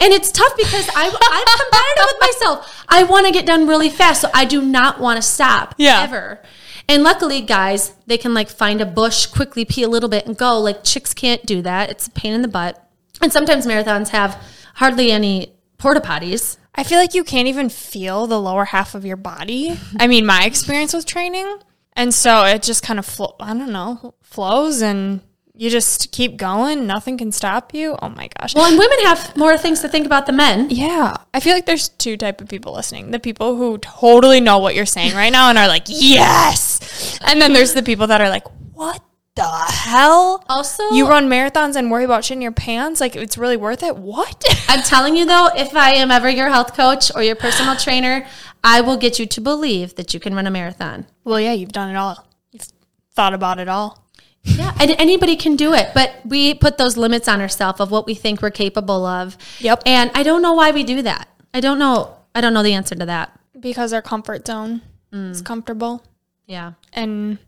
And 0.00 0.12
it's 0.12 0.30
tough 0.32 0.56
because 0.56 0.88
I, 0.94 1.06
I'm 1.06 1.58
competitive 1.60 2.06
with 2.12 2.20
myself. 2.20 2.84
I 2.88 3.04
want 3.04 3.26
to 3.26 3.32
get 3.32 3.46
done 3.46 3.66
really 3.68 3.90
fast, 3.90 4.20
so 4.20 4.28
I 4.34 4.44
do 4.44 4.60
not 4.60 5.00
want 5.00 5.16
to 5.16 5.22
stop 5.22 5.74
Yeah. 5.78 6.02
ever. 6.02 6.42
And 6.88 7.02
luckily, 7.02 7.40
guys, 7.40 7.92
they 8.06 8.18
can 8.18 8.34
like 8.34 8.48
find 8.48 8.80
a 8.80 8.86
bush, 8.86 9.26
quickly 9.26 9.64
pee 9.64 9.82
a 9.84 9.88
little 9.88 10.08
bit, 10.08 10.26
and 10.26 10.36
go. 10.36 10.58
Like 10.60 10.84
chicks 10.84 11.14
can't 11.14 11.44
do 11.46 11.62
that. 11.62 11.90
It's 11.90 12.06
a 12.08 12.10
pain 12.10 12.34
in 12.34 12.42
the 12.42 12.48
butt. 12.48 12.80
And 13.22 13.32
sometimes 13.32 13.66
marathons 13.66 14.08
have 14.08 14.36
hardly 14.74 15.10
any 15.10 15.54
porta 15.78 16.00
potties. 16.00 16.58
I 16.74 16.82
feel 16.82 16.98
like 16.98 17.14
you 17.14 17.22
can't 17.24 17.46
even 17.48 17.68
feel 17.68 18.26
the 18.26 18.40
lower 18.40 18.64
half 18.66 18.94
of 18.96 19.04
your 19.06 19.16
body. 19.16 19.78
I 20.00 20.08
mean, 20.08 20.26
my 20.26 20.44
experience 20.44 20.92
with 20.92 21.06
training. 21.06 21.58
And 21.94 22.12
so 22.12 22.44
it 22.44 22.62
just 22.64 22.82
kind 22.82 22.98
of, 22.98 23.06
flo- 23.06 23.36
I 23.38 23.54
don't 23.54 23.70
know, 23.72 24.14
flows 24.22 24.82
and 24.82 25.20
you 25.56 25.70
just 25.70 26.10
keep 26.10 26.36
going. 26.36 26.86
Nothing 26.86 27.16
can 27.16 27.30
stop 27.30 27.72
you. 27.74 27.96
Oh 28.02 28.08
my 28.08 28.28
gosh. 28.38 28.54
Well, 28.54 28.64
and 28.68 28.76
women 28.78 28.98
have 29.04 29.36
more 29.36 29.56
things 29.56 29.80
to 29.82 29.88
think 29.88 30.04
about 30.04 30.26
than 30.26 30.36
men. 30.36 30.68
yeah. 30.70 31.16
I 31.32 31.40
feel 31.40 31.54
like 31.54 31.64
there's 31.66 31.88
two 31.90 32.16
type 32.16 32.40
of 32.40 32.48
people 32.48 32.74
listening. 32.74 33.12
The 33.12 33.20
people 33.20 33.56
who 33.56 33.78
totally 33.78 34.40
know 34.40 34.58
what 34.58 34.74
you're 34.74 34.84
saying 34.86 35.14
right 35.14 35.30
now 35.30 35.48
and 35.50 35.56
are 35.58 35.68
like, 35.68 35.84
yes. 35.88 37.18
And 37.24 37.40
then 37.40 37.52
there's 37.52 37.74
the 37.74 37.82
people 37.82 38.06
that 38.08 38.20
are 38.20 38.28
like, 38.28 38.44
what 38.72 39.02
the 39.36 39.42
hell? 39.48 40.44
Also, 40.48 40.90
You 40.90 41.08
run 41.08 41.28
marathons 41.28 41.76
and 41.76 41.90
worry 41.90 42.04
about 42.04 42.22
shitting 42.22 42.42
your 42.42 42.52
pants? 42.52 43.00
Like, 43.00 43.16
it's 43.16 43.36
really 43.38 43.56
worth 43.56 43.82
it? 43.82 43.96
What? 43.96 44.44
I'm 44.68 44.82
telling 44.82 45.16
you 45.16 45.24
though, 45.26 45.48
if 45.56 45.74
I 45.76 45.94
am 45.94 46.10
ever 46.10 46.28
your 46.28 46.48
health 46.50 46.74
coach 46.74 47.10
or 47.14 47.22
your 47.22 47.36
personal 47.36 47.76
trainer, 47.76 48.26
I 48.62 48.80
will 48.80 48.96
get 48.96 49.18
you 49.18 49.26
to 49.26 49.40
believe 49.40 49.96
that 49.96 50.14
you 50.14 50.20
can 50.20 50.34
run 50.34 50.46
a 50.46 50.50
marathon. 50.50 51.06
well, 51.24 51.38
yeah, 51.40 51.52
you've 51.52 51.72
done 51.72 51.90
it 51.90 51.96
all. 51.96 52.26
You've 52.50 52.66
thought 53.14 53.34
about 53.34 53.58
it 53.58 53.68
all. 53.68 54.03
Yeah, 54.44 54.72
and 54.78 54.90
anybody 54.98 55.36
can 55.36 55.56
do 55.56 55.72
it, 55.72 55.88
but 55.94 56.14
we 56.24 56.54
put 56.54 56.76
those 56.78 56.96
limits 56.96 57.28
on 57.28 57.40
ourselves 57.40 57.80
of 57.80 57.90
what 57.90 58.06
we 58.06 58.14
think 58.14 58.42
we're 58.42 58.50
capable 58.50 59.06
of. 59.06 59.36
Yep. 59.60 59.82
And 59.86 60.10
I 60.14 60.22
don't 60.22 60.42
know 60.42 60.52
why 60.52 60.70
we 60.70 60.84
do 60.84 61.02
that. 61.02 61.28
I 61.54 61.60
don't 61.60 61.78
know. 61.78 62.16
I 62.34 62.40
don't 62.40 62.52
know 62.52 62.62
the 62.62 62.74
answer 62.74 62.94
to 62.94 63.06
that. 63.06 63.38
because 63.58 63.92
our 63.92 64.02
comfort 64.02 64.46
zone 64.46 64.82
mm. 65.12 65.30
is 65.30 65.40
comfortable 65.40 66.02
Yeah. 66.46 66.72
and 66.92 67.38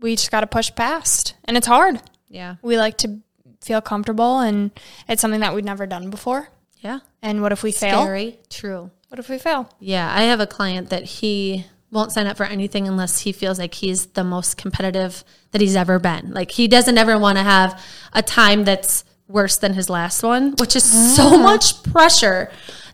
we 0.00 0.16
just 0.16 0.30
got 0.32 0.40
to 0.40 0.46
push 0.48 0.74
past 0.74 1.34
and 1.44 1.56
it's 1.56 1.66
hard 1.66 2.00
Yeah. 2.28 2.56
we 2.62 2.76
like 2.78 2.96
to 2.98 3.20
feel 3.60 3.80
comfortable 3.82 4.40
and 4.40 4.70
it's 5.08 5.20
something 5.20 5.40
that 5.40 5.54
we've 5.54 5.64
never 5.64 5.86
done 5.86 6.10
before 6.10 6.48
Yeah. 6.80 7.00
and 7.22 7.42
what 7.42 7.52
if 7.52 7.62
we 7.62 7.70
fail 7.70 8.02
Scary. 8.02 8.38
True. 8.48 8.90
what 9.10 9.18
if 9.20 9.28
we 9.28 9.38
fail 9.38 9.68
Yeah, 9.78 10.10
I 10.12 10.22
have 10.22 10.40
a 10.40 10.46
client 10.46 10.88
that 10.90 11.04
he 11.04 11.66
won't 11.90 12.12
sign 12.12 12.26
up 12.26 12.36
for 12.36 12.44
anything 12.44 12.86
unless 12.86 13.20
he 13.20 13.32
feels 13.32 13.58
like 13.58 13.74
he's 13.74 14.06
the 14.06 14.24
most 14.24 14.56
competitive 14.56 15.24
that 15.50 15.60
he's 15.60 15.76
ever 15.76 15.98
been. 15.98 16.32
Like 16.32 16.52
he 16.52 16.68
doesn't 16.68 16.96
ever 16.96 17.18
want 17.18 17.38
to 17.38 17.44
have 17.44 17.82
a 18.12 18.22
time 18.22 18.64
that's 18.64 19.04
worse 19.28 19.56
than 19.56 19.74
his 19.74 19.88
last 19.88 20.22
one, 20.22 20.54
which 20.58 20.76
is 20.76 20.84
so 21.16 21.34
ah. 21.34 21.36
much 21.36 21.82
pressure 21.84 22.50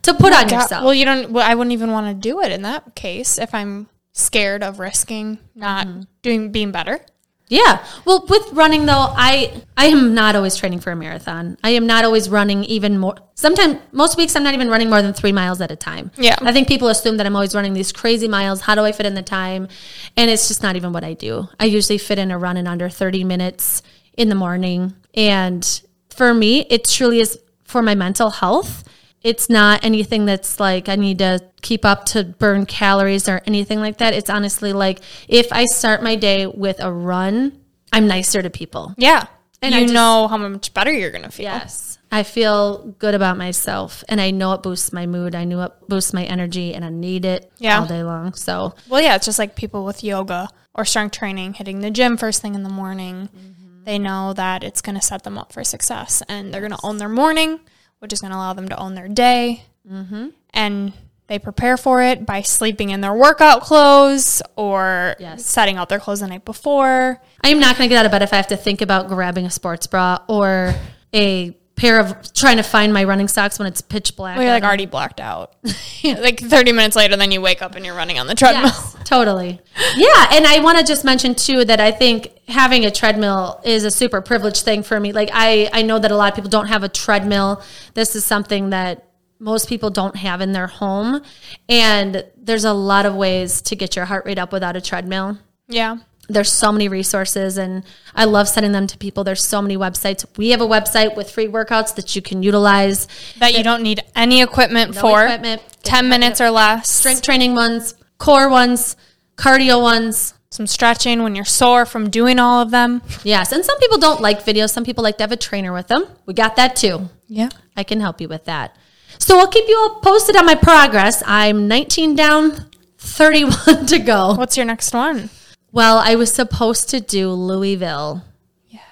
to 0.07 0.15
put 0.15 0.33
on 0.33 0.47
God, 0.47 0.53
yourself. 0.53 0.85
well 0.85 0.95
you 0.95 1.05
don't 1.05 1.31
well, 1.31 1.49
i 1.49 1.55
wouldn't 1.55 1.73
even 1.73 1.91
want 1.91 2.07
to 2.07 2.29
do 2.29 2.41
it 2.41 2.53
in 2.53 2.63
that 2.63 2.95
case 2.95 3.39
if 3.39 3.55
i'm 3.55 3.89
scared 4.13 4.63
of 4.63 4.79
risking 4.79 5.39
not 5.55 5.87
mm-hmm. 5.87 6.03
doing 6.23 6.53
being 6.53 6.71
better 6.71 7.01
yeah. 7.49 7.85
Well, 8.05 8.27
with 8.29 8.53
running 8.53 8.87
though, 8.87 8.93
I 9.17 9.63
I 9.77 9.87
am 9.87 10.15
not 10.15 10.35
always 10.35 10.57
training 10.57 10.81
for 10.81 10.91
a 10.91 10.97
marathon. 10.97 11.57
I 11.63 11.71
am 11.71 11.87
not 11.87 12.05
always 12.05 12.29
running 12.29 12.65
even 12.65 12.99
more. 12.99 13.17
Sometimes 13.35 13.79
most 13.93 14.17
weeks 14.17 14.35
I'm 14.35 14.43
not 14.43 14.55
even 14.55 14.69
running 14.69 14.91
more 14.91 15.03
than 15.03 15.13
3 15.13 15.33
miles 15.33 15.61
at 15.61 15.71
a 15.71 15.77
time. 15.77 16.11
Yeah. 16.17 16.37
I 16.41 16.53
think 16.53 16.67
people 16.67 16.89
assume 16.89 17.19
that 17.19 17.27
I'm 17.27 17.37
always 17.37 17.55
running 17.55 17.75
these 17.75 17.93
crazy 17.93 18.27
miles. 18.27 18.63
How 18.63 18.75
do 18.75 18.83
I 18.83 18.93
fit 18.93 19.07
in 19.07 19.15
the 19.15 19.23
time? 19.23 19.69
And 20.17 20.31
it's 20.31 20.49
just 20.49 20.63
not 20.63 20.77
even 20.77 20.93
what 20.93 21.05
I 21.05 21.15
do. 21.15 21.49
I 21.61 21.67
usually 21.67 21.99
fit 21.99 22.19
in 22.19 22.31
a 22.31 22.39
run 22.39 22.57
in 22.57 22.67
under 22.67 22.89
30 22.89 23.25
minutes 23.25 23.83
in 24.17 24.29
the 24.29 24.35
morning. 24.35 24.95
And 25.15 25.83
for 26.11 26.35
me, 26.35 26.63
it 26.63 26.85
truly 26.85 27.21
is 27.21 27.39
for 27.65 27.83
my 27.83 27.95
mental 27.95 28.31
health. 28.31 28.83
It's 29.23 29.51
not 29.51 29.85
anything 29.85 30.25
that's 30.27 30.61
like 30.61 30.89
I 30.89 30.97
need 30.97 31.19
to 31.19 31.41
keep 31.63 31.85
up 31.85 32.05
to 32.07 32.23
burn 32.25 32.65
calories 32.67 33.29
or 33.29 33.43
anything 33.47 33.81
like 33.81 33.99
that. 33.99 34.15
It's 34.15 34.31
honestly 34.31 34.73
like 34.73 35.01
if 35.29 35.53
I 35.53 35.65
start 35.65 36.03
my 36.03 36.15
day 36.17 36.47
with 36.47 36.81
a 36.81 36.93
run, 36.93 37.61
I'm 37.93 38.07
nicer 38.07 38.43
to 38.43 38.51
people. 38.51 38.95
yeah 38.97 39.27
And 39.63 39.73
and 39.73 39.75
I 39.75 39.79
you 39.79 39.85
just- 39.87 39.95
know 39.95 40.29
how 40.29 40.37
much 40.37 40.73
better 40.75 40.93
you're 40.93 41.11
gonna 41.11 41.31
feel 41.31 41.45
Yes. 41.45 41.99
I 42.13 42.23
feel 42.23 42.95
good 43.01 43.15
about 43.17 43.37
myself 43.37 44.05
and 44.09 44.21
I 44.21 44.31
know 44.31 44.53
it 44.53 44.63
boosts 44.63 44.93
my 44.93 45.07
mood. 45.07 45.35
I 45.35 45.45
know 45.45 45.63
it 45.63 45.73
boosts 45.89 46.13
my 46.13 46.23
energy 46.25 46.73
and 46.73 46.85
I 46.85 46.91
need 46.91 47.25
it 47.25 47.51
Yeah. 47.59 47.81
all 47.81 47.87
day 47.87 48.05
long. 48.05 48.33
So 48.35 48.75
Well, 48.89 49.01
yeah, 49.03 49.17
it's 49.17 49.25
just 49.27 49.41
like 49.41 49.57
people 49.57 49.85
with 49.85 50.05
yoga 50.05 50.49
or 50.73 50.85
strength 50.85 51.17
training, 51.19 51.55
hitting 51.55 51.81
the 51.81 51.91
gym 51.91 52.17
first 52.17 52.43
thing 52.43 52.55
in 52.55 52.63
the 52.63 52.69
morning. 52.69 53.29
Mm-hmm. 53.37 53.85
They 53.85 53.99
know 53.99 54.33
that 54.35 54.63
it's 54.63 54.81
going 54.83 54.95
to 54.95 55.03
set 55.03 55.25
them 55.25 55.37
up 55.37 55.53
for 55.53 55.65
success 55.65 56.23
and 56.29 56.53
they're 56.55 56.61
going 56.61 56.73
to 56.73 56.79
own 56.85 56.99
their 56.99 57.09
morning, 57.09 57.59
which 57.99 58.13
is 58.13 58.21
going 58.21 58.31
to 58.31 58.37
allow 58.37 58.53
them 58.53 58.69
to 58.69 58.77
own 58.79 58.95
their 58.95 59.09
day. 59.09 59.63
Mm-hmm. 59.91 60.29
And 60.55 60.93
they 61.29 61.39
prepare 61.39 61.77
for 61.77 62.03
it 62.03 62.25
by 62.25 62.43
sleeping 62.43 62.91
in 62.91 63.01
their 63.01 63.13
workout 63.15 63.61
clothes 63.63 64.43
or 64.55 65.17
Yes. 65.19 65.45
setting 65.45 65.77
out 65.77 65.89
their 65.89 65.99
clothes 65.99 66.21
the 66.21 66.29
night 66.29 66.45
before. 66.45 67.21
I 67.43 67.49
am 67.49 67.59
not 67.59 67.77
going 67.77 67.89
to 67.89 67.93
get 67.93 67.99
out 67.99 68.07
of 68.07 68.13
bed 68.13 68.23
if 68.23 68.33
I 68.33 68.37
have 68.37 68.47
to 68.49 68.57
think 68.57 68.81
about 68.81 69.09
grabbing 69.09 69.45
a 69.47 69.51
sports 69.51 69.87
bra 69.87 70.19
or 70.29 70.75
a 71.15 71.57
pair 71.77 72.01
of 72.01 72.33
trying 72.33 72.57
to 72.57 72.63
find 72.63 72.93
my 72.93 73.05
running 73.05 73.29
socks 73.29 73.59
when 73.59 73.69
it's 73.69 73.83
pitch 73.83 74.17
black. 74.17 74.37
Well, 74.37 74.47
you're 74.47 74.55
like 74.55 74.65
already 74.65 74.87
blacked 74.87 75.21
out. 75.21 75.55
like 76.05 76.41
30 76.41 76.73
minutes 76.73 76.97
later, 76.97 77.17
then 77.17 77.31
you 77.31 77.41
wake 77.41 77.63
up 77.63 77.75
and 77.75 77.85
you're 77.85 77.95
running 77.95 78.19
on 78.19 78.27
the 78.27 78.35
treadmill. 78.35 78.65
Yes, 78.65 78.97
totally. 79.05 79.61
Yeah, 79.97 80.29
and 80.33 80.47
I 80.47 80.61
want 80.63 80.79
to 80.79 80.85
just 80.85 81.05
mention 81.05 81.35
too 81.35 81.65
that 81.67 81.79
I 81.79 81.93
think 81.93 82.33
having 82.49 82.87
a 82.87 82.91
treadmill 82.91 83.61
is 83.65 83.85
a 83.85 83.91
super 83.91 84.23
privileged 84.23 84.65
thing 84.65 84.83
for 84.83 84.99
me. 84.99 85.13
Like 85.13 85.31
I 85.33 85.69
I 85.73 85.83
know 85.83 85.99
that 85.99 86.11
a 86.11 86.17
lot 86.17 86.31
of 86.31 86.35
people 86.35 86.51
don't 86.51 86.69
have 86.69 86.83
a 86.83 86.89
treadmill. 86.89 87.63
This 87.95 88.17
is 88.17 88.25
something 88.25 88.71
that 88.71 89.07
most 89.39 89.69
people 89.69 89.91
don't 89.91 90.17
have 90.17 90.41
in 90.41 90.53
their 90.53 90.67
home 90.67 91.21
and 91.69 92.25
there's 92.39 92.65
a 92.65 92.73
lot 92.73 93.05
of 93.05 93.15
ways 93.15 93.61
to 93.61 93.77
get 93.77 93.95
your 93.95 94.07
heart 94.07 94.25
rate 94.25 94.39
up 94.39 94.51
without 94.51 94.77
a 94.77 94.81
treadmill. 94.81 95.39
Yeah. 95.69 95.99
There's 96.29 96.51
so 96.51 96.73
many 96.73 96.89
resources 96.89 97.57
and 97.57 97.85
I 98.15 98.25
love 98.25 98.49
sending 98.49 98.73
them 98.73 98.87
to 98.89 98.99
people. 98.99 99.23
There's 99.25 99.45
so 99.45 99.63
many 99.63 99.77
websites. 99.77 100.25
We 100.37 100.51
have 100.51 100.61
a 100.61 100.67
website 100.67 101.17
with 101.17 101.31
free 101.31 101.47
workouts 101.47 101.95
that 101.95 102.17
you 102.17 102.23
can 102.23 102.43
utilize. 102.43 103.07
That 103.39 103.57
you 103.57 103.63
don't 103.63 103.83
need 103.83 104.01
any 104.15 104.43
equipment 104.43 104.97
for. 104.97 105.25
equipment. 105.25 105.63
10 105.85 106.09
minutes 106.09 106.41
or 106.41 106.51
less. 106.51 106.89
Strength 106.91 107.23
training 107.23 107.55
ones, 107.55 107.95
core 108.19 108.49
ones, 108.49 108.97
cardio 109.37 109.81
ones, 109.81 110.35
some 110.51 110.67
stretching 110.67 111.23
when 111.23 111.35
you're 111.37 111.45
sore 111.45 111.87
from 111.87 112.11
doing 112.11 112.39
all 112.39 112.61
of 112.61 112.71
them. 112.71 113.03
Yes, 113.23 113.53
and 113.53 113.65
some 113.65 113.79
people 113.79 113.99
don't 113.99 114.21
like 114.21 114.45
videos. 114.45 114.71
Some 114.71 114.85
people 114.85 115.05
like 115.05 115.19
to 115.19 115.23
have 115.23 115.33
a 115.33 115.37
trainer 115.37 115.73
with 115.73 115.87
them. 115.89 116.07
We 116.25 116.35
got 116.35 116.57
that 116.57 116.75
too. 116.77 117.09
Yeah. 117.29 117.51
I 117.77 117.85
can 117.85 118.01
help 118.01 118.21
you 118.21 118.29
with 118.29 118.45
that. 118.47 118.77
So 119.19 119.39
I'll 119.39 119.49
keep 119.49 119.69
you 119.69 119.77
all 119.79 120.01
posted 120.01 120.37
on 120.37 120.47
my 120.47 120.55
progress. 120.55 121.23
I'm 121.27 121.69
19 121.69 122.15
down, 122.15 122.71
31 122.99 123.87
to 123.87 123.99
go. 123.99 124.35
What's 124.35 124.57
your 124.57 124.67
next 124.67 124.93
one? 124.95 125.31
Well, 125.77 125.99
I 125.99 126.15
was 126.15 126.33
supposed 126.33 126.89
to 126.91 127.03
do 127.03 127.31
Louisville 127.31 128.25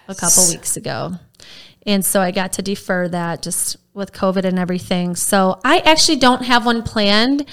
a 0.07 0.15
couple 0.15 0.47
weeks 0.49 0.77
ago. 0.77 1.15
And 1.87 2.05
so 2.05 2.21
I 2.21 2.31
got 2.31 2.53
to 2.55 2.63
defer 2.63 3.09
that 3.09 3.41
just 3.41 3.79
with 3.95 4.13
COVID 4.13 4.45
and 4.45 4.59
everything. 4.59 5.17
So 5.17 5.61
I 5.65 5.79
actually 5.79 6.17
don't 6.17 6.43
have 6.43 6.67
one 6.67 6.83
planned 6.83 7.49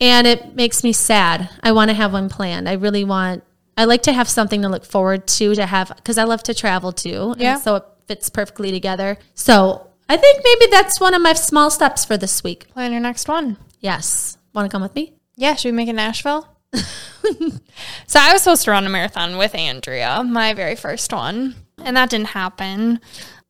and 0.00 0.26
it 0.26 0.56
makes 0.56 0.82
me 0.82 0.92
sad. 0.92 1.48
I 1.62 1.70
want 1.70 1.90
to 1.90 1.94
have 1.94 2.12
one 2.12 2.28
planned. 2.28 2.68
I 2.68 2.72
really 2.72 3.04
want 3.04 3.44
I 3.78 3.84
like 3.84 4.02
to 4.02 4.12
have 4.12 4.28
something 4.28 4.62
to 4.62 4.68
look 4.68 4.84
forward 4.84 5.28
to 5.28 5.54
to 5.54 5.64
have 5.64 6.00
cuz 6.04 6.18
I 6.18 6.24
love 6.24 6.42
to 6.44 6.54
travel 6.54 6.90
too. 6.90 7.36
Yeah. 7.38 7.54
And 7.54 7.62
so 7.62 7.76
it 7.76 7.84
fits 8.08 8.30
perfectly 8.30 8.72
together. 8.72 9.16
So 9.34 9.86
I 10.08 10.16
think 10.16 10.42
maybe 10.42 10.70
that's 10.72 10.98
one 10.98 11.14
of 11.14 11.22
my 11.22 11.34
small 11.34 11.70
steps 11.70 12.04
for 12.04 12.16
this 12.16 12.42
week. 12.42 12.68
Plan 12.72 12.90
your 12.90 13.00
next 13.00 13.28
one. 13.28 13.58
Yes. 13.78 14.38
Want 14.52 14.68
to 14.68 14.74
come 14.74 14.82
with 14.82 14.96
me? 14.96 15.14
Yeah, 15.36 15.54
should 15.54 15.68
we 15.68 15.76
make 15.76 15.88
it 15.88 15.94
Nashville? 15.94 16.48
so 18.06 18.18
I 18.20 18.32
was 18.32 18.42
supposed 18.42 18.64
to 18.64 18.70
run 18.70 18.86
a 18.86 18.88
marathon 18.90 19.36
with 19.36 19.54
Andrea, 19.54 20.22
my 20.24 20.54
very 20.54 20.76
first 20.76 21.12
one, 21.12 21.54
and 21.82 21.96
that 21.96 22.10
didn't 22.10 22.28
happen. 22.28 23.00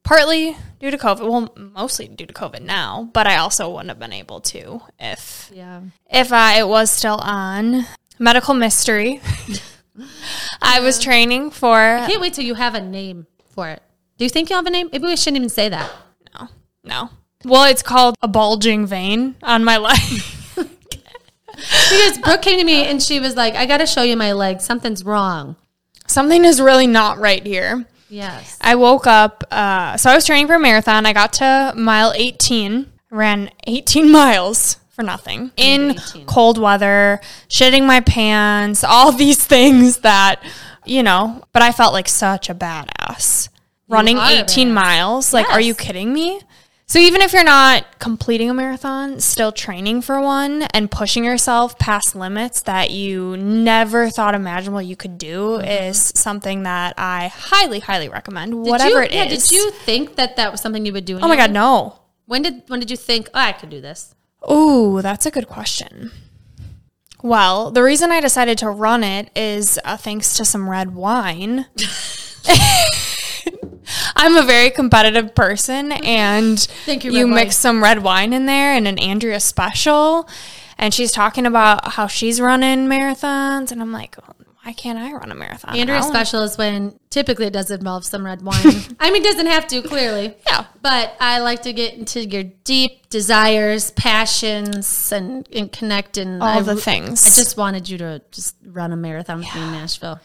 partly 0.04 0.56
due 0.80 0.90
to 0.90 0.98
COVID. 0.98 1.20
Well, 1.30 1.52
mostly 1.56 2.08
due 2.08 2.26
to 2.26 2.35
COVID 2.35 2.62
now, 2.62 3.08
but 3.12 3.26
I 3.26 3.37
also 3.37 3.70
wouldn't 3.70 3.88
have 3.90 3.98
been 4.00 4.12
able 4.12 4.40
to 4.40 4.82
if 4.98 5.50
Yeah. 5.54 5.80
if 6.11 6.30
it 6.32 6.66
was 6.68 6.90
still 6.90 7.18
on. 7.22 7.87
Medical 8.18 8.54
mystery. 8.54 9.20
I 10.62 10.80
was 10.80 10.98
training 10.98 11.50
for 11.50 11.76
I 11.78 12.06
Can't 12.08 12.20
wait 12.20 12.35
till 12.35 12.44
you 12.44 12.54
have 12.54 12.74
a 12.74 12.80
name 12.80 13.26
for 13.54 13.68
it. 13.68 13.82
Do 14.18 14.24
you 14.24 14.28
think 14.30 14.50
you 14.50 14.56
have 14.56 14.66
a 14.66 14.70
name? 14.70 14.88
Maybe 14.92 15.04
we 15.06 15.16
shouldn't 15.16 15.37
even 15.37 15.48
say 15.48 15.68
that. 15.68 15.90
no, 16.35 16.48
no. 16.85 17.11
Well, 17.44 17.64
it's 17.64 17.82
called 17.82 18.14
a 18.22 18.28
bulging 18.28 18.87
vein 18.87 19.35
on 19.42 19.64
my 19.64 19.76
leg. 19.88 19.98
Because 21.90 22.18
Brooke 22.18 22.42
came 22.42 22.59
to 22.59 22.64
me 22.64 22.87
and 22.87 23.03
she 23.03 23.20
was 23.20 23.37
like, 23.37 23.55
I 23.55 23.66
got 23.66 23.79
to 23.79 23.87
show 23.87 24.03
you 24.03 24.16
my 24.16 24.33
leg. 24.33 24.61
Something's 24.61 25.05
wrong. 25.05 25.57
Something 26.07 26.44
is 26.44 26.61
really 26.61 26.87
not 26.87 27.18
right 27.18 27.44
here. 27.44 27.87
Yes. 28.09 28.59
I 28.61 28.75
woke 28.75 29.07
up. 29.07 29.44
Uh, 29.51 29.96
so 29.96 30.11
I 30.11 30.14
was 30.14 30.27
training 30.27 30.46
for 30.46 30.55
a 30.55 30.61
marathon. 30.61 31.07
I 31.07 31.12
got 31.12 31.33
to 31.35 31.72
mile 31.77 32.12
18, 32.14 32.87
ran 33.11 33.51
18 33.66 34.11
miles 34.12 34.77
for 34.90 35.03
nothing 35.03 35.51
in 35.57 35.92
18. 35.92 36.27
cold 36.27 36.59
weather, 36.59 37.20
shitting 37.48 37.87
my 37.87 38.01
pants, 38.01 38.85
all 38.85 39.12
these 39.16 39.42
things 39.42 39.98
that, 39.98 40.42
you 40.85 41.03
know, 41.03 41.42
but 41.53 41.62
I 41.62 41.72
felt 41.72 41.94
like 41.94 42.09
such 42.09 42.51
a 42.51 42.55
badass. 42.55 43.48
Running 43.88 44.18
18 44.18 44.68
badass. 44.68 44.72
miles. 44.72 45.33
Like, 45.33 45.48
are 45.51 45.61
you 45.61 45.75
kidding 45.75 46.12
me? 46.12 46.40
So 46.92 46.98
even 46.98 47.22
if 47.22 47.33
you're 47.33 47.42
not 47.42 47.98
completing 48.00 48.50
a 48.50 48.52
marathon, 48.52 49.18
still 49.18 49.50
training 49.50 50.02
for 50.02 50.20
one 50.20 50.64
and 50.74 50.90
pushing 50.90 51.24
yourself 51.24 51.78
past 51.78 52.14
limits 52.14 52.61
that 52.61 52.90
you 52.90 53.35
never 53.38 54.11
thought 54.11 54.35
imaginable 54.35 54.83
you 54.83 54.94
could 54.94 55.16
do 55.16 55.57
is 55.57 56.12
something 56.14 56.64
that 56.64 56.92
I 56.98 57.28
highly, 57.28 57.81
highly 57.81 58.11
recommend. 58.11 58.52
Mm-hmm. 58.52 58.64
Did 58.64 58.70
whatever 58.70 58.98
you, 58.98 59.05
it 59.05 59.11
is. 59.11 59.14
yeah, 59.14 59.26
Did 59.26 59.50
you 59.52 59.70
think 59.70 60.16
that 60.16 60.37
that 60.37 60.52
was 60.52 60.61
something 60.61 60.85
you 60.85 60.92
would 60.92 61.07
do? 61.07 61.16
in 61.16 61.24
Oh 61.24 61.28
my 61.28 61.37
god, 61.37 61.48
life? 61.48 61.55
no. 61.55 61.98
When 62.26 62.42
did 62.42 62.62
when 62.66 62.78
did 62.78 62.90
you 62.90 62.98
think 62.98 63.31
oh, 63.33 63.38
I 63.38 63.52
could 63.52 63.70
do 63.70 63.81
this? 63.81 64.14
Ooh, 64.50 65.00
that's 65.00 65.24
a 65.24 65.31
good 65.31 65.48
question. 65.48 66.11
Well, 67.22 67.70
the 67.70 67.83
reason 67.83 68.11
I 68.11 68.20
decided 68.20 68.59
to 68.59 68.68
run 68.68 69.02
it 69.02 69.31
is 69.35 69.81
uh, 69.83 69.96
thanks 69.96 70.37
to 70.37 70.44
some 70.44 70.68
red 70.68 70.94
wine. 70.94 71.64
I'm 74.16 74.37
a 74.37 74.42
very 74.42 74.70
competitive 74.70 75.35
person, 75.35 75.92
and 75.92 76.61
Thank 76.85 77.05
you, 77.05 77.12
you 77.12 77.26
mix 77.26 77.57
some 77.57 77.83
red 77.83 78.02
wine 78.02 78.33
in 78.33 78.46
there 78.46 78.74
and 78.74 78.87
an 78.87 78.98
Andrea 78.98 79.40
special, 79.40 80.28
and 80.78 80.92
she's 80.92 81.12
talking 81.12 81.46
about 81.46 81.92
how 81.92 82.07
she's 82.07 82.40
running 82.40 82.87
marathons, 82.87 83.72
and 83.72 83.81
I'm 83.81 83.92
like, 83.92 84.16
why 84.64 84.72
can't 84.72 84.98
I 84.98 85.12
run 85.12 85.33
a 85.33 85.35
marathon? 85.35 85.76
Andrea 85.76 86.02
special 86.02 86.42
is 86.42 86.57
when 86.57 86.96
typically 87.11 87.46
it 87.46 87.52
does 87.52 87.70
involve 87.72 88.05
some 88.05 88.24
red 88.24 88.42
wine. 88.42 88.62
I 89.00 89.11
mean, 89.11 89.22
it 89.22 89.24
doesn't 89.24 89.46
have 89.46 89.66
to 89.68 89.83
clearly. 89.83 90.37
Yeah. 90.46 90.66
But 90.81 91.16
I 91.18 91.40
like 91.40 91.62
to 91.62 91.72
get 91.72 91.94
into 91.94 92.24
your 92.24 92.44
deep 92.44 93.09
desires, 93.09 93.90
passions, 93.90 95.11
and, 95.11 95.48
and 95.52 95.72
connect. 95.72 96.16
And 96.16 96.40
all 96.40 96.48
I, 96.48 96.62
the 96.62 96.76
things. 96.76 97.26
I 97.26 97.31
just 97.31 97.57
wanted 97.57 97.88
you 97.88 97.98
to 97.98 98.22
just 98.31 98.57
run 98.64 98.92
a 98.92 98.96
marathon 98.96 99.38
with 99.38 99.52
me 99.52 99.62
in 99.62 99.72
Nashville. 99.72 100.20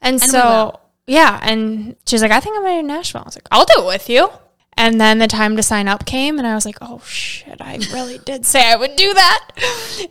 And, 0.00 0.14
we 0.14 0.26
so. 0.26 0.80
Yeah, 1.06 1.38
and 1.42 1.96
she's 2.06 2.22
like, 2.22 2.30
I 2.30 2.40
think 2.40 2.56
I'm 2.56 2.62
going 2.62 2.82
to 2.82 2.86
Nashville. 2.86 3.22
I 3.22 3.24
was 3.24 3.36
like, 3.36 3.48
I'll 3.50 3.64
do 3.64 3.82
it 3.82 3.86
with 3.86 4.08
you. 4.08 4.30
And 4.74 5.00
then 5.00 5.18
the 5.18 5.26
time 5.26 5.56
to 5.56 5.62
sign 5.62 5.86
up 5.86 6.06
came, 6.06 6.38
and 6.38 6.46
I 6.46 6.54
was 6.54 6.64
like, 6.64 6.78
oh 6.80 7.00
shit, 7.04 7.60
I 7.60 7.78
really 7.92 8.18
did 8.18 8.46
say 8.46 8.70
I 8.70 8.76
would 8.76 8.96
do 8.96 9.12
that. 9.12 9.48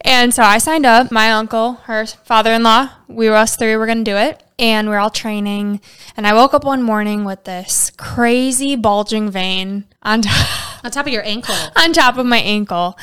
And 0.02 0.34
so 0.34 0.44
I 0.44 0.60
signed 0.60 0.86
up. 0.86 1.12
My 1.12 1.32
uncle, 1.32 1.74
her 1.86 2.06
father 2.06 2.54
in 2.54 2.64
law, 2.64 2.90
we 3.08 3.30
were 3.30 3.36
us 3.36 3.56
three 3.56 3.76
were 3.76 3.88
going 3.88 4.04
to 4.04 4.12
do 4.12 4.18
it. 4.18 4.44
And 4.60 4.88
we 4.88 4.96
are 4.96 5.00
all 5.00 5.10
training. 5.10 5.82
And 6.16 6.28
I 6.28 6.36
woke 6.36 6.54
up 6.54 6.64
one 6.64 6.84
morning 6.84 7.26
with 7.26 7.46
this 7.46 7.92
crazy 7.98 8.76
bulging 8.76 9.32
vein 9.32 9.86
on 10.04 10.22
top 10.22 10.86
On 10.86 10.92
top 10.92 11.08
of 11.08 11.14
your 11.14 11.26
ankle. 11.26 11.56
on 11.76 11.94
top 11.94 12.18
of 12.18 12.28
my 12.28 12.38
ankle. 12.38 12.98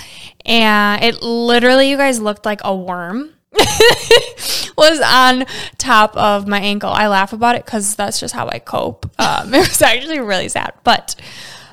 And 0.47 1.03
it 1.03 1.23
literally, 1.23 1.91
you 1.91 1.97
guys 1.97 2.21
looked 2.21 2.45
like 2.45 2.61
a 2.63 2.75
worm 2.75 3.35
was 4.77 5.01
on 5.01 5.47
top 5.79 6.17
of 6.17 6.47
my 6.47 6.61
ankle. 6.61 6.91
I 6.91 7.09
laugh 7.09 7.33
about 7.33 7.57
it 7.57 7.65
because 7.65 7.97
that's 7.97 8.21
just 8.21 8.35
how 8.35 8.49
I 8.49 8.59
cope. 8.59 9.11
Um, 9.19 9.55
it 9.55 9.59
was 9.59 9.83
actually 9.83 10.21
really 10.21 10.49
sad, 10.49 10.75
but 10.85 11.15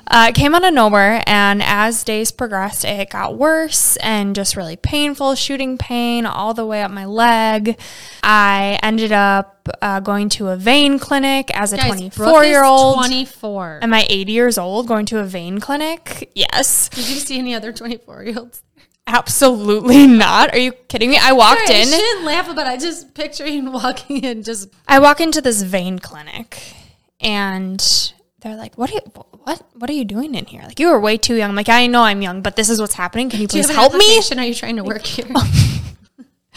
uh, 0.08 0.26
it 0.28 0.34
came 0.34 0.54
out 0.54 0.64
of 0.64 0.72
nowhere. 0.72 1.22
And 1.26 1.62
as 1.62 2.04
days 2.04 2.30
progressed, 2.30 2.84
it 2.84 3.10
got 3.10 3.36
worse 3.36 3.96
and 3.96 4.34
just 4.34 4.56
really 4.56 4.76
painful, 4.76 5.34
shooting 5.34 5.78
pain 5.78 6.26
all 6.26 6.54
the 6.54 6.64
way 6.64 6.82
up 6.82 6.90
my 6.90 7.04
leg. 7.04 7.78
I 8.22 8.78
ended 8.82 9.12
up 9.12 9.68
uh, 9.82 10.00
going 10.00 10.28
to 10.30 10.48
a 10.48 10.56
vein 10.56 10.98
clinic 10.98 11.50
as 11.56 11.72
a 11.72 11.76
Guys, 11.76 11.88
24 11.88 12.44
year 12.44 12.64
old. 12.64 12.96
24. 12.96 13.80
Am 13.82 13.92
I 13.92 14.06
80 14.08 14.32
years 14.32 14.58
old 14.58 14.86
going 14.86 15.06
to 15.06 15.18
a 15.18 15.24
vein 15.24 15.58
clinic? 15.58 16.30
Yes. 16.34 16.88
Did 16.90 17.08
you 17.08 17.16
see 17.16 17.38
any 17.38 17.54
other 17.54 17.72
24 17.72 18.24
year 18.24 18.38
olds? 18.38 18.62
Absolutely 19.06 20.06
not. 20.06 20.52
Are 20.52 20.58
you 20.58 20.72
kidding 20.72 21.10
me? 21.10 21.18
I 21.20 21.32
walked 21.32 21.70
I 21.70 21.74
in. 21.74 21.88
I 21.88 21.90
shouldn't 21.90 22.24
laugh 22.24 22.48
about 22.48 22.66
it. 22.66 22.70
I 22.70 22.76
just 22.76 23.14
picturing 23.14 23.70
walking 23.72 24.24
in 24.24 24.42
just 24.42 24.68
I 24.88 24.98
walk 24.98 25.20
into 25.20 25.40
this 25.40 25.62
vein 25.62 25.98
clinic 25.98 26.74
and 27.20 28.12
they're 28.40 28.56
like, 28.56 28.76
"What 28.76 28.90
are 28.90 28.94
you 28.94 29.00
what 29.44 29.62
what 29.74 29.88
are 29.88 29.92
you 29.92 30.04
doing 30.04 30.34
in 30.34 30.46
here? 30.46 30.62
Like 30.62 30.80
you 30.80 30.88
were 30.88 30.98
way 30.98 31.16
too 31.16 31.36
young." 31.36 31.50
I'm 31.50 31.56
like, 31.56 31.68
"I 31.68 31.86
know 31.86 32.02
I'm 32.02 32.20
young, 32.20 32.42
but 32.42 32.56
this 32.56 32.68
is 32.68 32.80
what's 32.80 32.94
happening. 32.94 33.30
Can 33.30 33.38
you 33.38 33.44
you 33.44 33.48
please 33.48 33.70
an 33.70 33.76
help 33.76 33.94
me?" 33.94 34.20
Are 34.36 34.44
you 34.44 34.54
trying 34.54 34.76
to 34.76 34.84
work 34.84 35.06
here? 35.06 35.26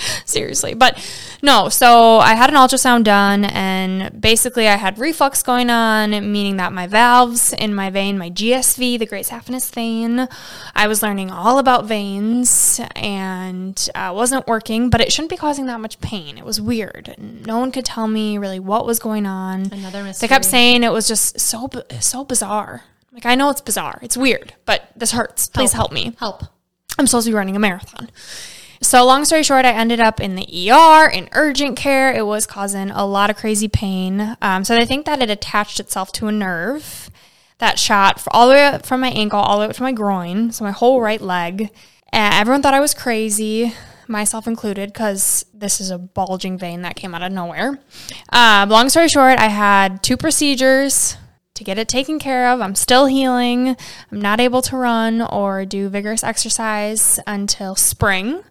Seriously. 0.25 0.73
But 0.73 0.97
no, 1.41 1.69
so 1.69 2.17
I 2.17 2.35
had 2.35 2.49
an 2.49 2.55
ultrasound 2.55 3.03
done 3.03 3.45
and 3.45 4.19
basically 4.19 4.67
I 4.67 4.75
had 4.75 4.97
reflux 4.97 5.43
going 5.43 5.69
on, 5.69 6.11
meaning 6.31 6.57
that 6.57 6.73
my 6.73 6.87
valves 6.87 7.53
in 7.53 7.73
my 7.73 7.89
vein, 7.89 8.17
my 8.17 8.29
GSV, 8.29 8.99
the 8.99 9.05
great 9.05 9.25
saphenous 9.25 9.71
vein, 9.73 10.27
I 10.75 10.87
was 10.87 11.01
learning 11.01 11.31
all 11.31 11.59
about 11.59 11.85
veins 11.85 12.79
and 12.95 13.89
uh, 13.95 14.11
wasn't 14.13 14.47
working, 14.47 14.89
but 14.89 15.01
it 15.01 15.11
shouldn't 15.11 15.29
be 15.29 15.37
causing 15.37 15.65
that 15.67 15.79
much 15.79 15.99
pain. 16.01 16.37
It 16.37 16.45
was 16.45 16.59
weird. 16.59 17.15
No 17.17 17.59
one 17.59 17.71
could 17.71 17.85
tell 17.85 18.07
me 18.07 18.37
really 18.37 18.59
what 18.59 18.85
was 18.85 18.99
going 18.99 19.25
on. 19.25 19.71
Another 19.71 20.03
mistake. 20.03 20.29
They 20.29 20.33
kept 20.33 20.45
saying 20.45 20.83
it 20.83 20.91
was 20.91 21.07
just 21.07 21.39
so 21.39 21.69
so 21.99 22.23
bizarre. 22.23 22.83
Like 23.11 23.25
I 23.25 23.35
know 23.35 23.49
it's 23.49 23.61
bizarre. 23.61 23.99
It's 24.01 24.17
weird, 24.17 24.53
but 24.65 24.89
this 24.95 25.11
hurts. 25.11 25.47
Please 25.47 25.73
help 25.73 25.91
me. 25.91 26.15
Help. 26.19 26.43
I'm 26.97 27.07
supposed 27.07 27.25
to 27.25 27.31
be 27.31 27.35
running 27.35 27.55
a 27.55 27.59
marathon. 27.59 28.09
So, 28.81 29.05
long 29.05 29.25
story 29.25 29.43
short, 29.43 29.65
I 29.65 29.71
ended 29.71 29.99
up 29.99 30.21
in 30.21 30.35
the 30.35 30.71
ER 30.71 31.09
in 31.09 31.27
urgent 31.33 31.75
care. 31.75 32.13
It 32.13 32.25
was 32.25 32.45
causing 32.45 32.89
a 32.89 33.05
lot 33.05 33.29
of 33.29 33.35
crazy 33.35 33.67
pain. 33.67 34.37
Um, 34.41 34.63
so, 34.63 34.75
they 34.75 34.85
think 34.85 35.05
that 35.05 35.21
it 35.21 35.29
attached 35.29 35.79
itself 35.81 36.13
to 36.13 36.27
a 36.27 36.31
nerve 36.31 37.09
that 37.57 37.77
shot 37.77 38.25
all 38.31 38.47
the 38.47 38.53
way 38.53 38.65
up 38.65 38.85
from 38.85 39.01
my 39.01 39.09
ankle, 39.09 39.39
all 39.39 39.57
the 39.57 39.65
way 39.65 39.69
up 39.69 39.75
to 39.75 39.83
my 39.83 39.91
groin, 39.91 40.51
so 40.51 40.63
my 40.63 40.71
whole 40.71 41.01
right 41.01 41.19
leg. 41.19 41.69
And 42.13 42.33
everyone 42.33 42.61
thought 42.61 42.73
I 42.73 42.79
was 42.79 42.93
crazy, 42.93 43.73
myself 44.07 44.47
included, 44.47 44.93
because 44.93 45.45
this 45.53 45.81
is 45.81 45.91
a 45.91 45.97
bulging 45.97 46.57
vein 46.57 46.81
that 46.83 46.95
came 46.95 47.13
out 47.13 47.21
of 47.21 47.33
nowhere. 47.33 47.79
Uh, 48.31 48.65
long 48.69 48.87
story 48.87 49.09
short, 49.09 49.39
I 49.39 49.49
had 49.49 50.01
two 50.01 50.15
procedures 50.15 51.17
to 51.55 51.65
get 51.65 51.77
it 51.77 51.89
taken 51.89 52.17
care 52.17 52.49
of. 52.49 52.61
I'm 52.61 52.75
still 52.75 53.07
healing. 53.07 53.75
I'm 54.09 54.21
not 54.21 54.39
able 54.39 54.61
to 54.63 54.77
run 54.77 55.21
or 55.21 55.65
do 55.65 55.89
vigorous 55.89 56.23
exercise 56.23 57.19
until 57.27 57.75
spring. 57.75 58.43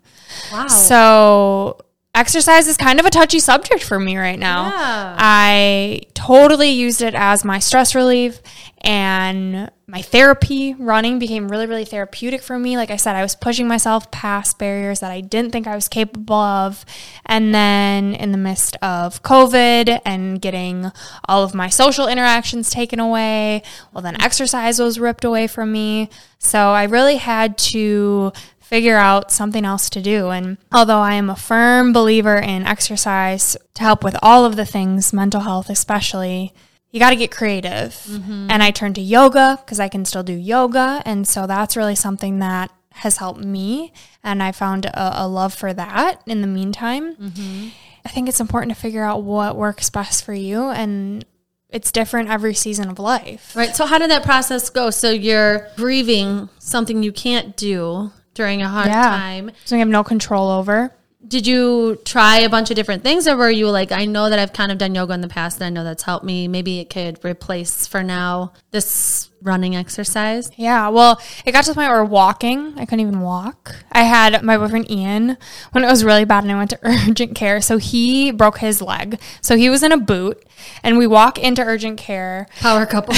Wow. 0.53 0.69
So, 0.69 1.81
exercise 2.15 2.67
is 2.67 2.77
kind 2.77 2.99
of 2.99 3.07
a 3.07 3.11
touchy 3.11 3.39
subject 3.39 3.83
for 3.83 3.99
me 3.99 4.17
right 4.17 4.39
now. 4.39 4.71
Yeah. 4.71 5.17
I 5.19 6.01
totally 6.15 6.71
used 6.71 7.01
it 7.01 7.15
as 7.15 7.45
my 7.45 7.61
stress 7.61 7.95
relief 7.95 8.41
and 8.81 9.71
my 9.87 10.03
therapy. 10.03 10.75
Running 10.75 11.19
became 11.19 11.49
really, 11.49 11.67
really 11.67 11.85
therapeutic 11.85 12.43
for 12.43 12.59
me. 12.59 12.77
Like 12.77 12.91
I 12.91 12.97
said, 12.97 13.15
I 13.15 13.23
was 13.23 13.37
pushing 13.37 13.69
myself 13.69 14.11
past 14.11 14.59
barriers 14.59 14.99
that 15.01 15.13
I 15.13 15.21
didn't 15.21 15.53
think 15.53 15.67
I 15.67 15.77
was 15.77 15.87
capable 15.89 16.35
of. 16.35 16.85
And 17.25 17.55
then 17.55 18.15
in 18.15 18.33
the 18.33 18.39
midst 18.39 18.77
of 18.83 19.23
COVID 19.23 20.01
and 20.05 20.41
getting 20.41 20.91
all 21.29 21.45
of 21.45 21.55
my 21.55 21.69
social 21.69 22.09
interactions 22.09 22.71
taken 22.71 22.99
away, 22.99 23.63
well, 23.93 24.03
then 24.03 24.21
exercise 24.21 24.81
was 24.81 24.99
ripped 24.99 25.25
away 25.25 25.47
from 25.47 25.71
me. 25.71 26.11
So 26.39 26.71
I 26.71 26.85
really 26.85 27.17
had 27.17 27.57
to 27.59 28.33
figure 28.69 28.99
out 28.99 29.33
something 29.33 29.65
else 29.65 29.89
to 29.89 30.03
do. 30.03 30.29
And 30.29 30.59
although 30.71 30.99
I 30.99 31.15
am 31.15 31.31
a 31.31 31.37
firm 31.37 31.91
believer 31.91 32.37
in 32.37 32.67
exercise 32.67 33.57
to 33.73 33.83
help 33.83 34.05
with 34.05 34.15
all 34.21 34.45
of 34.45 34.57
the 34.57 34.67
things, 34.67 35.11
mental 35.11 35.41
health 35.41 35.71
especially, 35.71 36.53
you 36.91 37.01
got 37.01 37.11
to 37.11 37.17
get 37.17 37.31
creative. 37.31 37.95
Mm-hmm. 37.95 38.49
And 38.51 38.63
I 38.63 38.71
turned 38.71 38.97
to 38.97 39.01
yoga 39.01 39.59
because 39.65 39.81
I 39.81 39.89
can 39.89 40.05
still 40.05 40.23
do 40.23 40.35
yoga. 40.35 41.03
And 41.07 41.27
so 41.27 41.47
that's 41.47 41.79
really 41.79 41.95
something 41.95 42.41
that 42.41 42.71
has 42.91 43.17
helped 43.17 43.43
me. 43.43 43.91
And 44.23 44.43
I 44.43 44.53
found 44.53 44.85
a, 44.85 45.25
a 45.25 45.27
love 45.27 45.55
for 45.55 45.73
that 45.73 46.21
in 46.27 46.43
the 46.43 46.47
meantime. 46.47 47.17
Mm-hmm. 47.17 47.69
I 48.05 48.09
think 48.11 48.29
it's 48.29 48.41
important 48.41 48.75
to 48.75 48.79
figure 48.79 49.03
out 49.03 49.23
what 49.23 49.57
works 49.57 49.89
best 49.89 50.27
for 50.27 50.35
you. 50.35 50.65
And 50.65 51.25
it's 51.71 51.91
different 51.91 52.29
every 52.29 52.53
season 52.53 52.91
of 52.91 52.99
life. 52.99 53.57
Right. 53.57 53.75
So, 53.75 53.87
how 53.87 53.99
did 53.99 54.11
that 54.11 54.25
process 54.25 54.69
go? 54.69 54.91
So, 54.91 55.11
you're 55.11 55.69
grieving 55.77 56.49
something 56.59 57.03
you 57.03 57.13
can't 57.13 57.57
do 57.57 58.13
during 58.39 58.63
a 58.63 58.69
hard 58.69 58.87
Yeah. 58.87 59.03
time. 59.03 59.51
So 59.65 59.75
I 59.75 59.81
have 59.81 59.89
no 59.89 60.05
control 60.05 60.49
over. 60.49 60.93
Did 61.27 61.49
you 61.49 61.99
try 62.05 62.39
a 62.39 62.49
bunch 62.49 62.71
of 62.71 62.77
different 62.77 63.03
things 63.03 63.27
or 63.27 63.37
were 63.37 63.51
you 63.51 63.69
like, 63.69 63.91
I 63.91 64.05
know 64.05 64.31
that 64.31 64.39
I've 64.39 64.53
kind 64.53 64.71
of 64.71 64.79
done 64.79 64.95
yoga 64.95 65.15
in 65.15 65.21
the 65.21 65.29
past 65.29 65.57
and 65.61 65.67
I 65.67 65.71
know 65.71 65.83
that's 65.83 66.05
helped 66.05 66.25
me. 66.25 66.47
Maybe 66.47 66.79
it 66.79 66.91
could 66.91 67.25
replace 67.25 67.89
for 67.89 68.05
now 68.05 68.53
this 68.71 69.29
running 69.43 69.75
exercise? 69.75 70.53
Yeah, 70.57 70.89
well, 70.89 71.21
it 71.45 71.51
got 71.51 71.65
to 71.65 71.71
the 71.73 71.75
point 71.75 71.91
where 71.91 72.05
walking, 72.05 72.75
I 72.77 72.85
couldn't 72.85 73.01
even 73.01 73.21
walk. 73.21 73.75
I 73.91 74.05
had 74.05 74.45
my 74.45 74.57
boyfriend 74.57 74.91
Ian 74.91 75.37
when 75.73 75.83
it 75.83 75.89
was 75.89 76.05
really 76.05 76.25
bad 76.25 76.45
and 76.45 76.53
I 76.53 76.57
went 76.57 76.71
to 76.71 76.79
urgent 76.85 77.35
care. 77.35 77.61
So 77.61 77.79
he 77.79 78.31
broke 78.31 78.59
his 78.59 78.81
leg. 78.81 79.21
So 79.41 79.57
he 79.57 79.69
was 79.71 79.83
in 79.83 79.91
a 79.91 79.99
boot 79.99 80.45
and 80.85 80.99
we 80.99 81.07
walk 81.09 81.39
into 81.39 81.63
urgent 81.63 81.99
care. 81.99 82.47
Power 82.61 82.87
couple. 82.87 83.15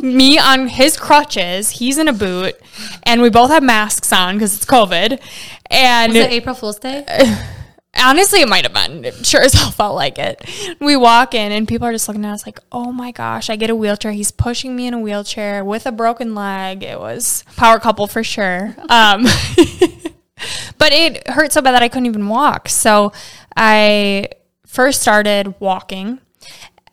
Me 0.00 0.38
on 0.38 0.68
his 0.68 0.98
crutches, 0.98 1.70
he's 1.70 1.98
in 1.98 2.08
a 2.08 2.12
boot, 2.12 2.54
and 3.04 3.22
we 3.22 3.30
both 3.30 3.50
have 3.50 3.62
masks 3.62 4.12
on 4.12 4.36
because 4.36 4.54
it's 4.56 4.64
COVID. 4.64 5.20
And 5.72 6.12
Was 6.12 6.22
it 6.22 6.30
April 6.30 6.54
Fool's 6.54 6.78
Day? 6.78 7.04
honestly, 8.02 8.40
it 8.40 8.48
might 8.48 8.64
have 8.64 8.72
been. 8.72 9.04
It 9.04 9.26
sure 9.26 9.42
as 9.42 9.52
hell 9.52 9.70
felt 9.70 9.94
like 9.94 10.18
it. 10.18 10.48
We 10.80 10.96
walk 10.96 11.34
in 11.34 11.52
and 11.52 11.66
people 11.66 11.86
are 11.86 11.92
just 11.92 12.08
looking 12.08 12.24
at 12.24 12.32
us 12.32 12.46
like, 12.46 12.58
oh 12.70 12.92
my 12.92 13.12
gosh, 13.12 13.50
I 13.50 13.56
get 13.56 13.70
a 13.70 13.76
wheelchair. 13.76 14.12
He's 14.12 14.30
pushing 14.30 14.74
me 14.76 14.86
in 14.86 14.94
a 14.94 15.00
wheelchair 15.00 15.64
with 15.64 15.86
a 15.86 15.92
broken 15.92 16.34
leg. 16.34 16.82
It 16.82 16.98
was 16.98 17.44
power 17.56 17.78
couple 17.78 18.06
for 18.06 18.22
sure. 18.22 18.76
Um, 18.92 19.22
but 20.78 20.92
it 20.92 21.26
hurt 21.28 21.52
so 21.52 21.62
bad 21.62 21.72
that 21.72 21.82
I 21.82 21.88
couldn't 21.88 22.06
even 22.06 22.28
walk. 22.28 22.68
So 22.68 23.12
I 23.56 24.28
first 24.66 25.00
started 25.00 25.54
walking. 25.60 26.20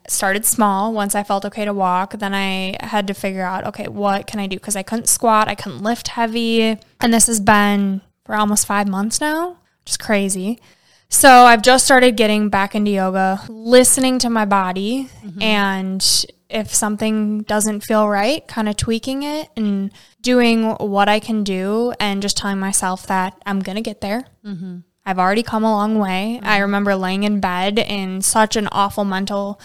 Started 0.08 0.46
small 0.46 0.94
once 0.94 1.14
I 1.14 1.22
felt 1.24 1.44
okay 1.44 1.66
to 1.66 1.74
walk. 1.74 2.18
Then 2.18 2.32
I 2.32 2.76
had 2.80 3.06
to 3.08 3.14
figure 3.14 3.42
out, 3.42 3.66
okay, 3.66 3.86
what 3.86 4.26
can 4.26 4.40
I 4.40 4.46
do? 4.46 4.56
Because 4.56 4.76
I 4.76 4.82
couldn't 4.82 5.08
squat, 5.08 5.46
I 5.46 5.54
couldn't 5.54 5.82
lift 5.82 6.08
heavy. 6.08 6.78
And 7.00 7.12
this 7.12 7.26
has 7.26 7.38
been 7.38 8.00
for 8.30 8.36
almost 8.36 8.64
five 8.64 8.86
months 8.86 9.20
now, 9.20 9.56
which 9.82 9.90
is 9.90 9.96
crazy. 9.96 10.60
So 11.08 11.28
I've 11.28 11.62
just 11.62 11.84
started 11.84 12.16
getting 12.16 12.48
back 12.48 12.76
into 12.76 12.92
yoga, 12.92 13.42
listening 13.48 14.20
to 14.20 14.30
my 14.30 14.44
body, 14.44 15.08
mm-hmm. 15.24 15.42
and 15.42 16.24
if 16.48 16.72
something 16.72 17.42
doesn't 17.42 17.80
feel 17.80 18.08
right, 18.08 18.46
kind 18.46 18.68
of 18.68 18.76
tweaking 18.76 19.24
it 19.24 19.48
and 19.56 19.90
doing 20.22 20.64
what 20.74 21.08
I 21.08 21.18
can 21.18 21.42
do, 21.42 21.92
and 21.98 22.22
just 22.22 22.36
telling 22.36 22.60
myself 22.60 23.04
that 23.08 23.36
I'm 23.44 23.58
gonna 23.58 23.82
get 23.82 24.00
there. 24.00 24.28
Mm-hmm. 24.44 24.78
I've 25.04 25.18
already 25.18 25.42
come 25.42 25.64
a 25.64 25.72
long 25.72 25.98
way. 25.98 26.38
I 26.40 26.54
mm-hmm. 26.54 26.62
remember 26.62 26.94
laying 26.94 27.24
in 27.24 27.40
bed 27.40 27.80
in 27.80 28.22
such 28.22 28.54
an 28.54 28.68
awful 28.70 29.04
mental 29.04 29.60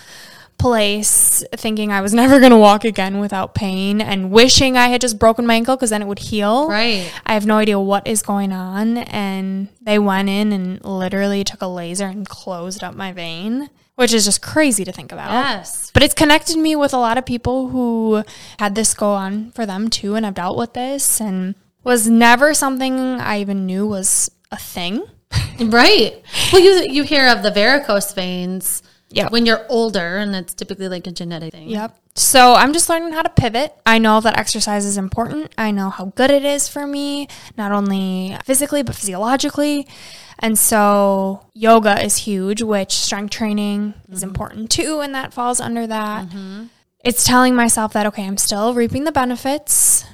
place, 0.57 1.43
thinking 1.53 1.91
I 1.91 2.01
was 2.01 2.13
never 2.21 2.39
gonna 2.39 2.57
walk 2.57 2.85
again 2.85 3.19
without 3.19 3.55
pain, 3.55 4.01
and 4.01 4.31
wishing 4.31 4.77
I 4.77 4.87
had 4.87 5.01
just 5.01 5.19
broken 5.19 5.45
my 5.45 5.55
ankle 5.55 5.75
because 5.75 5.89
then 5.89 6.01
it 6.01 6.07
would 6.07 6.19
heal. 6.19 6.67
Right. 6.69 7.11
I 7.25 7.33
have 7.33 7.45
no 7.45 7.57
idea 7.57 7.79
what 7.79 8.07
is 8.07 8.21
going 8.21 8.51
on. 8.51 8.97
And 8.97 9.69
they 9.81 9.99
went 9.99 10.29
in 10.29 10.51
and 10.51 10.83
literally 10.83 11.43
took 11.43 11.61
a 11.61 11.67
laser 11.67 12.05
and 12.05 12.27
closed 12.27 12.83
up 12.83 12.95
my 12.95 13.11
vein, 13.11 13.69
which 13.95 14.13
is 14.13 14.25
just 14.25 14.41
crazy 14.41 14.83
to 14.83 14.91
think 14.91 15.11
about. 15.11 15.31
Yes. 15.31 15.91
But 15.93 16.03
it's 16.03 16.13
connected 16.13 16.57
me 16.57 16.75
with 16.75 16.93
a 16.93 16.97
lot 16.97 17.17
of 17.17 17.25
people 17.25 17.69
who 17.69 18.23
had 18.59 18.75
this 18.75 18.93
go 18.93 19.13
on 19.13 19.51
for 19.51 19.65
them 19.65 19.89
too, 19.89 20.15
and 20.15 20.25
I've 20.25 20.33
dealt 20.33 20.57
with 20.57 20.73
this 20.73 21.21
and 21.21 21.55
was 21.83 22.09
never 22.09 22.53
something 22.53 22.99
I 22.99 23.39
even 23.39 23.65
knew 23.65 23.87
was 23.87 24.29
a 24.51 24.57
thing. 24.57 25.03
Right. 25.57 26.21
Well, 26.51 26.61
you 26.61 26.91
you 26.91 27.03
hear 27.03 27.29
of 27.29 27.41
the 27.41 27.49
varicose 27.49 28.13
veins 28.13 28.83
Yeah. 29.15 29.29
when 29.29 29.45
you're 29.45 29.65
older, 29.69 30.17
and 30.17 30.35
it's 30.35 30.53
typically 30.53 30.89
like 30.89 31.07
a 31.07 31.11
genetic 31.11 31.53
thing. 31.53 31.69
Yep. 31.69 31.97
So 32.15 32.53
I'm 32.53 32.73
just 32.73 32.89
learning 32.89 33.13
how 33.13 33.21
to 33.21 33.29
pivot. 33.29 33.73
I 33.85 33.97
know 33.97 34.19
that 34.21 34.37
exercise 34.37 34.85
is 34.85 34.97
important. 34.97 35.53
I 35.57 35.71
know 35.71 35.89
how 35.89 36.05
good 36.15 36.31
it 36.31 36.43
is 36.43 36.67
for 36.67 36.85
me, 36.85 37.27
not 37.57 37.71
only 37.71 38.37
physically, 38.43 38.83
but 38.83 38.95
physiologically. 38.95 39.87
And 40.39 40.59
so 40.59 41.45
yoga 41.53 42.03
is 42.03 42.17
huge, 42.17 42.61
which 42.61 42.93
strength 42.93 43.31
training 43.31 43.93
is 44.09 44.19
mm-hmm. 44.19 44.29
important 44.29 44.69
too. 44.69 44.99
And 44.99 45.15
that 45.15 45.33
falls 45.33 45.59
under 45.59 45.87
that. 45.87 46.27
Mm-hmm. 46.27 46.65
It's 47.03 47.23
telling 47.23 47.55
myself 47.55 47.93
that, 47.93 48.05
okay, 48.07 48.25
I'm 48.25 48.37
still 48.37 48.73
reaping 48.73 49.03
the 49.03 49.11
benefits, 49.11 50.05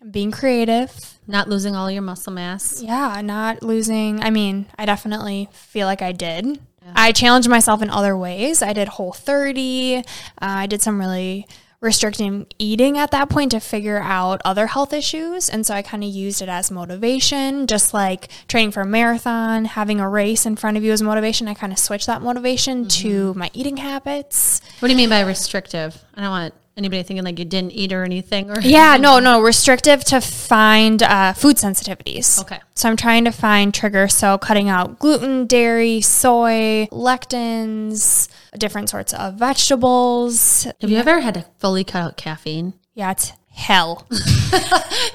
I'm 0.00 0.10
being 0.10 0.30
creative. 0.30 1.18
Not 1.26 1.48
losing 1.48 1.76
all 1.76 1.90
your 1.90 2.00
muscle 2.00 2.32
mass. 2.32 2.80
Yeah, 2.80 3.20
not 3.22 3.62
losing. 3.62 4.22
I 4.22 4.30
mean, 4.30 4.64
I 4.78 4.86
definitely 4.86 5.50
feel 5.52 5.86
like 5.86 6.00
I 6.00 6.12
did. 6.12 6.58
I 6.94 7.12
challenged 7.12 7.48
myself 7.48 7.82
in 7.82 7.90
other 7.90 8.16
ways. 8.16 8.62
I 8.62 8.72
did 8.72 8.88
whole 8.88 9.12
30. 9.12 9.96
Uh, 9.96 10.02
I 10.40 10.66
did 10.66 10.82
some 10.82 10.98
really 10.98 11.46
restricting 11.80 12.46
eating 12.58 12.98
at 12.98 13.12
that 13.12 13.28
point 13.28 13.52
to 13.52 13.60
figure 13.60 14.00
out 14.00 14.40
other 14.44 14.66
health 14.66 14.92
issues. 14.92 15.48
And 15.48 15.64
so 15.64 15.74
I 15.74 15.82
kind 15.82 16.02
of 16.02 16.10
used 16.10 16.42
it 16.42 16.48
as 16.48 16.70
motivation, 16.70 17.66
just 17.66 17.94
like 17.94 18.28
training 18.48 18.72
for 18.72 18.80
a 18.80 18.86
marathon, 18.86 19.64
having 19.64 20.00
a 20.00 20.08
race 20.08 20.44
in 20.44 20.56
front 20.56 20.76
of 20.76 20.82
you 20.82 20.92
as 20.92 21.02
motivation. 21.02 21.46
I 21.46 21.54
kind 21.54 21.72
of 21.72 21.78
switched 21.78 22.06
that 22.06 22.20
motivation 22.20 22.88
to 22.88 23.32
my 23.34 23.50
eating 23.52 23.76
habits. 23.76 24.60
What 24.80 24.88
do 24.88 24.92
you 24.92 24.96
mean 24.96 25.10
by 25.10 25.20
restrictive? 25.20 26.02
I 26.14 26.22
don't 26.22 26.30
want 26.30 26.54
anybody 26.78 27.02
thinking 27.02 27.24
like 27.24 27.38
you 27.38 27.44
didn't 27.44 27.72
eat 27.72 27.92
or 27.92 28.04
anything. 28.04 28.50
Or 28.50 28.60
Yeah, 28.60 28.96
no, 28.96 29.18
no, 29.18 29.42
restrictive 29.42 30.04
to 30.04 30.20
find 30.20 31.02
uh, 31.02 31.34
food 31.34 31.56
sensitivities. 31.56 32.40
Okay. 32.40 32.60
So 32.74 32.88
I'm 32.88 32.96
trying 32.96 33.24
to 33.24 33.32
find 33.32 33.74
triggers. 33.74 34.14
So 34.14 34.38
cutting 34.38 34.68
out 34.68 34.98
gluten, 34.98 35.46
dairy, 35.46 36.00
soy, 36.00 36.88
lectins, 36.90 38.28
different 38.56 38.88
sorts 38.88 39.12
of 39.12 39.34
vegetables. 39.34 40.64
Have 40.80 40.88
you 40.90 40.96
ever 40.96 41.20
had 41.20 41.34
to 41.34 41.44
fully 41.58 41.84
cut 41.84 42.02
out 42.02 42.16
caffeine? 42.16 42.74
Yeah, 42.94 43.10
it's 43.10 43.32
hell. 43.50 44.06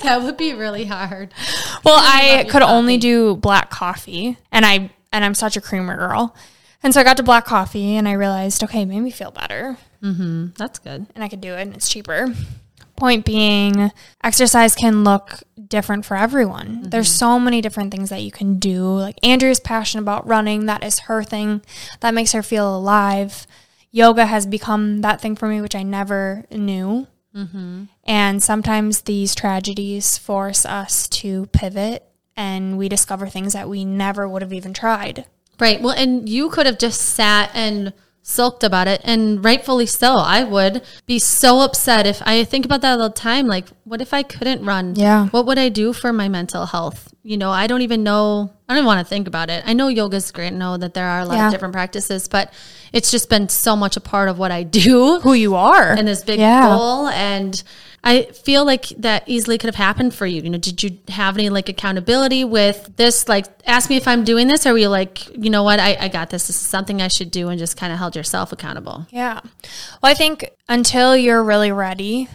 That 0.03 0.21
would 0.21 0.35
be 0.35 0.53
really 0.53 0.85
hard. 0.85 1.33
Well, 1.85 1.97
I 1.97 2.41
your 2.41 2.51
could 2.51 2.61
only 2.61 2.97
do 2.97 3.37
black 3.37 3.69
coffee, 3.69 4.37
and 4.51 4.65
I 4.65 4.91
and 5.13 5.23
I'm 5.23 5.33
such 5.33 5.55
a 5.55 5.61
creamer 5.61 5.95
girl. 5.95 6.35
And 6.83 6.93
so 6.93 6.99
I 6.99 7.05
got 7.05 7.15
to 7.17 7.23
black 7.23 7.45
coffee, 7.45 7.95
and 7.95 8.07
I 8.07 8.11
realized, 8.13 8.63
okay, 8.65 8.81
it 8.81 8.85
made 8.85 8.99
me 8.99 9.11
feel 9.11 9.31
better. 9.31 9.77
Mm-hmm. 10.03 10.47
That's 10.57 10.79
good. 10.79 11.07
and 11.15 11.23
I 11.23 11.29
could 11.29 11.41
do 11.41 11.53
it 11.53 11.61
and 11.61 11.75
it's 11.75 11.89
cheaper. 11.89 12.33
Point 12.95 13.25
being, 13.25 13.91
exercise 14.23 14.75
can 14.75 15.03
look 15.03 15.39
different 15.67 16.05
for 16.05 16.15
everyone. 16.15 16.67
Mm-hmm. 16.67 16.89
There's 16.89 17.11
so 17.11 17.39
many 17.39 17.61
different 17.61 17.91
things 17.91 18.09
that 18.09 18.21
you 18.21 18.31
can 18.31 18.59
do. 18.59 18.83
Like 18.83 19.17
Andrea's 19.23 19.59
passionate 19.59 20.03
about 20.03 20.27
running, 20.27 20.67
that 20.67 20.83
is 20.83 20.99
her 20.99 21.23
thing. 21.23 21.61
That 22.01 22.13
makes 22.13 22.33
her 22.33 22.43
feel 22.43 22.75
alive. 22.75 23.47
Yoga 23.91 24.25
has 24.25 24.45
become 24.45 25.01
that 25.01 25.21
thing 25.21 25.35
for 25.35 25.47
me, 25.47 25.61
which 25.61 25.75
I 25.75 25.83
never 25.83 26.45
knew. 26.51 27.07
Mm-hmm. 27.35 27.85
And 28.03 28.43
sometimes 28.43 29.01
these 29.01 29.33
tragedies 29.33 30.17
force 30.17 30.65
us 30.65 31.07
to 31.09 31.47
pivot 31.47 32.05
and 32.35 32.77
we 32.77 32.89
discover 32.89 33.27
things 33.27 33.53
that 33.53 33.69
we 33.69 33.85
never 33.85 34.27
would 34.27 34.41
have 34.41 34.53
even 34.53 34.73
tried. 34.73 35.25
Right. 35.59 35.81
Well, 35.81 35.95
and 35.95 36.27
you 36.27 36.49
could 36.49 36.65
have 36.65 36.79
just 36.79 37.01
sat 37.01 37.51
and 37.53 37.93
sulked 38.25 38.63
about 38.63 38.87
it, 38.87 39.01
and 39.03 39.43
rightfully 39.43 39.85
so. 39.85 40.15
I 40.15 40.43
would 40.43 40.81
be 41.05 41.19
so 41.19 41.59
upset 41.59 42.07
if 42.07 42.21
I 42.25 42.43
think 42.45 42.63
about 42.65 42.81
that 42.81 42.99
all 42.99 43.09
the 43.09 43.13
time. 43.13 43.47
Like, 43.47 43.67
what 43.83 44.01
if 44.01 44.13
I 44.13 44.23
couldn't 44.23 44.65
run? 44.65 44.95
Yeah. 44.95 45.27
What 45.27 45.45
would 45.45 45.59
I 45.59 45.67
do 45.69 45.91
for 45.93 46.13
my 46.13 46.29
mental 46.29 46.65
health? 46.65 47.13
You 47.23 47.37
know, 47.37 47.51
I 47.51 47.67
don't 47.67 47.81
even 47.81 48.01
know. 48.03 48.51
I 48.67 48.73
don't 48.73 48.79
even 48.79 48.85
want 48.87 48.99
to 49.05 49.09
think 49.09 49.27
about 49.27 49.49
it. 49.49 49.63
I 49.67 49.73
know 49.73 49.87
yoga's 49.89 50.31
great. 50.31 50.47
I 50.47 50.55
know 50.55 50.77
that 50.77 50.93
there 50.93 51.05
are 51.05 51.19
a 51.19 51.25
lot 51.25 51.35
Yeah. 51.35 51.47
of 51.47 51.51
different 51.51 51.73
practices, 51.73 52.27
but 52.29 52.51
it's 52.93 53.11
just 53.11 53.29
been 53.29 53.49
so 53.49 53.75
much 53.75 53.97
a 53.97 54.01
part 54.01 54.29
of 54.29 54.39
what 54.39 54.51
I 54.51 54.63
do 54.63 55.19
Who 55.19 55.33
you 55.33 55.55
are. 55.55 55.91
and 55.91 56.07
this 56.07 56.21
big 56.23 56.39
Yeah. 56.39 56.67
goal. 56.69 57.07
And 57.09 57.61
I 58.03 58.23
feel 58.23 58.65
like 58.65 58.89
that 58.97 59.23
easily 59.27 59.57
could 59.57 59.67
have 59.67 59.75
happened 59.75 60.13
for 60.13 60.25
you. 60.25 60.41
You 60.41 60.49
know, 60.49 60.57
did 60.57 60.83
you 60.83 60.97
have 61.07 61.37
any 61.37 61.49
like 61.49 61.69
accountability 61.69 62.43
with 62.43 62.97
this? 62.97 63.29
Like, 63.29 63.45
ask 63.65 63.89
me 63.89 63.95
if 63.95 64.07
I'm 64.07 64.25
doing 64.25 64.47
this, 64.47 64.65
or 64.65 64.73
were 64.73 64.77
you 64.77 64.89
like, 64.89 65.29
you 65.37 65.49
know 65.49 65.63
what, 65.63 65.79
I, 65.79 65.95
I 65.99 66.07
got 66.09 66.29
this. 66.29 66.47
This 66.47 66.57
is 66.57 66.67
something 66.67 67.01
I 67.01 67.07
should 67.07 67.31
do, 67.31 67.47
and 67.47 67.57
just 67.57 67.77
kind 67.77 67.93
of 67.93 67.99
held 67.99 68.15
yourself 68.15 68.51
accountable. 68.51 69.07
Yeah. 69.09 69.39
Well, 70.01 70.11
I 70.11 70.15
think 70.15 70.49
until 70.67 71.15
you're 71.15 71.43
really 71.43 71.71
ready, 71.71 72.27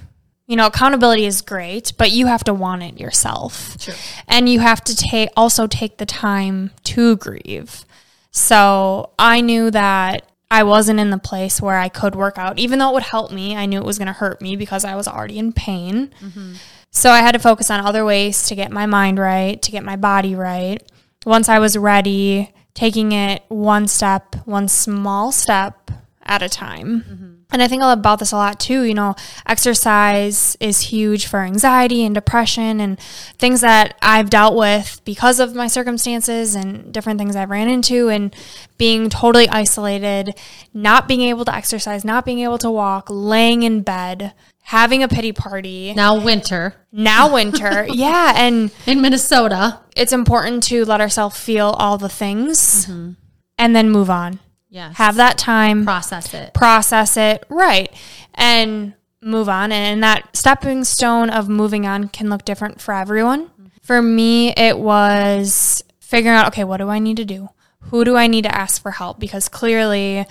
you 0.46 0.56
know, 0.56 0.66
accountability 0.66 1.26
is 1.26 1.42
great, 1.42 1.92
but 1.98 2.12
you 2.12 2.26
have 2.26 2.44
to 2.44 2.54
want 2.54 2.82
it 2.82 2.98
yourself. 2.98 3.76
And 4.26 4.48
you 4.48 4.60
have 4.60 4.82
to 4.84 4.96
take 4.96 5.28
also 5.36 5.66
take 5.66 5.98
the 5.98 6.06
time 6.06 6.70
to 6.84 7.16
grieve. 7.18 7.84
So 8.30 9.10
I 9.18 9.42
knew 9.42 9.70
that 9.70 10.22
I 10.50 10.62
wasn't 10.62 10.98
in 11.00 11.10
the 11.10 11.18
place 11.18 11.60
where 11.60 11.76
I 11.76 11.88
could 11.88 12.14
work 12.14 12.38
out, 12.38 12.58
even 12.58 12.78
though 12.78 12.90
it 12.90 12.94
would 12.94 13.02
help 13.02 13.30
me. 13.30 13.54
I 13.54 13.66
knew 13.66 13.78
it 13.78 13.84
was 13.84 13.98
going 13.98 14.06
to 14.06 14.14
hurt 14.14 14.40
me 14.40 14.56
because 14.56 14.84
I 14.84 14.94
was 14.94 15.06
already 15.06 15.38
in 15.38 15.52
pain. 15.52 16.10
Mm-hmm. 16.20 16.54
So 16.90 17.10
I 17.10 17.18
had 17.18 17.32
to 17.32 17.38
focus 17.38 17.70
on 17.70 17.84
other 17.84 18.04
ways 18.04 18.46
to 18.48 18.54
get 18.54 18.72
my 18.72 18.86
mind 18.86 19.18
right, 19.18 19.60
to 19.60 19.70
get 19.70 19.84
my 19.84 19.96
body 19.96 20.34
right. 20.34 20.82
Once 21.26 21.48
I 21.48 21.58
was 21.58 21.76
ready, 21.76 22.52
taking 22.72 23.12
it 23.12 23.42
one 23.48 23.88
step, 23.88 24.36
one 24.46 24.68
small 24.68 25.32
step 25.32 25.90
at 26.22 26.42
a 26.42 26.48
time. 26.48 27.04
Mm-hmm. 27.06 27.34
And 27.50 27.62
I 27.62 27.68
think 27.68 27.82
I'll 27.82 27.90
about 27.90 28.18
this 28.18 28.32
a 28.32 28.36
lot 28.36 28.60
too. 28.60 28.82
You 28.82 28.92
know, 28.92 29.14
exercise 29.46 30.54
is 30.60 30.80
huge 30.82 31.26
for 31.26 31.40
anxiety 31.40 32.04
and 32.04 32.14
depression 32.14 32.78
and 32.78 33.00
things 33.38 33.62
that 33.62 33.96
I've 34.02 34.28
dealt 34.28 34.54
with 34.54 35.00
because 35.06 35.40
of 35.40 35.54
my 35.54 35.66
circumstances 35.66 36.54
and 36.54 36.92
different 36.92 37.18
things 37.18 37.36
I've 37.36 37.48
ran 37.48 37.70
into 37.70 38.10
and 38.10 38.36
being 38.76 39.08
totally 39.08 39.48
isolated, 39.48 40.38
not 40.74 41.08
being 41.08 41.22
able 41.22 41.46
to 41.46 41.54
exercise, 41.54 42.04
not 42.04 42.26
being 42.26 42.40
able 42.40 42.58
to 42.58 42.70
walk, 42.70 43.06
laying 43.08 43.62
in 43.62 43.80
bed, 43.80 44.34
having 44.60 45.02
a 45.02 45.08
pity 45.08 45.32
party. 45.32 45.94
Now 45.94 46.22
winter 46.22 46.74
Now 46.92 47.32
winter. 47.32 47.86
yeah. 47.90 48.34
And 48.36 48.70
in 48.86 49.00
Minnesota. 49.00 49.80
it's 49.96 50.12
important 50.12 50.64
to 50.64 50.84
let 50.84 51.00
ourselves 51.00 51.38
feel 51.38 51.68
all 51.78 51.96
the 51.96 52.10
things 52.10 52.84
mm-hmm. 52.84 53.12
and 53.56 53.74
then 53.74 53.88
move 53.88 54.10
on. 54.10 54.38
Yes. 54.70 54.96
Have 54.96 55.16
that 55.16 55.38
time 55.38 55.84
process 55.84 56.32
it. 56.34 56.52
process 56.52 57.16
it 57.16 57.44
right 57.48 57.90
and 58.34 58.94
move 59.20 59.48
on 59.48 59.72
and 59.72 60.02
that 60.02 60.36
stepping 60.36 60.84
stone 60.84 61.30
of 61.30 61.48
moving 61.48 61.86
on 61.86 62.08
can 62.08 62.28
look 62.28 62.44
different 62.44 62.80
for 62.80 62.94
everyone 62.94 63.46
mm-hmm. 63.46 63.66
for 63.82 64.00
me 64.00 64.52
it 64.56 64.78
was 64.78 65.82
figuring 66.00 66.36
out 66.36 66.46
okay 66.46 66.64
what 66.64 66.76
do 66.76 66.88
i 66.88 66.98
need 66.98 67.16
to 67.16 67.24
do 67.24 67.48
who 67.80 68.04
do 68.04 68.16
i 68.16 68.26
need 68.26 68.42
to 68.42 68.54
ask 68.54 68.80
for 68.80 68.92
help 68.92 69.18
because 69.18 69.48
clearly 69.48 70.24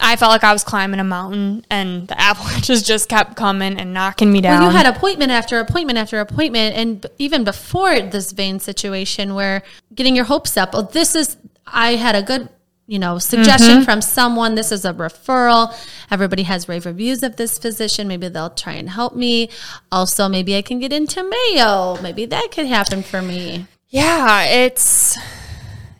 i 0.00 0.16
felt 0.16 0.30
like 0.30 0.42
i 0.42 0.52
was 0.52 0.64
climbing 0.64 0.98
a 0.98 1.04
mountain 1.04 1.64
and 1.70 2.08
the 2.08 2.20
avalanches 2.20 2.82
just 2.82 3.08
kept 3.08 3.36
coming 3.36 3.78
and 3.78 3.94
knocking 3.94 4.32
me 4.32 4.40
down 4.40 4.60
Well, 4.60 4.70
you 4.70 4.76
had 4.76 4.86
appointment 4.86 5.30
after 5.30 5.60
appointment 5.60 5.98
after 5.98 6.18
appointment, 6.18 6.74
and 6.74 7.06
even 7.18 7.44
before 7.44 8.00
this 8.00 8.32
vein 8.32 8.58
situation, 8.58 9.34
where 9.34 9.62
getting 9.94 10.16
your 10.16 10.24
hopes 10.24 10.56
up. 10.56 10.70
Oh, 10.72 10.82
this 10.82 11.14
is. 11.14 11.36
I 11.66 11.96
had 11.96 12.14
a 12.14 12.22
good, 12.22 12.48
you 12.86 12.98
know, 12.98 13.18
suggestion 13.18 13.76
mm-hmm. 13.76 13.84
from 13.84 14.00
someone. 14.00 14.54
This 14.54 14.70
is 14.70 14.84
a 14.84 14.92
referral. 14.92 15.74
Everybody 16.10 16.44
has 16.44 16.68
rave 16.68 16.86
reviews 16.86 17.22
of 17.22 17.36
this 17.36 17.58
physician. 17.58 18.06
Maybe 18.06 18.28
they'll 18.28 18.50
try 18.50 18.74
and 18.74 18.90
help 18.90 19.16
me. 19.16 19.50
Also, 19.90 20.28
maybe 20.28 20.56
I 20.56 20.62
can 20.62 20.78
get 20.78 20.92
into 20.92 21.22
Mayo. 21.22 22.00
Maybe 22.00 22.26
that 22.26 22.52
could 22.52 22.66
happen 22.66 23.02
for 23.02 23.20
me. 23.20 23.66
Yeah, 23.88 24.44
it's 24.44 25.18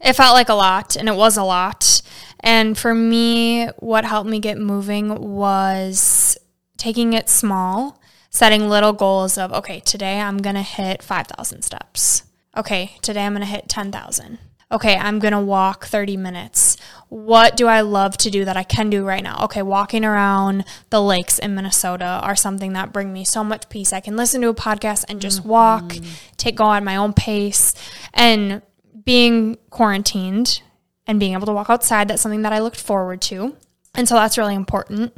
it 0.01 0.15
felt 0.15 0.35
like 0.35 0.49
a 0.49 0.55
lot 0.55 0.97
and 0.97 1.09
it 1.09 1.17
was 1.17 1.37
a 1.37 1.43
lot. 1.43 2.03
And 2.41 2.79
for 2.79 2.95
me, 2.95 3.67
what 3.79 4.05
helped 4.05 4.31
me 4.31 4.39
get 4.39 4.59
moving 4.59 5.35
was 5.35 6.39
taking 6.77 7.13
it 7.13 7.29
small, 7.29 8.01
setting 8.31 8.69
little 8.69 8.93
goals 8.93 9.37
of 9.37 9.53
okay, 9.53 9.81
today 9.81 10.21
I'm 10.21 10.39
going 10.39 10.55
to 10.55 10.63
hit 10.63 11.03
5,000 11.03 11.63
steps. 11.63 12.23
Okay, 12.57 12.93
today 13.03 13.25
I'm 13.27 13.33
going 13.33 13.41
to 13.41 13.47
hit 13.47 13.69
10,000. 13.69 14.39
Okay, 14.71 14.97
I'm 14.97 15.21
going 15.21 15.33
to 15.33 15.41
walk 15.41 15.87
30 15.87 16.17
minutes. 16.17 16.77
What 17.09 17.57
do 17.57 17.69
I 17.69 17.83
love 17.83 18.17
to 18.19 18.31
do 18.31 18.45
that 18.45 18.57
I 18.57 18.65
can 18.65 18.91
do 18.91 19.05
right 19.05 19.23
now? 19.23 19.45
Okay, 19.45 19.63
walking 19.63 20.05
around 20.05 20.65
the 20.91 21.01
lakes 21.01 21.39
in 21.39 21.55
Minnesota 21.55 22.21
are 22.23 22.35
something 22.35 22.73
that 22.73 22.93
bring 22.93 23.13
me 23.13 23.25
so 23.25 23.45
much 23.45 23.69
peace. 23.69 23.93
I 23.93 24.01
can 24.01 24.17
listen 24.17 24.41
to 24.41 24.49
a 24.49 24.55
podcast 24.55 25.05
and 25.09 25.21
just 25.21 25.41
mm-hmm. 25.41 25.51
walk, 25.51 25.95
take 26.37 26.57
go 26.57 26.73
at 26.73 26.83
my 26.83 26.97
own 26.97 27.13
pace. 27.13 27.75
And 28.13 28.61
being 29.05 29.57
quarantined 29.71 30.63
and 31.07 31.21
being 31.21 31.35
able 31.35 31.47
to 31.47 31.53
walk 31.53 31.71
outside, 31.71 32.09
that's 32.09 32.23
something 32.23 32.43
that 32.43 32.53
I 32.53 32.59
looked 32.59 32.81
forward 32.81 33.21
to. 33.23 33.57
And 33.95 34.09
so 34.09 34.17
that's 34.17 34.37
really 34.37 34.57
important. 34.57 35.17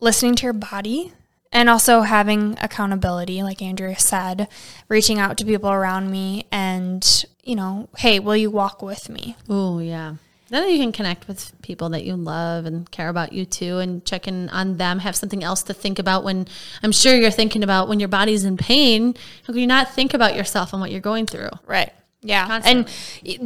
Listening 0.00 0.34
to 0.36 0.42
your 0.44 0.52
body 0.52 1.14
and 1.52 1.68
also 1.68 2.02
having 2.02 2.56
accountability, 2.60 3.42
like 3.42 3.62
Andrea 3.62 3.98
said, 3.98 4.48
reaching 4.88 5.18
out 5.18 5.38
to 5.38 5.44
people 5.44 5.70
around 5.70 6.10
me 6.10 6.46
and, 6.52 7.24
you 7.42 7.56
know, 7.56 7.88
hey, 7.98 8.18
will 8.18 8.36
you 8.36 8.50
walk 8.50 8.82
with 8.82 9.08
me? 9.08 9.36
Oh 9.48 9.78
yeah. 9.78 10.14
Then 10.50 10.68
you 10.70 10.78
can 10.78 10.92
connect 10.92 11.28
with 11.28 11.52
people 11.60 11.90
that 11.90 12.04
you 12.04 12.16
love 12.16 12.64
and 12.64 12.90
care 12.90 13.10
about 13.10 13.34
you 13.34 13.44
too, 13.44 13.78
and 13.78 14.02
check 14.06 14.26
in 14.26 14.48
on 14.48 14.78
them. 14.78 15.00
Have 15.00 15.14
something 15.14 15.44
else 15.44 15.62
to 15.64 15.74
think 15.74 15.98
about 15.98 16.24
when 16.24 16.46
I'm 16.82 16.92
sure 16.92 17.14
you're 17.14 17.30
thinking 17.30 17.62
about 17.62 17.86
when 17.86 18.00
your 18.00 18.08
body's 18.08 18.44
in 18.44 18.56
pain. 18.56 19.14
How 19.46 19.52
can 19.52 19.58
you 19.58 19.66
not 19.66 19.92
think 19.92 20.14
about 20.14 20.36
yourself 20.36 20.72
and 20.72 20.80
what 20.80 20.90
you're 20.90 21.02
going 21.02 21.26
through? 21.26 21.50
Right. 21.66 21.92
Yeah. 22.20 22.60
And 22.64 22.88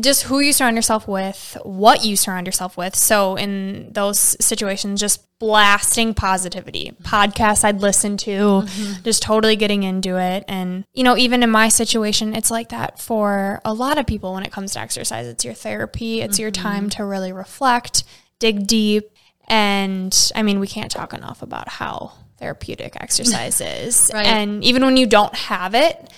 just 0.03 0.25
who 0.25 0.41
you 0.41 0.53
surround 0.53 0.77
yourself 0.77 1.07
with, 1.07 1.59
what 1.63 2.05
you 2.05 2.17
surround 2.17 2.47
yourself 2.47 2.77
with. 2.77 2.97
So, 2.97 3.37
in 3.37 3.93
those 3.93 4.19
situations, 4.43 4.99
just 5.01 5.27
blasting 5.39 6.15
positivity. 6.15 6.93
Mm-hmm. 6.93 7.05
Podcasts 7.05 7.65
I'd 7.65 7.83
listen 7.83 8.17
to, 8.19 8.31
mm-hmm. 8.31 9.03
just 9.03 9.23
totally 9.23 9.57
getting 9.57 9.83
into 9.83 10.17
it. 10.17 10.45
And, 10.49 10.85
you 10.95 11.05
know, 11.05 11.17
even 11.17 11.43
in 11.43 11.51
my 11.51 11.69
situation, 11.69 12.35
it's 12.35 12.51
like 12.51 12.71
that 12.71 12.99
for 12.99 13.61
a 13.65 13.75
lot 13.75 13.99
of 13.99 14.07
people 14.07 14.35
when 14.35 14.45
it 14.45 14.53
comes 14.53 14.73
to 14.73 14.81
exercise. 14.81 15.27
It's 15.27 15.45
your 15.45 15.55
therapy, 15.55 16.21
it's 16.23 16.39
your 16.39 16.51
mm-hmm. 16.51 16.63
time 16.63 16.91
to 16.91 17.05
really 17.05 17.33
reflect, 17.33 18.05
dig 18.39 18.67
deep. 18.67 19.11
And 19.49 20.17
I 20.35 20.43
mean, 20.43 20.61
we 20.61 20.67
can't 20.67 20.91
talk 20.91 21.13
enough 21.13 21.43
about 21.43 21.69
how 21.69 22.13
therapeutic 22.39 22.97
exercise 23.01 23.61
is. 23.61 24.11
Right. 24.15 24.25
And 24.25 24.65
even 24.65 24.83
when 24.83 24.97
you 24.97 25.07
don't 25.07 25.35
have 25.35 25.75
it, 25.75 26.11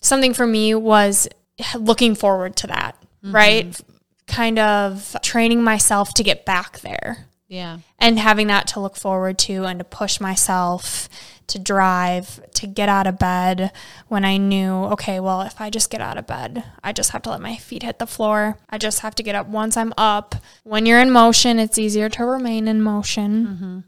something 0.00 0.34
for 0.34 0.46
me 0.46 0.74
was 0.74 1.26
looking 1.78 2.14
forward 2.14 2.56
to 2.56 2.66
that, 2.68 2.96
mm-hmm. 3.24 3.34
right? 3.34 3.80
Kind 4.26 4.58
of 4.58 5.16
training 5.22 5.62
myself 5.62 6.14
to 6.14 6.22
get 6.22 6.44
back 6.44 6.80
there 6.80 7.26
Yeah. 7.48 7.78
and 7.98 8.18
having 8.18 8.46
that 8.48 8.66
to 8.68 8.80
look 8.80 8.96
forward 8.96 9.38
to 9.40 9.64
and 9.64 9.78
to 9.78 9.84
push 9.84 10.20
myself 10.20 11.08
to 11.48 11.58
drive, 11.58 12.40
to 12.54 12.66
get 12.66 12.88
out 12.88 13.06
of 13.06 13.18
bed 13.18 13.72
when 14.08 14.24
I 14.24 14.36
knew, 14.38 14.84
okay, 14.84 15.20
well, 15.20 15.42
if 15.42 15.60
I 15.60 15.70
just 15.70 15.90
get 15.90 16.00
out 16.00 16.16
of 16.16 16.26
bed, 16.26 16.64
I 16.82 16.92
just 16.92 17.10
have 17.10 17.22
to 17.22 17.30
let 17.30 17.40
my 17.40 17.56
feet 17.56 17.82
hit 17.82 17.98
the 17.98 18.06
floor. 18.06 18.58
I 18.70 18.78
just 18.78 19.00
have 19.00 19.14
to 19.16 19.22
get 19.22 19.34
up 19.34 19.48
once 19.48 19.76
I'm 19.76 19.92
up. 19.98 20.36
When 20.64 20.86
you're 20.86 21.00
in 21.00 21.10
motion, 21.10 21.58
it's 21.58 21.78
easier 21.78 22.08
to 22.10 22.24
remain 22.24 22.68
in 22.68 22.80
motion. 22.80 23.46
Mm-hmm. 23.46 23.78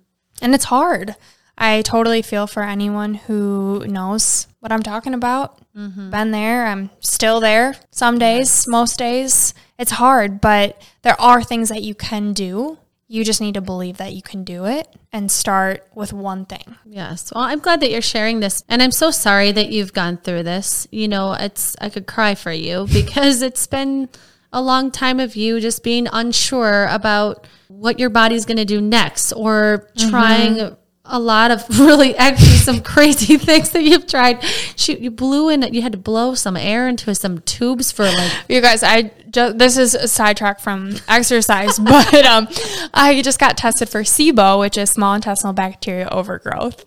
And 0.43 0.55
it's 0.55 0.65
hard. 0.65 1.17
I 1.57 1.83
totally 1.83 2.23
feel 2.23 2.47
for 2.47 2.63
anyone 2.63 3.15
who 3.15 3.85
knows 3.87 4.49
what 4.61 4.73
I'm 4.73 4.83
talking 4.83 5.15
about. 5.15 5.61
Mm-hmm. 5.77 6.11
Been 6.11 6.31
there. 6.31 6.67
I'm 6.67 6.91
still 7.01 7.41
there 7.41 7.77
some 7.91 8.19
days, 8.19 8.67
most 8.67 8.99
days. 8.99 9.55
It's 9.79 9.93
hard, 9.93 10.41
but 10.41 10.81
there 11.03 11.21
are 11.21 11.43
things 11.43 11.69
that 11.69 11.83
you 11.83 11.95
can 11.95 12.33
do. 12.33 12.79
You 13.07 13.25
just 13.25 13.41
need 13.41 13.55
to 13.55 13.61
believe 13.61 13.99
that 13.99 14.15
you 14.15 14.23
can 14.23 14.45
do 14.45 14.65
it 14.65 14.89
and 15.13 15.31
start 15.31 15.87
with 15.95 16.13
one 16.13 16.47
thing. 16.47 16.77
Yes. 16.85 17.33
Well, 17.33 17.45
I'm 17.45 17.61
glad 17.61 17.81
that 17.81 17.91
you're 17.91 18.03
sharing 18.03 18.41
this. 18.41 18.65
And 18.69 18.83
I'm 18.83 18.91
so 18.91 19.11
sorry 19.11 19.53
that 19.53 19.69
you've 19.71 19.93
gone 19.93 20.17
through 20.17 20.43
this. 20.43 20.89
You 20.91 21.07
know, 21.07 21.35
it's, 21.35 21.77
I 21.81 21.91
could 21.91 22.07
cry 22.07 22.35
for 22.35 22.53
you 22.53 22.87
because 22.93 23.43
it's 23.43 23.67
been 23.67 24.09
a 24.53 24.63
long 24.63 24.91
time 24.91 25.21
of 25.21 25.37
you 25.37 25.61
just 25.61 25.85
being 25.85 26.09
unsure 26.13 26.87
about 26.87 27.47
what 27.69 27.99
your 27.99 28.11
body's 28.11 28.47
going 28.47 28.57
to 28.57 28.65
do 28.65 28.81
next 28.81 29.33
or 29.33 29.91
mm-hmm. 29.97 30.11
trying 30.11 30.77
a 31.07 31.19
lot 31.19 31.51
of 31.51 31.63
really 31.79 32.17
actually 32.17 32.57
some 32.57 32.81
crazy 32.81 33.37
things 33.39 33.71
that 33.71 33.83
you've 33.83 34.07
tried. 34.07 34.43
You 34.87 35.11
blew 35.11 35.49
in, 35.49 35.63
you 35.75 35.83
had 35.83 35.93
to 35.93 35.99
blow 35.99 36.35
some 36.35 36.57
air 36.57 36.89
into 36.89 37.15
some 37.15 37.41
tubes 37.41 37.93
for 37.93 38.05
like, 38.05 38.33
You 38.49 38.61
guys, 38.61 38.83
I 38.83 39.11
just, 39.31 39.59
this 39.59 39.77
is 39.77 39.95
a 39.95 40.09
sidetrack 40.09 40.61
from 40.61 40.97
exercise, 41.09 41.79
but 41.81 42.25
um, 42.25 42.49
I 42.95 43.21
just 43.23 43.39
got 43.39 43.57
tested 43.57 43.89
for 43.89 44.03
SIBO, 44.03 44.61
which 44.61 44.79
is 44.79 44.91
small 44.91 45.15
intestinal 45.15 45.53
bacteria 45.53 46.09
overgrowth, 46.11 46.85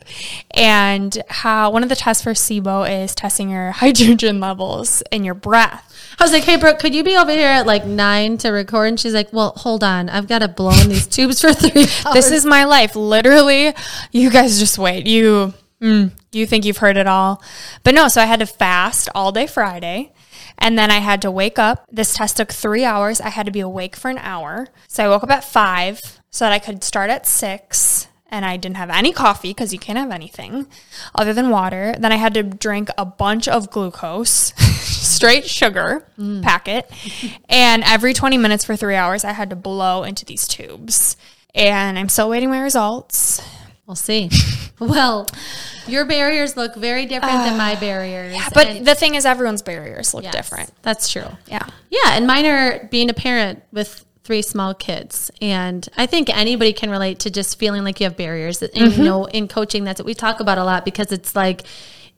and 0.51 1.21
how 1.29 1.71
one 1.71 1.83
of 1.83 1.89
the 1.89 1.95
tests 1.95 2.23
for 2.23 2.31
SIBO 2.31 3.03
is 3.03 3.13
testing 3.13 3.49
your 3.51 3.71
hydrogen 3.71 4.39
levels 4.39 5.03
in 5.11 5.23
your 5.23 5.35
breath. 5.35 5.86
I 6.19 6.23
was 6.23 6.31
like, 6.31 6.43
hey, 6.43 6.55
Brooke, 6.55 6.79
could 6.79 6.95
you 6.95 7.03
be 7.03 7.15
over 7.15 7.31
here 7.31 7.47
at 7.47 7.67
like 7.67 7.85
nine 7.85 8.37
to 8.39 8.49
record? 8.49 8.87
And 8.89 8.99
she's 8.99 9.13
like, 9.13 9.31
well, 9.31 9.53
hold 9.55 9.83
on. 9.83 10.09
I've 10.09 10.27
got 10.27 10.39
to 10.39 10.47
blow 10.47 10.71
in 10.81 10.89
these 10.89 11.05
tubes 11.07 11.41
for 11.41 11.53
three 11.53 11.81
hours. 12.05 12.13
This 12.13 12.31
is 12.31 12.45
my 12.45 12.65
life, 12.65 12.95
literally. 12.95 13.73
You 14.11 14.29
guys 14.31 14.57
just 14.57 14.77
wait. 14.79 15.05
You 15.05 15.53
mm, 15.81 16.11
you 16.31 16.45
think 16.47 16.65
you've 16.65 16.77
heard 16.77 16.97
it 16.97 17.07
all, 17.07 17.41
but 17.83 17.93
no. 17.93 18.07
So 18.07 18.21
I 18.21 18.25
had 18.25 18.39
to 18.39 18.47
fast 18.47 19.09
all 19.13 19.31
day 19.31 19.47
Friday. 19.47 20.11
And 20.59 20.77
then 20.77 20.89
I 20.89 20.97
had 20.97 21.21
to 21.21 21.29
wake 21.29 21.59
up. 21.59 21.85
This 21.91 22.15
test 22.15 22.37
took 22.37 22.51
three 22.51 22.83
hours. 22.83 23.21
I 23.21 23.29
had 23.29 23.45
to 23.45 23.51
be 23.51 23.59
awake 23.59 23.95
for 23.95 24.09
an 24.09 24.17
hour. 24.17 24.67
So 24.87 25.05
I 25.05 25.07
woke 25.07 25.23
up 25.23 25.29
at 25.29 25.43
five 25.43 26.19
so 26.31 26.45
that 26.45 26.51
I 26.51 26.59
could 26.59 26.83
start 26.83 27.09
at 27.09 27.27
six. 27.27 27.96
And 28.29 28.45
I 28.45 28.57
didn't 28.57 28.77
have 28.77 28.89
any 28.89 29.13
coffee 29.13 29.51
because 29.51 29.71
you 29.71 29.79
can't 29.79 29.97
have 29.97 30.11
anything 30.11 30.67
other 31.15 31.33
than 31.33 31.49
water. 31.49 31.95
Then 31.97 32.11
I 32.11 32.17
had 32.17 32.33
to 32.33 32.43
drink 32.43 32.89
a 32.97 33.05
bunch 33.05 33.47
of 33.47 33.71
glucose, 33.71 34.53
straight 34.57 35.45
sugar 35.45 36.05
mm. 36.19 36.43
packet. 36.43 36.91
And 37.47 37.83
every 37.85 38.13
20 38.13 38.37
minutes 38.37 38.65
for 38.65 38.75
three 38.75 38.95
hours, 38.95 39.23
I 39.23 39.31
had 39.31 39.49
to 39.51 39.55
blow 39.55 40.03
into 40.03 40.25
these 40.25 40.47
tubes. 40.47 41.15
And 41.55 41.97
I'm 41.97 42.09
still 42.09 42.29
waiting 42.29 42.49
my 42.49 42.59
results. 42.59 43.41
We'll 43.85 43.95
see. 43.95 44.29
Well, 44.79 45.27
your 45.87 46.05
barriers 46.05 46.55
look 46.55 46.75
very 46.75 47.07
different 47.07 47.33
than 47.45 47.57
my 47.57 47.75
ah, 47.75 47.79
barriers. 47.79 48.35
Yeah, 48.35 48.47
But 48.53 48.67
and- 48.67 48.85
the 48.85 48.93
thing 48.93 49.15
is, 49.15 49.25
everyone's 49.25 49.63
barriers 49.63 50.13
look 50.13 50.23
yes, 50.23 50.35
different. 50.35 50.71
That's 50.83 51.09
true. 51.09 51.25
Yeah. 51.47 51.65
Yeah, 51.89 52.11
and 52.11 52.27
mine 52.27 52.45
are 52.45 52.87
being 52.91 53.09
a 53.09 53.13
parent 53.15 53.63
with 53.71 54.05
three 54.27 54.41
small 54.41 54.73
kids, 54.73 55.31
and 55.41 55.87
I 55.95 56.05
think 56.05 56.29
anybody 56.29 56.73
can 56.73 56.89
relate 56.89 57.19
to 57.19 57.31
just 57.31 57.57
feeling 57.57 57.85
like 57.85 58.01
you 58.01 58.03
have 58.03 58.17
barriers. 58.17 58.61
And 58.61 58.75
you 58.75 58.87
mm-hmm. 58.89 59.03
know, 59.03 59.25
in 59.25 59.47
coaching, 59.47 59.85
that's 59.85 60.01
what 60.01 60.05
we 60.05 60.13
talk 60.13 60.41
about 60.41 60.57
a 60.57 60.65
lot 60.65 60.83
because 60.83 61.13
it's 61.13 61.33
like 61.33 61.63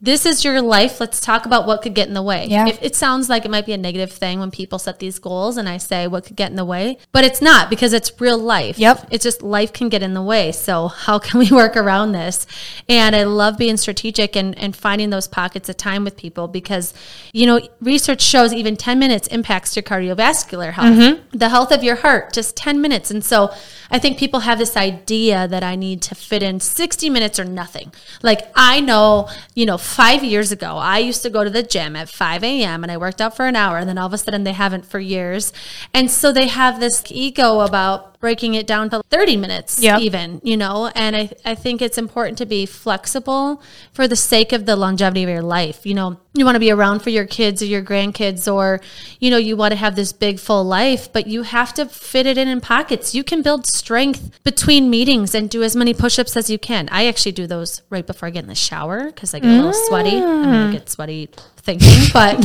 this 0.02 0.26
is 0.26 0.46
your 0.46 0.62
life. 0.62 1.00
Let's 1.00 1.20
talk 1.20 1.46
about 1.46 1.68
what 1.68 1.82
could 1.82 1.94
get 1.94 2.08
in 2.08 2.14
the 2.14 2.22
way. 2.22 2.46
Yeah. 2.48 2.68
If 2.68 2.82
it 2.82 2.96
sounds 2.96 3.28
like 3.28 3.44
it 3.44 3.52
might 3.52 3.66
be 3.66 3.74
a 3.74 3.78
negative 3.78 4.12
thing 4.12 4.40
when 4.40 4.50
people 4.50 4.80
set 4.80 5.00
these 5.00 5.20
goals 5.20 5.58
and 5.58 5.68
I 5.68 5.78
say 5.78 6.08
what 6.08 6.26
could 6.26 6.38
get 6.38 6.50
in 6.50 6.56
the 6.56 6.66
way, 6.66 6.98
but 7.12 7.26
it's 7.26 7.42
not 7.42 7.70
because 7.70 7.92
it's 7.92 8.20
real 8.22 8.38
life. 8.38 8.80
Yep. 8.80 9.08
It's 9.12 9.24
just 9.24 9.42
life 9.42 9.74
can 9.74 9.90
get 9.90 10.02
in 10.02 10.14
the 10.14 10.22
way. 10.22 10.54
So 10.54 10.88
how 10.88 11.20
can 11.20 11.40
we 11.40 11.52
work 11.52 11.76
around 11.76 12.14
this? 12.14 12.48
And 12.88 13.16
I 13.16 13.24
love 13.24 13.58
being 13.58 13.76
strategic 13.76 14.38
and, 14.38 14.58
and 14.58 14.76
finding 14.76 15.10
those 15.10 15.28
pockets 15.28 15.68
of 15.68 15.76
time 15.76 16.06
with 16.06 16.16
people 16.16 16.48
because, 16.48 16.94
you 17.34 17.46
know, 17.46 17.60
research 17.82 18.22
shows 18.22 18.54
even 18.54 18.78
10 18.78 19.00
minutes 19.00 19.28
impacts 19.28 19.76
your 19.76 19.84
cardiovascular 19.84 20.72
health, 20.72 20.98
mm-hmm. 20.98 21.38
the 21.38 21.50
health 21.50 21.72
of 21.72 21.84
your 21.84 21.98
heart, 21.98 22.32
just 22.32 22.56
10 22.56 22.80
minutes. 22.80 23.12
And 23.12 23.24
so 23.24 23.54
I 23.92 24.00
think 24.00 24.18
people 24.18 24.42
have 24.42 24.60
this 24.60 24.78
idea 24.78 25.48
that 25.48 25.64
I 25.64 25.76
need 25.76 26.02
to 26.04 26.16
fit 26.16 26.44
in 26.44 26.60
60 26.60 27.10
minutes 27.10 27.40
or 27.40 27.46
nothing. 27.46 27.92
Like 28.22 28.52
I 28.56 28.80
know, 28.80 29.30
you 29.56 29.66
know, 29.66 29.78
five 29.78 30.24
years 30.24 30.52
ago, 30.52 30.78
I 30.78 31.00
used 31.00 31.24
to 31.24 31.30
go 31.30 31.44
to 31.44 31.50
the 31.50 31.64
gym 31.64 31.96
at 31.96 32.10
5 32.10 32.44
a.m. 32.44 32.84
and 32.84 32.92
I 32.92 32.98
worked 32.98 33.22
out 33.22 33.36
for 33.36 33.46
an 33.46 33.56
hour 33.56 33.78
and 33.78 33.90
then 33.90 33.98
all 33.98 34.08
of 34.08 34.14
a 34.14 34.18
sudden 34.18 34.44
they 34.44 34.54
haven't 34.54 34.86
for 34.86 35.00
years. 35.00 35.52
And 35.94 36.10
so 36.12 36.32
they 36.32 36.48
have 36.48 36.80
this 36.80 37.04
ego 37.10 37.62
about 37.62 38.20
breaking 38.20 38.54
it 38.54 38.68
down 38.68 38.90
to 38.90 39.02
30 39.10 39.38
minutes 39.38 39.82
Yep. 39.82 40.02
even, 40.02 40.42
you 40.44 40.58
know, 40.58 40.88
and 40.94 41.16
I, 41.16 41.32
I 41.46 41.56
think 41.56 41.82
it's 41.82 41.98
important 41.98 42.38
to 42.40 42.46
be 42.46 42.66
flexible 42.66 43.62
for 43.94 44.08
the 44.10 44.16
sake 44.18 44.52
of 44.52 44.66
the 44.66 44.76
longevity 44.76 45.24
of 45.24 45.30
your 45.30 45.42
life. 45.42 45.86
You 45.86 45.94
know, 45.94 46.20
you 46.34 46.44
want 46.44 46.56
to 46.56 46.60
be 46.60 46.70
around 46.72 47.00
for 47.00 47.12
your 47.12 47.26
kids 47.26 47.62
or 47.62 47.66
your 47.66 47.82
grandkids 47.82 48.54
or, 48.54 48.82
you 49.20 49.32
know, 49.32 49.38
you 49.38 49.56
want 49.56 49.72
to 49.72 49.78
have 49.78 49.96
this 49.96 50.12
big 50.12 50.40
full 50.40 50.66
life, 50.66 51.12
but 51.12 51.28
you 51.28 51.44
have 51.44 51.74
to 51.76 51.86
fit 51.86 52.26
it 52.26 52.38
in 52.38 52.48
in 52.50 52.60
pockets. 52.60 53.16
You 53.16 53.24
can 53.24 53.42
build 53.42 53.66
strength 53.80 54.44
between 54.44 54.90
meetings 54.90 55.34
and 55.34 55.50
do 55.50 55.64
as 55.64 55.76
many 55.76 55.94
push-ups 55.94 56.36
as 56.38 56.50
you 56.50 56.60
can. 56.60 56.88
I 56.92 57.08
actually 57.08 57.32
do 57.34 57.48
those 57.48 57.82
right 57.90 58.06
before 58.06 58.28
I 58.28 58.32
get 58.32 58.44
in 58.44 58.50
the 58.50 58.56
shower 58.56 59.06
because 59.06 59.34
I 59.34 59.40
get 59.40 59.50
a 59.50 59.56
little 59.56 59.74
sweaty. 59.88 60.18
I'm 60.18 60.44
going 60.44 60.72
to 60.72 60.78
get 60.78 60.90
sweaty 60.90 61.30
thinking, 61.58 62.10
but 62.14 62.36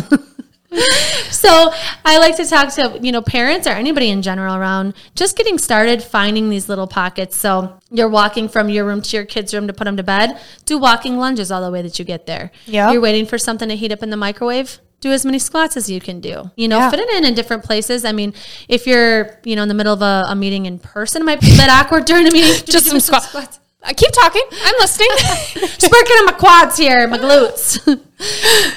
so 1.30 1.72
I 2.05 2.18
like 2.18 2.37
to 2.37 2.47
talk 2.47 2.72
to 2.74 2.99
you 3.01 3.12
know 3.12 3.22
parents 3.22 3.66
or 3.66 3.70
anybody 3.70 4.11
in 4.11 4.22
general 4.22 4.55
around 4.57 4.95
just 5.14 5.37
getting 5.37 5.59
started 5.59 6.03
finding 6.03 6.49
these 6.51 6.68
little 6.68 6.87
pockets. 6.87 7.37
So 7.37 7.78
you're 7.91 8.09
walking 8.09 8.49
from 8.49 8.68
your 8.68 8.85
room 8.85 9.03
to 9.03 9.16
your 9.16 9.24
kids' 9.24 9.55
room 9.55 9.66
to 9.66 9.72
put 9.72 9.85
them 9.85 9.97
to 9.97 10.03
bed. 10.03 10.41
Do 10.64 10.78
walking 10.78 11.18
lunges 11.18 11.51
all 11.51 11.62
the 11.62 11.70
way 11.70 11.82
that 11.82 11.99
you 11.99 12.05
get 12.05 12.26
there. 12.26 12.51
Yep. 12.66 12.93
You're 12.93 13.03
waiting 13.03 13.26
for 13.26 13.39
something 13.39 13.68
to 13.68 13.76
heat 13.76 13.93
up 13.93 14.03
in 14.03 14.11
the 14.11 14.16
microwave. 14.16 14.78
Do 15.05 15.13
as 15.13 15.23
many 15.27 15.39
squats 15.39 15.77
as 15.77 15.91
you 15.91 16.01
can 16.01 16.21
do. 16.21 16.51
You 16.57 16.67
know, 16.67 16.79
Yeah. 16.79 16.89
fit 16.91 16.99
it 16.99 17.11
in 17.11 17.27
in 17.27 17.35
different 17.35 17.63
places. 17.63 18.07
I 18.07 18.13
mean, 18.13 18.33
if 18.69 18.87
you're 18.87 19.39
you 19.45 19.55
know 19.55 19.61
in 19.63 19.69
the 19.69 19.75
middle 19.75 19.93
of 19.93 20.01
a, 20.01 20.25
a 20.31 20.35
meeting 20.35 20.65
in 20.65 20.79
person, 20.79 21.21
it 21.21 21.27
might 21.27 21.43
be 21.43 21.49
a 21.53 21.57
bit 21.59 21.69
awkward 21.69 22.07
during 22.07 22.27
a 22.27 22.31
meeting. 22.31 22.65
Just 22.75 22.87
some 22.87 23.01
squats. 23.01 23.61
I 23.83 23.93
keep 23.93 24.11
talking. 24.13 24.41
I'm 24.51 24.75
listening. 24.79 25.09
Just 25.79 25.93
working 25.93 26.17
on 26.21 26.25
my 26.25 26.33
quads 26.33 26.79
here, 26.79 27.07
my 27.07 27.19
glutes. 27.19 27.85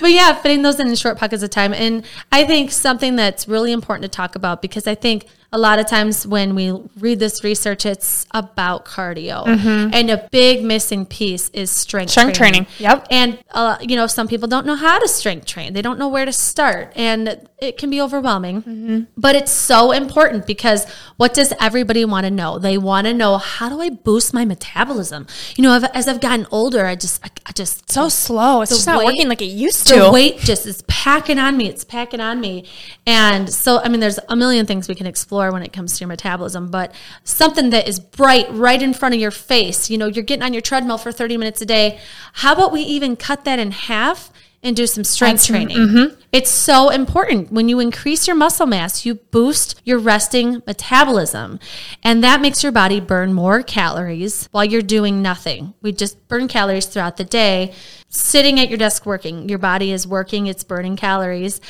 but 0.01 0.11
yeah, 0.11 0.33
fitting 0.35 0.63
those 0.63 0.81
in 0.81 0.87
in 0.89 0.95
short 0.95 1.17
pockets 1.17 1.43
of 1.43 1.49
time. 1.49 1.73
And 1.73 2.03
I 2.29 2.43
think 2.43 2.71
something 2.71 3.15
that's 3.15 3.47
really 3.47 3.71
important 3.71 4.03
to 4.03 4.09
talk 4.13 4.35
about 4.35 4.61
because 4.61 4.85
I 4.85 4.95
think 4.95 5.27
a 5.53 5.57
lot 5.57 5.79
of 5.79 5.87
times 5.87 6.27
when 6.27 6.55
we 6.55 6.71
read 6.99 7.19
this 7.19 7.41
research, 7.43 7.85
it's 7.85 8.25
about 8.31 8.83
cardio. 8.85 9.45
And 9.93 10.09
a 10.11 10.27
big 10.29 10.63
missing 10.63 11.05
piece 11.05 11.47
is 11.49 11.71
strength, 11.71 12.11
Strength 12.11 12.35
training. 12.37 12.67
Yep. 12.79 13.07
And, 13.09 13.39
uh, 13.51 13.77
you 13.81 13.95
know, 13.95 14.07
some 14.07 14.27
people 14.27 14.47
don't 14.49 14.65
know 14.65 14.75
how 14.75 14.99
to 14.99 15.07
strength 15.07 15.45
train, 15.45 15.71
they 15.73 15.81
don't 15.81 15.97
know 15.97 16.09
where 16.09 16.25
to 16.25 16.33
start. 16.33 16.91
And 16.95 17.47
it 17.59 17.77
can 17.77 17.89
be 17.89 18.01
overwhelming. 18.01 19.07
But 19.17 19.35
it's 19.35 19.51
so 19.51 19.91
important 19.91 20.45
because 20.45 20.85
what 21.15 21.33
does 21.33 21.53
everybody 21.59 22.03
want 22.05 22.25
to 22.25 22.31
know? 22.31 22.59
They 22.59 22.77
want 22.77 23.07
to 23.07 23.13
know 23.13 23.37
how 23.37 23.69
do 23.69 23.79
I 23.81 23.89
boost 23.89 24.33
my 24.33 24.43
metabolism? 24.45 25.27
You 25.55 25.63
know, 25.63 25.71
I've- 25.71 25.87
as 25.93 26.07
I've 26.07 26.19
gotten 26.19 26.45
older, 26.51 26.85
I 26.85 26.95
just, 26.95 27.23
I, 27.25 27.29
I 27.47 27.51
just 27.53 27.89
so 27.91 28.09
slow. 28.09 28.61
It's 28.61 28.71
just 28.71 28.85
not 28.85 28.97
weight- 28.99 29.05
working 29.05 29.29
like 29.29 29.41
it 29.41 29.45
used 29.45 29.87
to. 29.87 29.95
the 29.99 30.11
weight 30.11 30.39
just 30.39 30.65
is 30.67 30.81
packing 30.87 31.39
on 31.39 31.55
me. 31.57 31.67
It's 31.69 31.83
packing 31.85 32.19
on 32.19 32.39
me. 32.41 32.65
And 33.07 33.49
so, 33.51 33.79
I 33.81 33.87
mean, 33.89 34.01
there's 34.01 34.19
a 34.29 34.35
million 34.35 34.65
things 34.65 34.87
we 34.89 34.93
can 34.95 35.07
explore 35.07 35.36
when 35.51 35.63
it 35.63 35.71
comes 35.71 35.95
to 35.95 36.01
your 36.01 36.07
metabolism, 36.09 36.69
but 36.69 36.93
something 37.23 37.69
that 37.69 37.87
is 37.87 37.99
bright 37.99 38.47
right 38.51 38.81
in 38.81 38.93
front 38.93 39.15
of 39.15 39.21
your 39.21 39.31
face, 39.31 39.89
you 39.89 39.97
know, 39.97 40.07
you're 40.07 40.23
getting 40.23 40.43
on 40.43 40.53
your 40.53 40.61
treadmill 40.61 40.97
for 40.97 41.11
30 41.11 41.37
minutes 41.37 41.61
a 41.61 41.65
day. 41.65 41.99
How 42.33 42.53
about 42.53 42.71
we 42.71 42.81
even 42.81 43.15
cut 43.15 43.45
that 43.45 43.59
in 43.59 43.71
half? 43.71 44.31
And 44.63 44.75
do 44.75 44.87
some 44.87 45.03
strength 45.03 45.45
training. 45.45 45.77
mm-hmm. 45.77 46.19
It's 46.31 46.49
so 46.49 46.89
important. 46.89 47.51
When 47.51 47.69
you 47.69 47.79
increase 47.79 48.25
your 48.27 48.35
muscle 48.35 48.65
mass, 48.65 49.05
you 49.05 49.13
boost 49.13 49.79
your 49.85 49.99
resting 49.99 50.63
metabolism. 50.65 51.59
And 52.03 52.23
that 52.23 52.41
makes 52.41 52.63
your 52.63 52.71
body 52.71 52.99
burn 52.99 53.33
more 53.33 53.61
calories 53.61 54.49
while 54.51 54.65
you're 54.65 54.81
doing 54.81 55.21
nothing. 55.21 55.75
We 55.83 55.91
just 55.91 56.27
burn 56.27 56.47
calories 56.47 56.87
throughout 56.87 57.17
the 57.17 57.23
day. 57.23 57.75
Sitting 58.09 58.59
at 58.59 58.67
your 58.67 58.79
desk 58.79 59.05
working, 59.05 59.47
your 59.47 59.59
body 59.59 59.91
is 59.91 60.07
working, 60.07 60.47
it's 60.47 60.63
burning 60.63 60.97
calories. 60.97 61.61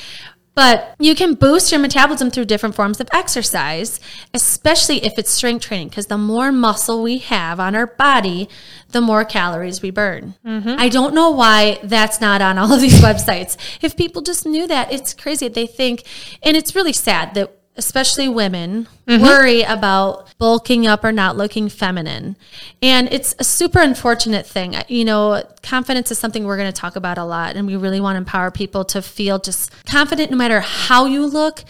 But 0.58 0.95
you 0.97 1.14
can 1.14 1.36
boost 1.36 1.72
your 1.72 1.80
metabolism 1.80 2.32
through 2.32 2.45
different 2.45 2.74
forms 2.74 2.99
of 2.99 3.08
exercise, 3.14 3.99
especially 4.34 5.05
if 5.05 5.20
it's 5.20 5.30
strength 5.30 5.66
training, 5.66 5.89
because 5.89 6.08
the 6.08 6.18
more 6.18 6.51
muscle 6.51 7.03
we 7.03 7.20
have 7.20 7.60
on 7.60 7.76
our 7.76 7.86
body, 7.86 8.49
the 8.89 8.99
more 8.99 9.24
calories 9.24 9.84
we 9.84 9.91
burn. 9.91 10.34
Mm-hmm. 10.43 10.74
I 10.80 10.89
don't 10.89 11.14
know 11.14 11.30
why 11.30 11.80
that's 11.84 12.20
not 12.20 12.41
on 12.41 12.58
all 12.58 12.74
of 12.74 12.82
these 12.82 12.99
websites. 13.01 13.55
If 13.84 13.95
people 13.95 14.24
just 14.24 14.47
knew 14.47 14.66
that, 14.66 14.91
it's 14.91 15.14
crazy. 15.14 15.47
They 15.47 15.68
think, 15.68 16.03
and 16.41 16.58
it's 16.58 16.74
really 16.76 16.91
sad 16.91 17.36
that 17.36 17.57
especially 17.78 18.28
women 18.28 18.88
mm-hmm. 19.07 19.21
worry 19.23 19.61
about 19.63 20.28
bulking 20.38 20.86
up 20.86 21.03
or 21.03 21.11
not 21.11 21.38
looking 21.38 21.69
feminine. 21.69 22.36
And 22.82 23.11
it's 23.11 23.36
a 23.39 23.43
super 23.43 23.80
unfortunate 23.80 24.45
thing. 24.45 24.75
You 24.88 25.05
know, 25.05 25.43
confidence 25.63 26.11
is 26.11 26.19
something 26.19 26.45
we're 26.45 26.57
going 26.57 26.71
to 26.71 26.80
talk 26.80 26.95
about 26.95 27.17
a 27.17 27.23
lot 27.23 27.55
and 27.55 27.67
we 27.67 27.75
really 27.75 27.99
want 27.99 28.15
to 28.15 28.19
empower 28.19 28.51
people 28.51 28.84
to 28.86 29.01
feel 29.01 29.39
just 29.39 29.71
confident 29.86 30.32
no 30.32 30.38
matter 30.38 30.59
how 30.59 31.05
you 31.05 31.25
look. 31.25 31.63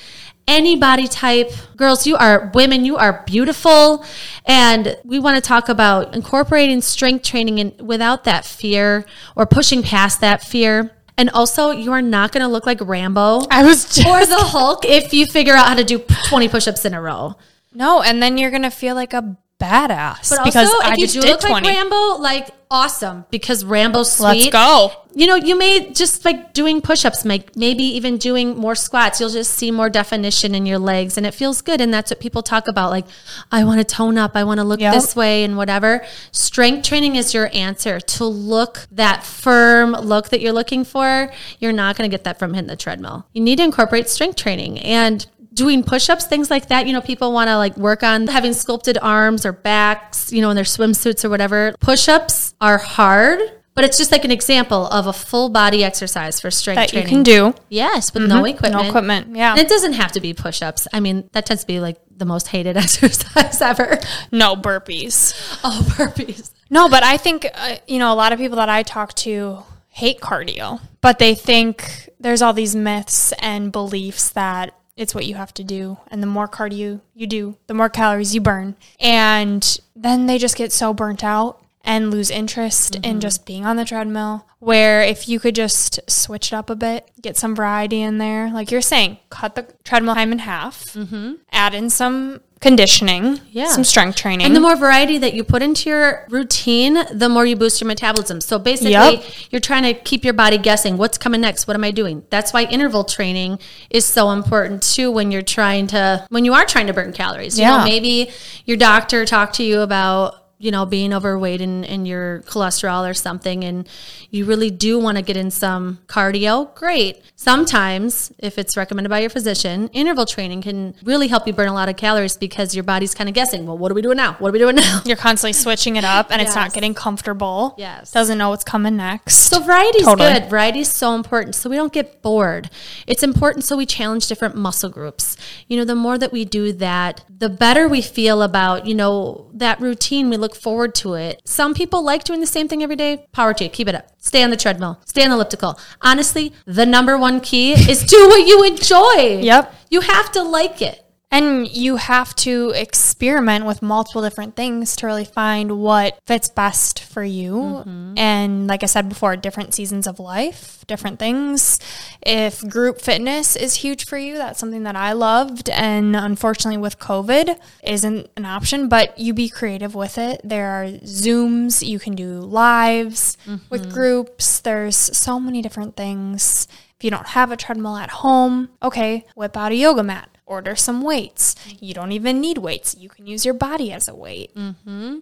Any 0.47 0.78
body 0.78 1.10
type, 1.10 1.51
girls, 1.76 2.08
you 2.08 2.16
are 2.16 2.51
women, 2.53 2.86
you 2.86 2.95
are 2.95 3.24
beautiful. 3.28 4.05
And 4.45 4.97
we 5.03 5.20
want 5.20 5.36
to 5.36 5.45
talk 5.45 5.68
about 5.68 6.16
incorporating 6.16 6.80
strength 6.82 7.26
training 7.26 7.60
and 7.60 7.82
without 7.82 8.24
that 8.24 8.45
fear 8.45 9.05
or 9.36 9.45
pushing 9.45 9.84
past 9.84 10.22
that 10.22 10.41
fear. 10.41 10.97
And 11.18 11.30
also, 11.32 11.72
you 11.72 11.91
are 11.93 12.01
not 12.01 12.32
going 12.32 12.43
to 12.43 12.47
look 12.47 12.65
like 12.65 12.80
Rambo 12.80 13.47
I 13.49 13.63
was 13.63 13.86
just 13.95 14.07
or 14.07 14.26
the 14.26 14.36
Hulk 14.38 14.86
if 14.86 15.13
you 15.13 15.26
figure 15.26 15.53
out 15.53 15.68
how 15.68 15.76
to 15.76 15.84
do 15.84 15.99
20 16.28 16.47
push-ups 16.47 16.86
in 16.86 16.93
a 16.93 17.01
row. 17.01 17.36
no, 17.74 18.01
and 18.01 18.22
then 18.22 18.38
you're 18.38 18.51
gonna 18.51 18.72
feel 18.72 18.95
like 18.95 19.13
a 19.13 19.36
badass 19.60 20.30
But 20.30 20.45
because 20.45 20.70
also, 20.70 20.88
I 20.88 20.93
if 20.93 20.97
you 20.97 21.05
just 21.05 21.16
do 21.16 21.22
did 21.22 21.32
look 21.32 21.49
like. 21.49 21.64
Rambo, 21.64 22.18
like 22.22 22.49
awesome 22.70 23.26
because 23.32 23.64
Rambo's 23.64 24.12
sweet. 24.12 24.26
Let's 24.26 24.49
go. 24.49 24.91
You 25.16 25.26
know, 25.26 25.36
you 25.36 25.58
may 25.58 25.91
just 25.93 26.24
like 26.26 26.53
doing 26.53 26.80
push-ups, 26.80 27.26
make 27.26 27.55
maybe 27.55 27.84
even 27.84 28.18
doing 28.18 28.55
more 28.55 28.76
squats. 28.76 29.20
You'll 29.20 29.32
just 29.32 29.53
see 29.53 29.72
more 29.72 29.89
definition 29.89 30.53
in 30.53 30.68
your 30.68 30.78
legs, 30.78 31.18
and 31.18 31.26
it 31.26 31.34
feels 31.34 31.62
good. 31.62 31.82
And 31.82 31.91
that's 31.91 32.12
what 32.12 32.20
people 32.20 32.43
talk 32.43 32.68
about. 32.68 32.91
Like, 32.91 33.05
I 33.51 33.64
want 33.64 33.80
to 33.80 33.84
tone 33.84 34.18
up. 34.20 34.36
I 34.36 34.43
want 34.43 34.60
to 34.60 34.64
look 34.64 34.80
Yep. 34.80 34.93
this 34.93 35.16
way, 35.16 35.43
and 35.43 35.58
whatever. 35.58 36.05
Strength 36.32 36.88
training 36.88 37.16
is 37.16 37.34
your 37.34 37.49
answer 37.51 37.99
to 37.99 38.26
look 38.26 38.88
that 38.91 39.24
firm 39.24 39.93
look 39.93 40.30
that 40.30 40.39
you're 40.41 40.53
looking 40.53 40.84
for. 40.84 41.32
You're 41.60 41.74
not 41.74 41.97
going 41.97 42.08
to 42.08 42.14
get 42.14 42.24
that 42.26 42.38
from 42.38 42.53
hitting 42.53 42.68
the 42.68 42.76
treadmill. 42.76 43.26
You 43.34 43.41
need 43.41 43.55
to 43.55 43.64
incorporate 43.64 44.10
strength 44.10 44.36
training 44.36 44.78
and 44.80 45.26
doing 45.58 45.84
push-ups 45.84 46.26
things 46.28 46.49
like 46.49 46.68
that 46.68 46.88
you 46.88 46.93
know 46.93 47.01
people 47.01 47.34
want 47.34 47.47
to 47.49 47.58
like 47.58 47.76
work 47.78 48.03
on 48.03 48.28
having 48.28 48.53
sculpted 48.53 48.97
arms 49.01 49.45
or 49.45 49.51
backs 49.51 50.32
you 50.32 50.41
know 50.41 50.49
in 50.51 50.55
their 50.55 50.64
swimsuits 50.76 51.26
or 51.26 51.30
whatever 51.30 51.74
push-ups 51.80 52.53
are 52.62 52.78
hard 52.78 53.39
but 53.76 53.84
it's 53.86 53.97
just 53.97 54.12
like 54.12 54.26
an 54.26 54.32
example 54.32 54.88
of 54.88 55.05
a 55.05 55.14
full 55.14 55.49
body 55.49 55.84
exercise 55.84 56.39
for 56.41 56.49
strength 56.49 56.80
That 56.80 56.93
you 56.93 57.03
can 57.08 57.22
do. 57.24 57.53
yes 57.70 58.14
with 58.14 58.24
no 58.24 58.43
equipment 58.45 58.84
No 58.84 58.88
equipment. 58.89 59.36
Yeah. 59.36 59.51
and 59.51 59.60
it 59.60 59.68
doesn't 59.70 59.93
have 59.93 60.12
to 60.14 60.20
be 60.22 60.34
push-ups 60.34 60.88
i 60.93 60.99
mean 60.99 61.30
that 61.34 61.45
tends 61.45 61.64
to 61.64 61.68
be 61.68 61.80
like 61.80 61.97
the 62.16 62.26
most 62.26 62.47
hated 62.47 62.78
exercise 62.86 63.62
ever 63.62 63.99
No 64.32 64.55
burpees. 64.55 65.34
oh 65.64 65.82
burpees 65.97 66.51
No, 66.70 66.89
but 66.89 67.01
I 67.03 67.16
think 67.18 67.47
uh, 67.53 67.76
you 67.88 67.99
know 67.99 68.12
a 68.12 68.18
lot 68.24 68.34
of 68.34 68.39
people 68.39 68.58
that 68.58 68.70
I 68.70 68.84
talk 68.84 69.14
to 69.26 69.64
hate 69.88 70.20
cardio, 70.20 70.80
but 71.01 71.18
they 71.18 71.34
think 71.34 72.10
there's 72.20 72.41
all 72.41 72.53
these 72.53 72.76
myths 72.76 73.32
and 73.39 73.72
beliefs 73.72 74.30
that 74.32 74.74
it's 74.98 75.16
what 75.16 75.26
you 75.26 75.36
have 75.36 75.54
to 75.54 75.64
do, 75.64 75.98
and 76.10 76.22
the 76.22 76.28
more 76.28 76.48
cardio 76.48 77.00
you 77.16 77.28
do, 77.28 77.56
the 77.68 77.74
more 77.74 77.89
calories 77.89 78.36
you 78.36 78.41
burn, 78.41 78.76
and 79.00 79.80
then 79.95 80.26
they 80.26 80.38
just 80.38 80.58
get 80.58 80.72
so 80.72 80.93
burnt 80.93 81.24
out 81.24 81.64
and 81.88 82.12
lose 82.12 82.30
interest 82.30 82.96
in 82.98 83.02
mm-hmm. 83.02 83.20
just 83.20 83.46
being 83.46 83.66
on 83.66 83.78
the 83.78 83.86
treadmill. 83.86 84.46
Where 84.60 85.02
if 85.02 85.30
you 85.30 85.40
could 85.40 85.56
just 85.56 86.00
switch 86.10 86.52
it 86.52 86.54
up 86.56 86.70
a 86.70 86.76
bit, 86.76 87.10
get 87.22 87.38
some 87.38 87.56
variety 87.56 88.02
in 88.02 88.18
there, 88.18 88.52
like 88.52 88.70
you're 88.72 88.82
saying, 88.82 89.18
cut 89.30 89.56
the 89.56 89.66
treadmill 89.84 90.16
time 90.16 90.32
in 90.34 90.40
half, 90.40 90.84
mm-hmm. 90.88 91.36
add 91.52 91.74
in 91.74 91.90
some 91.90 92.42
conditioning, 92.60 93.40
Yeah. 93.52 93.68
some 93.68 93.84
strength 93.84 94.16
training, 94.16 94.46
And 94.46 94.56
the 94.56 94.60
more 94.60 94.76
variety 94.76 95.20
that 95.20 95.36
you 95.36 95.44
put 95.44 95.62
into 95.62 95.90
your 95.90 96.26
routine, 96.30 96.98
the 97.14 97.30
more 97.30 97.46
you 97.46 97.56
boost 97.56 97.80
your 97.80 97.88
metabolism. 97.88 98.42
So 98.42 98.58
basically, 98.58 98.92
Yep. 98.94 99.24
you're 99.52 99.62
trying 99.62 99.84
to 99.84 99.94
keep 99.94 100.26
your 100.26 100.34
body 100.34 100.58
guessing 100.58 100.98
what's 100.98 101.20
coming 101.20 101.40
next. 101.40 101.68
What 101.68 101.76
am 101.76 101.84
I 101.84 101.92
doing? 101.92 102.24
That's 102.32 102.52
why 102.54 102.64
interval 102.64 103.04
training 103.04 103.60
is 103.92 104.06
so 104.06 104.32
important 104.32 104.82
too 104.82 105.12
when 105.12 105.32
you're 105.32 105.44
trying 105.44 105.86
to 105.88 106.26
when 106.30 106.46
you 106.46 106.54
are 106.56 106.66
trying 106.66 106.88
to 106.88 106.94
burn 106.94 107.14
calories. 107.14 107.60
You 107.60 107.66
know, 107.66 107.78
Yeah. 107.78 107.84
maybe 107.86 108.32
your 108.66 108.78
doctor 108.78 109.24
talked 109.24 109.56
to 109.58 109.64
you 109.64 109.82
about 109.82 110.47
you 110.60 110.72
know, 110.72 110.86
being 110.86 111.14
overweight 111.14 111.62
and, 111.62 111.86
and 111.86 112.08
your 112.08 112.41
cholesterol 112.41 113.10
or 113.10 113.14
something, 113.14 113.64
and 113.64 113.88
you 114.32 114.45
really 114.45 114.72
do 114.72 114.97
want 114.97 115.18
to 115.18 115.24
get 115.24 115.38
in 115.38 115.51
some 115.51 115.99
cardio, 116.08 116.74
great. 116.76 117.22
Sometimes, 117.36 118.32
if 118.39 118.58
it's 118.58 118.76
recommended 118.76 119.10
by 119.10 119.20
your 119.20 119.30
physician, 119.30 119.88
interval 119.89 120.26
training 120.26 120.64
can 120.64 120.95
really 121.03 121.28
help 121.28 121.45
you 121.45 121.53
burn 121.53 121.68
a 121.68 121.74
lot 121.74 121.89
of 121.89 121.95
calories 121.95 122.36
because 122.36 122.74
your 122.74 122.84
body's 122.84 123.14
kind 123.14 123.30
of 123.30 123.36
guessing, 123.36 123.68
well, 123.68 123.78
what 123.78 123.91
are 123.91 123.95
we 123.95 124.01
doing 124.01 124.18
now? 124.18 124.34
What 124.39 124.49
are 124.49 124.51
we 124.51 124.60
doing 124.60 124.76
now? 124.76 125.01
You're 125.05 125.18
constantly 125.18 125.53
switching 125.53 125.95
it 125.95 126.03
up 126.03 126.32
and 126.32 126.41
it's 126.41 126.55
not 126.55 126.74
getting 126.74 126.93
comfortable. 126.93 127.76
Yes. 127.78 128.12
Doesn't 128.12 128.38
know 128.38 128.49
what's 128.49 128.64
coming 128.64 128.97
next. 128.97 129.36
So 129.36 129.60
variety 129.60 129.99
is 129.99 130.05
Totally. 130.05 130.34
good. 130.34 130.49
Variety 130.49 130.80
is 130.80 130.91
so 130.91 131.14
important. 131.14 131.55
So 131.55 131.70
we 131.70 131.76
don't 131.76 131.93
get 131.93 132.22
bored. 132.22 132.70
It's 133.05 133.24
important 133.24 133.64
so 133.64 133.78
we 133.78 133.86
challenge 133.86 134.28
different 134.28 134.55
muscle 134.55 134.89
groups. 134.89 135.38
You 135.68 135.78
know, 135.78 135.86
the 135.86 135.95
more 135.95 136.18
that 136.18 136.32
we 136.32 136.45
do 136.45 136.74
that, 136.74 137.24
the 137.30 137.49
better 137.49 137.88
we 137.88 138.01
feel 138.01 138.41
about, 138.41 138.86
you 138.86 138.95
know, 138.95 139.49
that 139.53 139.80
routine. 139.80 140.30
We 140.30 140.38
look 140.38 140.47
forward 140.56 140.95
to 140.95 141.14
it. 141.14 141.41
Some 141.45 141.74
people 141.74 142.04
like 142.04 142.24
doing 142.24 142.39
the 142.39 142.48
same 142.48 142.68
thing 142.68 142.84
every 142.84 142.95
day. 142.95 143.28
Power 143.32 143.54
to 143.54 143.64
you. 143.64 143.70
Keep 143.70 143.88
it 143.88 143.95
up. 143.95 144.12
Stay 144.20 144.43
on 144.43 144.50
the 144.50 144.58
treadmill. 144.58 145.00
Stay 145.06 145.24
on 145.24 145.30
the 145.30 145.36
elliptical. 145.36 145.80
Honestly, 146.02 146.54
the 146.66 146.86
number 146.86 147.18
one 147.18 147.39
key 147.39 147.74
is 147.74 148.04
do 148.04 148.28
what 148.28 148.48
you 148.48 148.64
enjoy. 148.64 149.39
Yep. 149.41 149.74
You 149.89 150.02
have 150.02 150.32
to 150.34 150.43
like 150.43 150.82
it. 150.82 151.04
And 151.30 151.67
you 151.67 151.97
have 151.97 152.34
to 152.38 152.69
experiment 152.69 153.65
with 153.65 153.82
multiple 153.82 154.21
different 154.21 154.55
things 154.55 154.95
to 154.95 155.07
really 155.07 155.25
find 155.25 155.80
what 155.80 156.19
fits 156.25 156.47
best 156.47 157.03
for 157.03 157.21
you. 157.21 157.53
Mm-hmm. 157.53 158.17
And 158.17 158.67
like 158.67 158.82
I 158.82 158.86
said 158.86 159.09
before, 159.09 159.36
different 159.36 159.73
seasons 159.73 160.07
of 160.07 160.19
life, 160.21 160.86
different 160.88 161.19
things. 161.19 161.82
If 162.21 162.65
group 162.69 163.01
fitness 163.01 163.57
is 163.57 163.75
huge 163.75 164.05
for 164.05 164.17
you, 164.17 164.38
that's 164.38 164.57
something 164.57 164.84
that 164.84 164.95
I 164.95 165.11
loved. 165.11 165.69
And 165.69 166.15
unfortunately, 166.15 166.78
with 166.78 166.97
COVID, 166.97 167.59
isn't 167.84 168.30
an 168.38 168.45
option, 168.45 168.88
but 168.88 169.19
you 169.19 169.34
be 169.34 169.49
creative 169.49 169.95
with 169.95 170.17
it. 170.17 170.39
There 170.45 170.69
are 170.69 170.86
Zooms, 170.86 171.86
you 171.86 171.99
can 171.99 172.15
do 172.15 172.39
lives 172.39 173.38
Mm-hmm. 173.47 173.55
with 173.69 173.91
groups. 173.93 174.59
There's 174.59 174.95
so 174.95 175.39
many 175.39 175.61
different 175.61 175.95
things. 175.95 176.67
If 176.97 177.03
you 177.03 177.11
don't 177.11 177.28
have 177.28 177.51
a 177.51 177.57
treadmill 177.57 177.97
at 177.97 178.09
home, 178.09 178.69
okay, 178.82 179.25
whip 179.36 179.55
out 179.55 179.71
a 179.71 179.75
yoga 179.75 180.03
mat 180.03 180.37
order 180.48 180.76
some 180.76 181.02
weights. 181.02 181.56
Mm-hmm. 181.56 181.86
You 181.86 181.93
don't 181.93 182.12
even 182.12 182.41
need 182.41 182.58
weights. 182.58 182.95
You 182.98 183.10
can 183.10 183.28
use 183.28 183.45
your 183.45 183.54
body 183.54 183.91
as 183.91 184.08
a 184.08 184.16
weight. 184.16 184.56
Mm-hmm. 184.56 185.18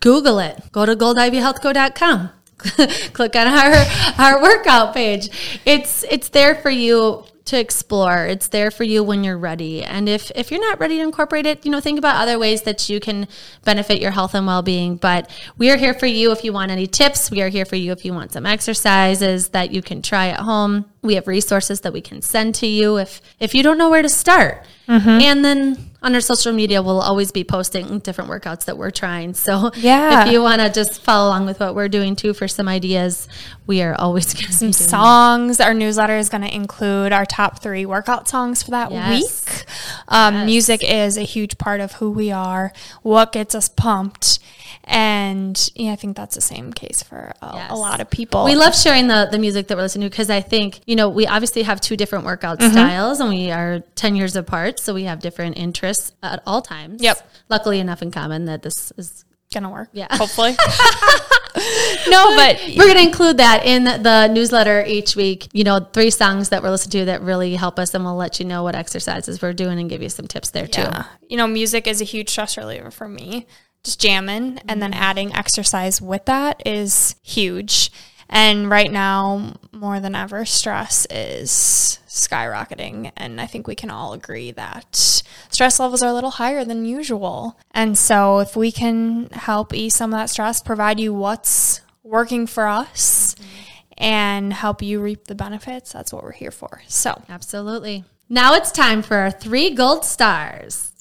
Google 0.00 0.38
it. 0.40 0.70
Go 0.72 0.84
to 0.84 0.94
goldivyhealthco.com. 0.94 2.30
Click 3.12 3.36
on 3.36 3.46
our 3.46 3.74
our 4.18 4.42
workout 4.42 4.94
page. 4.94 5.28
It's 5.64 6.04
it's 6.04 6.28
there 6.28 6.54
for 6.54 6.70
you 6.70 7.24
to 7.46 7.58
explore. 7.58 8.26
It's 8.26 8.48
there 8.48 8.70
for 8.70 8.84
you 8.84 9.04
when 9.04 9.22
you're 9.22 9.38
ready. 9.38 9.82
And 9.82 10.08
if 10.08 10.30
if 10.34 10.50
you're 10.50 10.60
not 10.60 10.80
ready 10.80 10.96
to 10.96 11.02
incorporate 11.02 11.46
it, 11.46 11.64
you 11.64 11.70
know, 11.70 11.80
think 11.80 11.98
about 11.98 12.16
other 12.16 12.38
ways 12.38 12.62
that 12.62 12.88
you 12.88 13.00
can 13.00 13.28
benefit 13.64 14.00
your 14.00 14.12
health 14.12 14.34
and 14.34 14.46
well-being. 14.46 14.96
But 14.96 15.30
we 15.58 15.70
are 15.70 15.76
here 15.76 15.94
for 15.94 16.06
you 16.06 16.32
if 16.32 16.42
you 16.42 16.52
want 16.52 16.70
any 16.70 16.86
tips. 16.86 17.30
We 17.30 17.42
are 17.42 17.48
here 17.48 17.64
for 17.64 17.76
you 17.76 17.92
if 17.92 18.04
you 18.04 18.14
want 18.14 18.32
some 18.32 18.46
exercises 18.46 19.48
that 19.48 19.72
you 19.72 19.82
can 19.82 20.00
try 20.00 20.28
at 20.28 20.40
home. 20.40 20.86
We 21.02 21.16
have 21.16 21.26
resources 21.26 21.82
that 21.82 21.92
we 21.92 22.00
can 22.00 22.22
send 22.22 22.54
to 22.56 22.66
you 22.66 22.98
if 22.98 23.20
if 23.38 23.54
you 23.54 23.62
don't 23.62 23.78
know 23.78 23.90
where 23.90 24.02
to 24.02 24.08
start. 24.08 24.64
Mm-hmm. 24.88 25.08
And 25.08 25.44
then 25.44 25.90
on 26.04 26.14
our 26.14 26.20
social 26.20 26.52
media, 26.52 26.82
we'll 26.82 27.00
always 27.00 27.32
be 27.32 27.42
posting 27.44 27.98
different 28.00 28.30
workouts 28.30 28.66
that 28.66 28.76
we're 28.78 28.90
trying. 28.90 29.34
So 29.34 29.70
Yeah. 29.74 30.26
if 30.26 30.32
you 30.32 30.42
want 30.42 30.60
to 30.60 30.70
just 30.70 31.02
follow 31.02 31.28
along 31.30 31.46
with 31.46 31.58
what 31.60 31.74
we're 31.74 31.88
doing 31.88 32.14
too 32.14 32.34
for 32.34 32.46
some 32.46 32.68
ideas, 32.68 33.26
we 33.66 33.82
are 33.82 33.94
always 33.98 34.32
going 34.34 34.46
to 34.46 34.52
Some 34.52 34.72
songs. 34.72 35.60
Our 35.60 35.74
newsletter 35.74 36.16
is 36.18 36.28
going 36.28 36.42
to 36.42 36.54
include 36.54 37.12
our 37.12 37.24
top 37.24 37.60
three 37.62 37.86
workout 37.86 38.28
songs 38.28 38.62
for 38.62 38.70
that 38.72 38.92
Yes. 38.92 39.10
week. 39.44 39.64
Um, 40.08 40.44
Music 40.46 40.84
is 40.84 41.16
a 41.16 41.22
huge 41.22 41.58
part 41.58 41.80
of 41.80 41.92
who 41.94 42.10
we 42.10 42.30
are, 42.30 42.72
what 43.02 43.32
gets 43.32 43.54
us 43.54 43.68
pumped. 43.68 44.38
And 44.84 45.70
yeah, 45.74 45.92
I 45.92 45.96
think 45.96 46.16
that's 46.16 46.34
the 46.34 46.40
same 46.40 46.72
case 46.72 47.02
for 47.02 47.32
a, 47.42 47.50
Yes. 47.54 47.70
a 47.70 47.74
lot 47.74 48.00
of 48.00 48.10
people. 48.10 48.44
We 48.44 48.54
love 48.54 48.74
sharing 48.74 49.08
the, 49.08 49.28
the 49.30 49.38
music 49.38 49.68
that 49.68 49.76
we're 49.76 49.82
listening 49.82 50.06
to 50.08 50.10
because 50.10 50.30
I 50.30 50.40
think, 50.40 50.80
you 50.86 50.96
know, 50.96 51.08
we 51.08 51.26
obviously 51.26 51.62
have 51.62 51.80
two 51.80 51.96
different 51.96 52.24
workout 52.24 52.58
Mm-hmm. 52.58 52.72
styles 52.72 53.20
and 53.20 53.28
we 53.30 53.50
are 53.50 53.80
10 53.94 54.16
years 54.16 54.36
apart. 54.36 54.78
So 54.80 54.94
we 54.94 55.04
have 55.04 55.20
different 55.20 55.58
interests 55.58 56.12
at 56.22 56.42
all 56.46 56.62
times. 56.62 57.02
Yep. 57.02 57.28
Luckily 57.48 57.78
enough 57.80 58.02
in 58.02 58.10
common 58.10 58.44
that 58.46 58.62
this 58.62 58.92
is, 58.96 59.24
gonna 59.52 59.70
work. 59.70 59.88
Yeah. 59.92 60.08
hopefully. 60.16 60.50
no, 62.08 62.34
but 62.36 62.58
we're 62.76 62.86
going 62.86 62.96
to 62.96 63.02
include 63.02 63.36
that 63.36 63.64
in 63.64 63.84
the 63.84 64.26
newsletter 64.28 64.84
each 64.84 65.14
week. 65.14 65.46
You 65.52 65.62
know, 65.64 65.78
three 65.78 66.10
songs 66.10 66.48
that 66.48 66.62
we're 66.62 66.70
listening 66.70 67.02
to 67.02 67.04
that 67.06 67.22
really 67.22 67.54
help 67.54 67.78
us 67.78 67.94
and 67.94 68.04
we'll 68.04 68.16
let 68.16 68.40
you 68.40 68.46
know 68.46 68.64
what 68.64 68.74
exercises 68.74 69.40
we're 69.40 69.52
doing 69.52 69.78
and 69.78 69.88
give 69.88 70.02
you 70.02 70.08
some 70.08 70.26
tips 70.26 70.50
there 70.50 70.66
too. 70.66 70.80
Yeah. 70.82 71.04
You 71.28 71.36
know, 71.36 71.46
music 71.46 71.86
is 71.86 72.00
a 72.00 72.04
huge 72.04 72.30
stress 72.30 72.56
reliever 72.56 72.90
for 72.90 73.06
me. 73.08 73.46
Just 73.84 74.00
jamming 74.00 74.58
and 74.66 74.82
then 74.82 74.92
mm-hmm. 74.92 75.02
adding 75.02 75.34
exercise 75.34 76.00
with 76.00 76.24
that 76.24 76.62
is 76.66 77.14
huge. 77.22 77.90
And 78.28 78.70
right 78.70 78.90
now, 78.90 79.54
more 79.72 80.00
than 80.00 80.14
ever, 80.14 80.44
stress 80.44 81.06
is 81.10 81.98
skyrocketing. 82.08 83.12
And 83.16 83.40
I 83.40 83.46
think 83.46 83.66
we 83.66 83.74
can 83.74 83.90
all 83.90 84.12
agree 84.12 84.50
that 84.52 85.22
stress 85.50 85.78
levels 85.78 86.02
are 86.02 86.10
a 86.10 86.14
little 86.14 86.30
higher 86.30 86.64
than 86.64 86.86
usual. 86.86 87.58
And 87.72 87.96
so, 87.98 88.38
if 88.38 88.56
we 88.56 88.72
can 88.72 89.28
help 89.30 89.74
ease 89.74 89.94
some 89.94 90.12
of 90.12 90.18
that 90.18 90.30
stress, 90.30 90.62
provide 90.62 90.98
you 90.98 91.12
what's 91.12 91.82
working 92.02 92.46
for 92.46 92.66
us, 92.66 93.34
mm-hmm. 93.34 93.94
and 93.98 94.52
help 94.52 94.82
you 94.82 95.00
reap 95.00 95.26
the 95.26 95.34
benefits, 95.34 95.92
that's 95.92 96.12
what 96.12 96.22
we're 96.22 96.32
here 96.32 96.50
for. 96.50 96.82
So, 96.88 97.22
Absolutely. 97.28 98.04
Now 98.28 98.54
it's 98.54 98.72
time 98.72 99.02
for 99.02 99.18
our 99.18 99.30
three 99.30 99.74
gold 99.74 100.04
stars. 100.04 100.93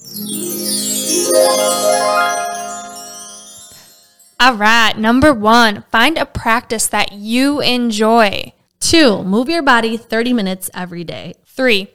All 4.39 4.55
right, 4.55 4.97
number 4.97 5.33
one, 5.33 5.83
find 5.89 6.17
a 6.17 6.25
practice 6.25 6.87
that 6.87 7.13
you 7.13 7.61
enjoy. 7.61 8.51
Two, 8.79 9.23
move 9.23 9.47
your 9.47 9.63
body 9.63 9.95
30 9.95 10.33
minutes 10.33 10.69
every 10.73 11.05
day. 11.05 11.35
Three, 11.45 11.87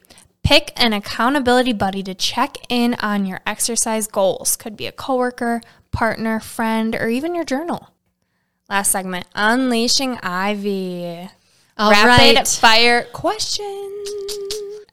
pick 0.42 0.72
an 0.76 0.94
accountability 0.94 1.74
buddy 1.74 2.02
to 2.04 2.14
check 2.14 2.56
in 2.70 2.94
on 3.00 3.26
your 3.26 3.40
exercise 3.46 4.06
goals. 4.06 4.56
Could 4.56 4.76
be 4.76 4.86
a 4.86 4.92
coworker, 4.92 5.60
partner, 5.92 6.40
friend, 6.40 6.94
or 6.94 7.08
even 7.08 7.34
your 7.34 7.44
journal. 7.44 7.90
Last 8.70 8.92
segment, 8.92 9.26
unleashing 9.34 10.18
Ivy. 10.22 11.28
All 11.76 11.90
Rapid 11.90 12.36
right. 12.36 12.48
fire 12.48 13.02
question. 13.12 14.04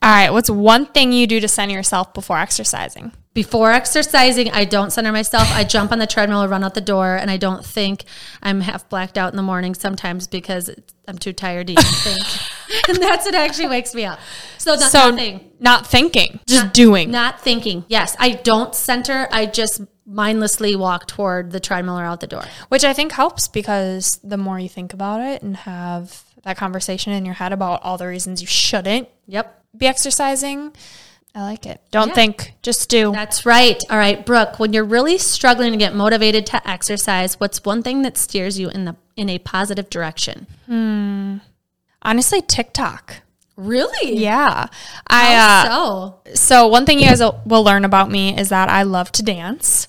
All 0.06 0.12
right, 0.12 0.30
what's 0.30 0.51
one 0.51 0.86
thing 0.86 1.12
you 1.12 1.26
do 1.26 1.39
to 1.39 1.47
center 1.47 1.74
yourself 1.74 2.14
before 2.14 2.38
exercising? 2.38 3.12
Before 3.34 3.72
exercising, 3.72 4.51
I 4.51 4.64
don't 4.64 4.91
center 4.91 5.12
myself. 5.12 5.49
I 5.51 5.64
jump 5.64 5.91
on 5.91 5.97
the 5.97 6.06
treadmill 6.06 6.43
or 6.43 6.47
run 6.47 6.64
out 6.64 6.76
the 6.76 6.80
door, 6.80 7.16
and 7.16 7.32
I 7.32 7.38
don't 7.38 7.66
think 7.66 8.03
I'm 8.43 8.62
half 8.62 8.88
blacked 8.88 9.18
out 9.18 9.34
in 9.34 9.36
the 9.36 9.41
morning 9.41 9.74
sometimes 9.74 10.28
because 10.28 10.70
I'm 11.08 11.18
too 11.18 11.34
tired 11.34 11.66
to 11.68 11.74
even 11.74 11.84
think. 11.88 12.88
and 12.88 12.97
that's 13.01 13.26
what 13.26 13.34
actually 13.34 13.68
wakes 13.68 13.95
me 13.95 14.06
up. 14.06 14.20
So, 14.60 14.76
not, 14.76 14.91
So, 14.91 15.10
nothing. 15.10 15.51
not 15.60 15.88
thinking, 15.88 16.39
just 16.47 16.72
doing. 16.72 17.10
Not 17.10 17.41
thinking. 17.41 17.84
Yes, 17.88 18.16
I 18.20 18.34
don't 18.34 18.76
center. 18.76 19.28
I 19.32 19.47
just 19.47 19.82
mindlessly 20.06 20.76
walk 20.76 21.08
toward 21.08 21.49
the 21.49 21.60
treadmill 21.60 21.97
or 21.97 22.06
out 22.06 22.20
the 22.20 22.28
door. 22.28 22.43
Which 22.70 22.84
I 22.84 22.93
think 22.93 23.12
helps 23.12 23.47
because 23.47 24.20
the 24.24 24.38
more 24.38 24.60
you 24.60 24.70
think 24.70 24.93
about 24.93 25.22
it 25.22 25.41
and 25.41 25.58
have 25.58 26.24
that 26.43 26.58
conversation 26.58 27.12
in 27.12 27.26
your 27.26 27.34
head 27.34 27.51
about 27.51 27.82
all 27.82 27.97
the 27.97 28.06
reasons 28.06 28.39
you 28.39 28.45
shouldn't 28.47 29.10
Yep. 29.28 29.64
Be 29.78 29.88
exercising, 29.88 30.74
I 31.36 31.42
like 31.42 31.66
it. 31.66 31.82
Don't 31.92 32.10
Yeah. 32.10 32.14
think, 32.14 32.54
just 32.62 32.88
do. 32.90 33.12
That's 33.12 33.46
right. 33.46 33.82
All 33.90 33.98
right, 33.98 34.26
Brooke, 34.26 34.58
when 34.58 34.72
you're 34.72 34.86
really 34.86 35.18
struggling 35.18 35.74
to 35.74 35.78
get 35.78 35.94
motivated 35.94 36.46
to 36.48 36.70
exercise, 36.70 37.40
what's 37.42 37.64
one 37.66 37.84
thing 37.84 38.04
that 38.04 38.18
steers 38.18 38.58
you 38.58 38.70
in 38.70 38.86
the 38.86 38.96
in 39.18 39.30
a 39.30 39.38
positive 39.40 39.90
direction? 39.90 40.48
Honestly, 42.02 42.42
TikTok. 42.42 43.18
Really? 43.58 44.18
Yeah. 44.18 44.68
I 45.08 45.36
uh, 45.36 45.70
so 45.70 46.16
so 46.34 46.68
one 46.68 46.86
thing 46.86 47.00
you 47.00 47.06
guys 47.06 47.22
will, 47.22 47.64
learn 47.64 47.86
about 47.86 48.10
me 48.12 48.38
is 48.38 48.50
that 48.50 48.70
I 48.70 48.84
love 48.84 49.12
to 49.14 49.24
dance. 49.24 49.88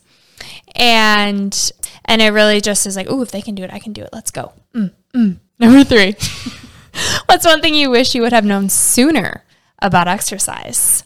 And 0.74 1.72
and 2.05 2.22
it 2.22 2.30
really 2.30 2.61
just 2.61 2.87
is 2.87 2.97
like, 2.97 3.07
oh, 3.09 3.22
if 3.22 3.30
they 3.30 3.43
can 3.43 3.55
do 3.55 3.62
it, 3.64 3.72
I 3.72 3.78
can 3.78 3.93
do 3.93 4.03
it. 4.03 4.11
Let's 4.12 4.30
go. 4.30 4.53
Mm, 4.74 4.93
mm. 5.14 5.39
Number 5.59 5.84
three. 5.84 6.16
What's 7.26 7.45
one 7.45 7.61
thing 7.61 7.74
you 7.74 7.91
wish 7.91 8.14
you 8.14 8.22
would 8.22 8.32
have 8.32 8.45
known 8.45 8.68
sooner 8.68 9.43
about 9.80 10.08
exercise? 10.08 11.04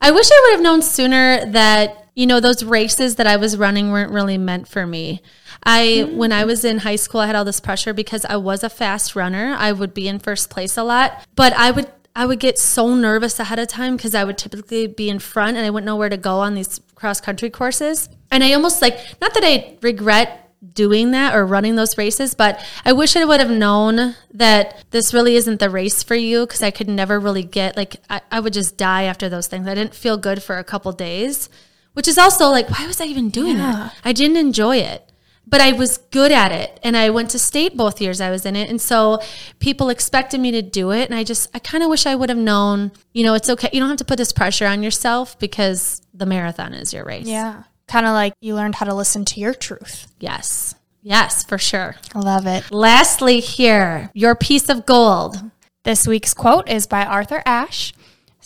I 0.00 0.10
wish 0.10 0.30
I 0.30 0.40
would 0.44 0.56
have 0.56 0.62
known 0.62 0.82
sooner 0.82 1.44
that, 1.46 2.08
you 2.14 2.26
know, 2.26 2.40
those 2.40 2.62
races 2.62 3.16
that 3.16 3.26
I 3.26 3.36
was 3.36 3.56
running 3.56 3.90
weren't 3.90 4.12
really 4.12 4.38
meant 4.38 4.68
for 4.68 4.86
me. 4.86 5.22
I 5.64 6.08
when 6.12 6.32
I 6.32 6.44
was 6.44 6.64
in 6.64 6.78
high 6.78 6.96
school 6.96 7.20
I 7.20 7.26
had 7.26 7.34
all 7.34 7.44
this 7.44 7.60
pressure 7.60 7.92
because 7.92 8.24
I 8.24 8.36
was 8.36 8.62
a 8.62 8.70
fast 8.70 9.16
runner. 9.16 9.56
I 9.58 9.72
would 9.72 9.94
be 9.94 10.06
in 10.06 10.18
first 10.18 10.48
place 10.48 10.76
a 10.76 10.84
lot, 10.84 11.24
but 11.34 11.52
I 11.54 11.70
would 11.70 11.90
I 12.14 12.24
would 12.24 12.40
get 12.40 12.58
so 12.58 12.94
nervous 12.94 13.38
ahead 13.38 13.58
of 13.58 13.68
time 13.68 13.96
because 13.96 14.14
I 14.14 14.24
would 14.24 14.38
typically 14.38 14.86
be 14.86 15.10
in 15.10 15.18
front 15.18 15.56
and 15.56 15.66
I 15.66 15.70
wouldn't 15.70 15.86
know 15.86 15.96
where 15.96 16.08
to 16.08 16.16
go 16.16 16.40
on 16.40 16.54
these 16.54 16.80
cross 16.94 17.20
country 17.20 17.50
courses. 17.50 18.08
And 18.30 18.42
I 18.42 18.52
almost 18.52 18.80
like 18.80 18.98
not 19.20 19.34
that 19.34 19.44
I 19.44 19.76
regret 19.82 20.45
doing 20.74 21.10
that 21.12 21.34
or 21.34 21.46
running 21.46 21.76
those 21.76 21.96
races, 21.98 22.34
but 22.34 22.64
I 22.84 22.92
wish 22.92 23.16
I 23.16 23.24
would 23.24 23.40
have 23.40 23.50
known 23.50 24.14
that 24.34 24.84
this 24.90 25.12
really 25.14 25.36
isn't 25.36 25.60
the 25.60 25.70
race 25.70 26.02
for 26.02 26.14
you 26.14 26.46
because 26.46 26.62
I 26.62 26.70
could 26.70 26.88
never 26.88 27.18
really 27.20 27.42
get 27.42 27.76
like 27.76 27.96
I, 28.10 28.20
I 28.30 28.40
would 28.40 28.52
just 28.52 28.76
die 28.76 29.04
after 29.04 29.28
those 29.28 29.46
things. 29.46 29.66
I 29.68 29.74
didn't 29.74 29.94
feel 29.94 30.16
good 30.16 30.42
for 30.42 30.58
a 30.58 30.64
couple 30.64 30.92
days 30.92 31.48
which 31.92 32.06
is 32.08 32.18
also 32.18 32.48
like, 32.50 32.68
why 32.68 32.86
was 32.86 33.00
I 33.00 33.06
even 33.06 33.30
doing 33.30 33.56
Yeah. 33.56 33.86
it? 33.86 33.92
I 34.04 34.12
didn't 34.12 34.36
enjoy 34.36 34.76
it. 34.76 35.10
But 35.46 35.62
I 35.62 35.72
was 35.72 35.96
good 36.10 36.30
at 36.30 36.52
it 36.52 36.78
and 36.82 36.94
I 36.94 37.08
went 37.08 37.30
to 37.30 37.38
state 37.38 37.74
both 37.74 38.02
years 38.02 38.20
I 38.20 38.28
was 38.30 38.44
in 38.44 38.54
it. 38.54 38.68
And 38.68 38.78
so 38.78 39.22
people 39.60 39.88
expected 39.88 40.38
me 40.38 40.50
to 40.50 40.60
do 40.60 40.90
it. 40.90 41.08
And 41.08 41.14
I 41.14 41.24
just, 41.24 41.48
I 41.54 41.58
kind 41.58 41.82
of 41.82 41.88
wish 41.88 42.04
I 42.04 42.14
would 42.14 42.28
have 42.28 42.36
known, 42.36 42.92
you 43.14 43.24
know, 43.24 43.32
it's 43.32 43.48
okay. 43.48 43.70
You 43.72 43.80
don't 43.80 43.88
have 43.88 43.96
to 43.98 44.04
put 44.04 44.18
this 44.18 44.30
pressure 44.30 44.66
on 44.66 44.82
yourself 44.82 45.38
because 45.38 46.02
the 46.12 46.26
marathon 46.26 46.74
is 46.74 46.92
your 46.92 47.06
race. 47.06 47.26
Yeah. 47.28 47.62
Kind 47.88 48.06
of 48.06 48.12
like 48.12 48.34
you 48.40 48.54
learned 48.54 48.76
how 48.76 48.86
to 48.86 48.94
listen 48.94 49.24
to 49.26 49.40
your 49.40 49.54
truth. 49.54 50.06
Yes. 50.18 50.74
Yes, 51.02 51.44
for 51.44 51.58
sure. 51.58 51.96
I 52.14 52.18
love 52.18 52.46
it. 52.46 52.70
Lastly, 52.72 53.40
here, 53.40 54.10
your 54.12 54.34
piece 54.34 54.68
of 54.68 54.86
gold. 54.86 55.36
This 55.84 56.06
week's 56.06 56.34
quote 56.34 56.68
is 56.68 56.88
by 56.88 57.04
Arthur 57.04 57.42
Ashe 57.46 57.94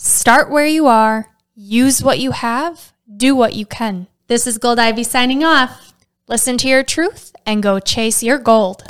Start 0.03 0.49
where 0.49 0.65
you 0.65 0.87
are, 0.87 1.27
use 1.53 2.03
what 2.03 2.17
you 2.17 2.31
have, 2.31 2.91
do 3.17 3.35
what 3.35 3.53
you 3.53 3.67
can. 3.67 4.07
This 4.25 4.47
is 4.47 4.57
Gold 4.57 4.79
Ivy 4.79 5.03
signing 5.03 5.43
off. 5.43 5.93
Listen 6.27 6.57
to 6.57 6.67
your 6.67 6.83
truth 6.83 7.35
and 7.45 7.61
go 7.61 7.79
chase 7.79 8.23
your 8.23 8.39
gold. 8.39 8.83